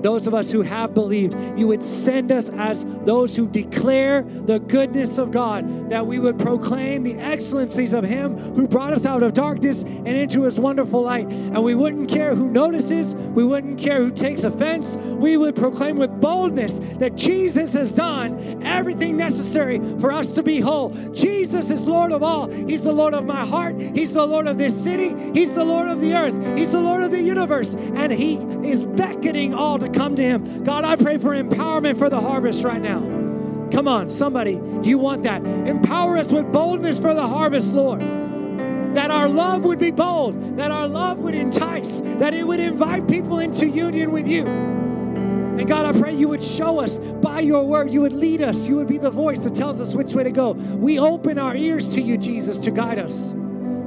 those 0.02 0.26
of 0.26 0.34
us 0.34 0.50
who 0.50 0.62
have 0.62 0.94
believed, 0.94 1.34
you 1.58 1.66
would 1.66 1.82
send 1.82 2.32
us 2.32 2.48
as 2.50 2.84
those 3.04 3.36
who 3.36 3.46
declare 3.46 4.22
the 4.22 4.58
goodness 4.58 5.18
of 5.18 5.30
God, 5.30 5.90
that 5.90 6.06
we 6.06 6.18
would 6.18 6.38
proclaim 6.38 7.02
the 7.02 7.14
excellencies 7.14 7.92
of 7.92 8.04
Him 8.04 8.36
who 8.36 8.66
brought 8.68 8.92
us 8.92 9.06
out 9.06 9.22
of 9.22 9.34
darkness 9.34 9.82
and 9.82 10.08
into 10.08 10.42
His 10.42 10.58
wonderful 10.58 11.02
light. 11.02 11.26
And 11.26 11.62
we 11.62 11.74
wouldn't 11.74 12.08
care 12.08 12.34
who 12.34 12.50
notices, 12.50 13.14
we 13.14 13.44
wouldn't 13.44 13.78
care 13.78 13.98
who 13.98 14.10
takes 14.10 14.42
offense. 14.44 14.96
We 14.96 15.36
would 15.36 15.56
proclaim 15.56 15.96
with 15.96 16.20
boldness 16.20 16.78
that 16.98 17.14
Jesus 17.16 17.72
has 17.72 17.92
done 17.92 18.62
everything 18.62 19.16
necessary 19.16 19.78
for 20.00 20.12
us 20.12 20.32
to 20.32 20.42
be 20.42 20.60
whole. 20.60 20.90
Jesus 21.12 21.70
is 21.70 21.86
Lord 21.86 22.12
of 22.12 22.22
all. 22.22 22.48
He's 22.48 22.82
the 22.82 22.92
Lord 22.92 23.14
of 23.14 23.24
my 23.24 23.44
heart, 23.44 23.80
He's 23.80 24.12
the 24.12 24.26
Lord 24.26 24.48
of 24.48 24.58
this 24.58 24.80
city, 24.82 25.14
He's 25.32 25.54
the 25.54 25.64
Lord 25.64 25.88
of 25.88 26.00
the 26.00 26.14
earth, 26.14 26.58
He's 26.58 26.72
the 26.72 26.80
Lord 26.80 27.02
of 27.02 27.10
the 27.10 27.20
universe, 27.20 27.74
and 27.74 28.12
He 28.12 28.36
is 28.68 28.84
beckoning 28.84 29.54
all 29.54 29.78
to 29.78 29.85
come 29.92 30.16
to 30.16 30.22
Him. 30.22 30.64
God, 30.64 30.84
I 30.84 30.96
pray 30.96 31.18
for 31.18 31.30
empowerment 31.30 31.98
for 31.98 32.10
the 32.10 32.20
harvest 32.20 32.64
right 32.64 32.80
now. 32.80 33.00
Come 33.70 33.88
on, 33.88 34.08
somebody, 34.08 34.60
you 34.82 34.98
want 34.98 35.24
that? 35.24 35.44
Empower 35.44 36.18
us 36.18 36.30
with 36.30 36.50
boldness 36.52 36.98
for 36.98 37.14
the 37.14 37.26
harvest, 37.26 37.74
Lord. 37.74 38.00
That 38.00 39.10
our 39.10 39.28
love 39.28 39.64
would 39.64 39.78
be 39.78 39.90
bold, 39.90 40.56
that 40.56 40.70
our 40.70 40.88
love 40.88 41.18
would 41.18 41.34
entice, 41.34 42.00
that 42.00 42.32
it 42.32 42.46
would 42.46 42.60
invite 42.60 43.08
people 43.08 43.40
into 43.40 43.66
union 43.66 44.12
with 44.12 44.28
you. 44.28 44.46
And 44.46 45.66
God, 45.68 45.96
I 45.96 45.98
pray 45.98 46.14
you 46.14 46.28
would 46.28 46.42
show 46.42 46.78
us 46.78 46.98
by 46.98 47.40
your 47.40 47.66
word, 47.66 47.90
you 47.90 48.02
would 48.02 48.12
lead 48.12 48.42
us, 48.42 48.68
you 48.68 48.76
would 48.76 48.88
be 48.88 48.98
the 48.98 49.10
voice 49.10 49.40
that 49.40 49.54
tells 49.54 49.80
us 49.80 49.94
which 49.94 50.12
way 50.12 50.24
to 50.24 50.30
go. 50.30 50.52
We 50.52 50.98
open 50.98 51.38
our 51.38 51.56
ears 51.56 51.94
to 51.94 52.02
you, 52.02 52.16
Jesus, 52.16 52.58
to 52.60 52.70
guide 52.70 52.98
us 52.98 53.34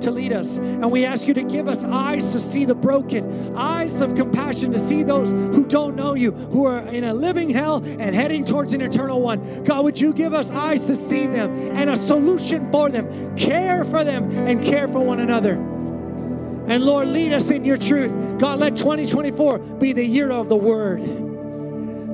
to 0.02 0.12
lead 0.12 0.34
us. 0.34 0.58
And 0.58 0.92
we 0.92 1.06
ask 1.06 1.28
you 1.28 1.34
to 1.34 1.44
give 1.44 1.68
us 1.68 1.84
eyes 1.84 2.32
to 2.32 2.40
see 2.40 2.66
the 2.66 2.76
broken, 2.76 3.56
eyes 3.56 4.02
of 4.02 4.16
compassion 4.16 4.72
to 4.72 4.80
see 4.80 5.04
those 5.04 5.32
who 5.32 5.66
don't 5.66 5.96
know 5.96 6.14
you, 6.14 6.32
who 6.32 6.66
are 6.66 6.80
in 6.88 7.04
a 7.04 7.14
living 7.14 7.50
hell 7.50 7.78
and 7.78 8.16
heading 8.16 8.46
towards 8.46 8.74
an 8.74 8.82
eternal 8.82 9.22
one. 9.22 9.64
God, 9.64 9.84
would 9.84 10.00
you 10.00 10.14
give 10.14 10.34
us 10.34 10.50
eyes 10.52 10.86
to 10.88 10.96
see 10.96 11.28
them 11.28 11.52
and 11.76 11.90
a 11.90 11.98
solution 11.98 12.72
for 12.72 12.90
them, 12.90 13.36
care 13.36 13.86
for 13.86 14.04
them, 14.04 14.32
and 14.32 14.64
care 14.64 14.88
for 14.88 15.00
one 15.00 15.20
another. 15.20 15.54
And 15.54 16.84
Lord, 16.84 17.08
lead 17.08 17.34
us 17.34 17.50
in 17.50 17.66
your 17.66 17.78
truth. 17.78 18.12
God, 18.38 18.60
let 18.60 18.78
2024 18.78 19.58
be 19.58 19.94
the 19.94 20.06
year 20.06 20.30
of 20.30 20.50
the 20.50 20.56
word. 20.56 21.00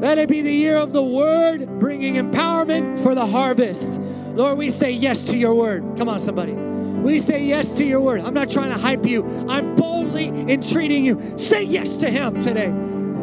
Let 0.01 0.17
it 0.17 0.29
be 0.29 0.41
the 0.41 0.53
year 0.53 0.77
of 0.77 0.93
the 0.93 1.03
word, 1.03 1.79
bringing 1.79 2.15
empowerment 2.15 3.01
for 3.01 3.15
the 3.15 3.25
harvest. 3.25 3.99
Lord, 4.35 4.57
we 4.57 4.69
say 4.69 4.91
yes 4.91 5.25
to 5.25 5.37
your 5.37 5.53
word. 5.55 5.83
Come 5.97 6.09
on, 6.09 6.19
somebody. 6.19 6.74
We 7.05 7.19
say 7.19 7.45
yes 7.45 7.77
to 7.77 7.85
your 7.85 8.01
word. 8.01 8.21
I'm 8.21 8.33
not 8.33 8.49
trying 8.49 8.71
to 8.71 8.79
hype 8.79 9.05
you, 9.05 9.23
I'm 9.47 9.75
boldly 9.75 10.29
entreating 10.51 11.05
you. 11.05 11.37
Say 11.37 11.61
yes 11.61 11.97
to 11.97 12.09
him 12.09 12.41
today. 12.41 12.73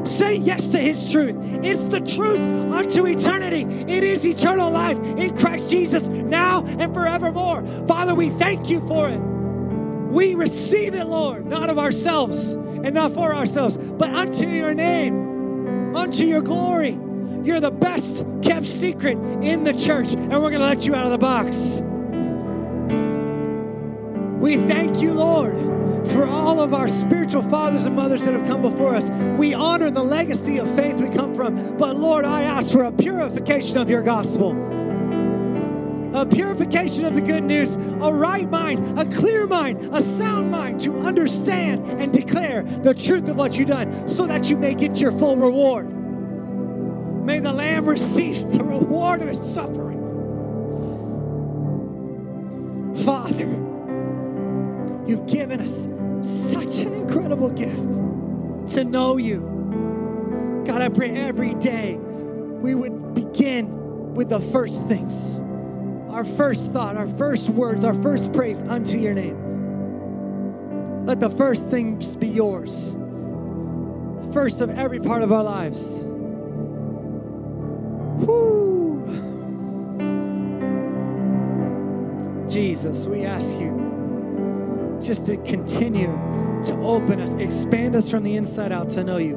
Say 0.04 0.36
yes 0.36 0.68
to 0.68 0.78
his 0.78 1.10
truth. 1.10 1.34
It's 1.64 1.86
the 1.86 1.98
truth 1.98 2.38
unto 2.38 3.06
eternity. 3.06 3.62
It 3.92 4.04
is 4.04 4.24
eternal 4.24 4.70
life 4.70 4.98
in 5.00 5.36
Christ 5.36 5.68
Jesus 5.68 6.06
now 6.06 6.64
and 6.64 6.94
forevermore. 6.94 7.66
Father, 7.88 8.14
we 8.14 8.30
thank 8.30 8.70
you 8.70 8.86
for 8.86 9.08
it. 9.08 9.18
We 9.18 10.36
receive 10.36 10.94
it, 10.94 11.06
Lord, 11.06 11.46
not 11.46 11.68
of 11.68 11.80
ourselves 11.80 12.52
and 12.52 12.94
not 12.94 13.14
for 13.14 13.34
ourselves, 13.34 13.76
but 13.76 14.10
unto 14.10 14.48
your 14.48 14.74
name, 14.74 15.96
unto 15.96 16.24
your 16.24 16.42
glory. 16.42 16.96
You're 17.42 17.60
the 17.60 17.72
best 17.72 18.24
kept 18.42 18.66
secret 18.66 19.18
in 19.42 19.64
the 19.64 19.72
church, 19.72 20.12
and 20.12 20.30
we're 20.30 20.50
going 20.50 20.60
to 20.60 20.66
let 20.66 20.86
you 20.86 20.94
out 20.94 21.04
of 21.04 21.10
the 21.10 21.18
box. 21.18 21.82
We 24.43 24.57
thank 24.57 25.01
you, 25.01 25.14
Lord, 25.14 25.55
for 26.09 26.26
all 26.26 26.59
of 26.59 26.74
our 26.74 26.88
spiritual 26.88 27.43
fathers 27.43 27.84
and 27.84 27.95
mothers 27.95 28.24
that 28.24 28.34
have 28.34 28.45
come 28.45 28.61
before 28.61 28.97
us. 28.97 29.09
We 29.38 29.55
honor 29.55 29.88
the 29.88 30.03
legacy 30.03 30.59
of 30.59 30.68
faith 30.74 31.01
we 31.01 31.09
come 31.11 31.32
from. 31.32 31.76
But 31.76 31.95
Lord, 31.95 32.24
I 32.24 32.43
ask 32.43 32.72
for 32.72 32.82
a 32.82 32.90
purification 32.90 33.78
of 33.78 33.88
your 33.88 34.03
gospel 34.03 34.51
a 36.14 36.26
purification 36.26 37.07
of 37.07 37.14
the 37.14 37.22
good 37.22 37.43
news, 37.43 37.76
a 37.76 38.12
right 38.12 38.51
mind, 38.51 38.99
a 38.99 39.07
clear 39.16 39.47
mind, 39.47 39.95
a 39.95 40.03
sound 40.03 40.51
mind 40.51 40.78
to 40.82 40.99
understand 40.99 41.88
and 42.03 42.12
declare 42.12 42.64
the 42.64 42.93
truth 42.93 43.28
of 43.28 43.36
what 43.36 43.57
you've 43.57 43.68
done 43.68 44.07
so 44.09 44.26
that 44.26 44.51
you 44.51 44.57
may 44.59 44.74
get 44.74 45.01
your 45.01 45.12
full 45.12 45.36
reward. 45.36 45.90
May 47.24 47.38
the 47.38 47.53
Lamb 47.53 47.86
receive 47.86 48.53
the 48.53 48.62
reward 48.62 49.22
of 49.22 49.28
his 49.28 49.40
suffering. 49.40 50.01
Father, 53.07 53.71
You've 55.12 55.26
given 55.26 55.60
us 55.60 55.82
such 56.50 56.86
an 56.86 56.94
incredible 56.94 57.50
gift 57.50 58.72
to 58.72 58.82
know 58.82 59.18
you. 59.18 60.62
God, 60.66 60.80
I 60.80 60.88
pray 60.88 61.10
every 61.10 61.52
day 61.52 61.98
we 61.98 62.74
would 62.74 63.12
begin 63.12 64.14
with 64.14 64.30
the 64.30 64.40
first 64.40 64.88
things 64.88 65.38
our 66.08 66.24
first 66.24 66.72
thought, 66.72 66.96
our 66.96 67.08
first 67.08 67.50
words, 67.50 67.84
our 67.84 67.92
first 67.92 68.32
praise 68.32 68.62
unto 68.62 68.96
your 68.96 69.12
name. 69.12 71.04
Let 71.04 71.20
the 71.20 71.28
first 71.28 71.68
things 71.68 72.16
be 72.16 72.28
yours, 72.28 72.94
first 74.32 74.62
of 74.62 74.70
every 74.70 75.00
part 75.00 75.20
of 75.20 75.30
our 75.30 75.44
lives. 75.44 75.82
Whoo. 78.24 79.04
Jesus, 82.48 83.04
we 83.04 83.26
ask 83.26 83.50
you 83.60 83.81
just 85.05 85.26
to 85.26 85.36
continue 85.38 86.07
to 86.64 86.76
open 86.78 87.20
us, 87.20 87.34
expand 87.34 87.96
us 87.96 88.09
from 88.11 88.22
the 88.22 88.36
inside 88.36 88.72
out 88.72 88.90
to 88.90 89.03
know 89.03 89.18
you 89.18 89.36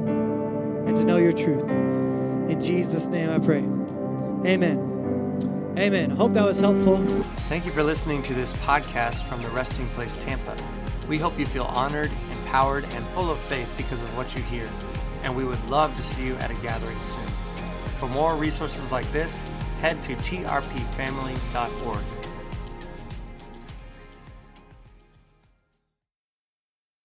and 0.85 0.95
to 0.95 1.03
know 1.03 1.17
your 1.17 1.33
truth. 1.33 1.63
In 1.63 2.61
Jesus' 2.61 3.07
name 3.07 3.29
I 3.29 3.39
pray. 3.39 3.63
Amen. 4.49 5.75
Amen. 5.77 6.09
Hope 6.11 6.33
that 6.33 6.45
was 6.45 6.59
helpful. 6.59 6.97
Thank 7.49 7.65
you 7.65 7.71
for 7.71 7.83
listening 7.83 8.21
to 8.23 8.33
this 8.33 8.53
podcast 8.53 9.23
from 9.23 9.41
the 9.41 9.49
Resting 9.49 9.89
Place 9.89 10.15
Tampa. 10.19 10.55
We 11.07 11.17
hope 11.17 11.37
you 11.37 11.45
feel 11.45 11.65
honored, 11.65 12.11
empowered, 12.31 12.85
and 12.85 13.05
full 13.07 13.29
of 13.29 13.37
faith 13.37 13.69
because 13.75 14.01
of 14.01 14.15
what 14.15 14.35
you 14.35 14.41
hear. 14.43 14.69
And 15.23 15.35
we 15.35 15.43
would 15.43 15.69
love 15.69 15.95
to 15.95 16.03
see 16.03 16.25
you 16.25 16.35
at 16.37 16.51
a 16.51 16.55
gathering 16.55 17.01
soon. 17.01 17.27
For 17.97 18.07
more 18.07 18.35
resources 18.35 18.91
like 18.91 19.11
this, 19.11 19.43
head 19.81 20.01
to 20.03 20.15
trpfamily.org. 20.15 22.03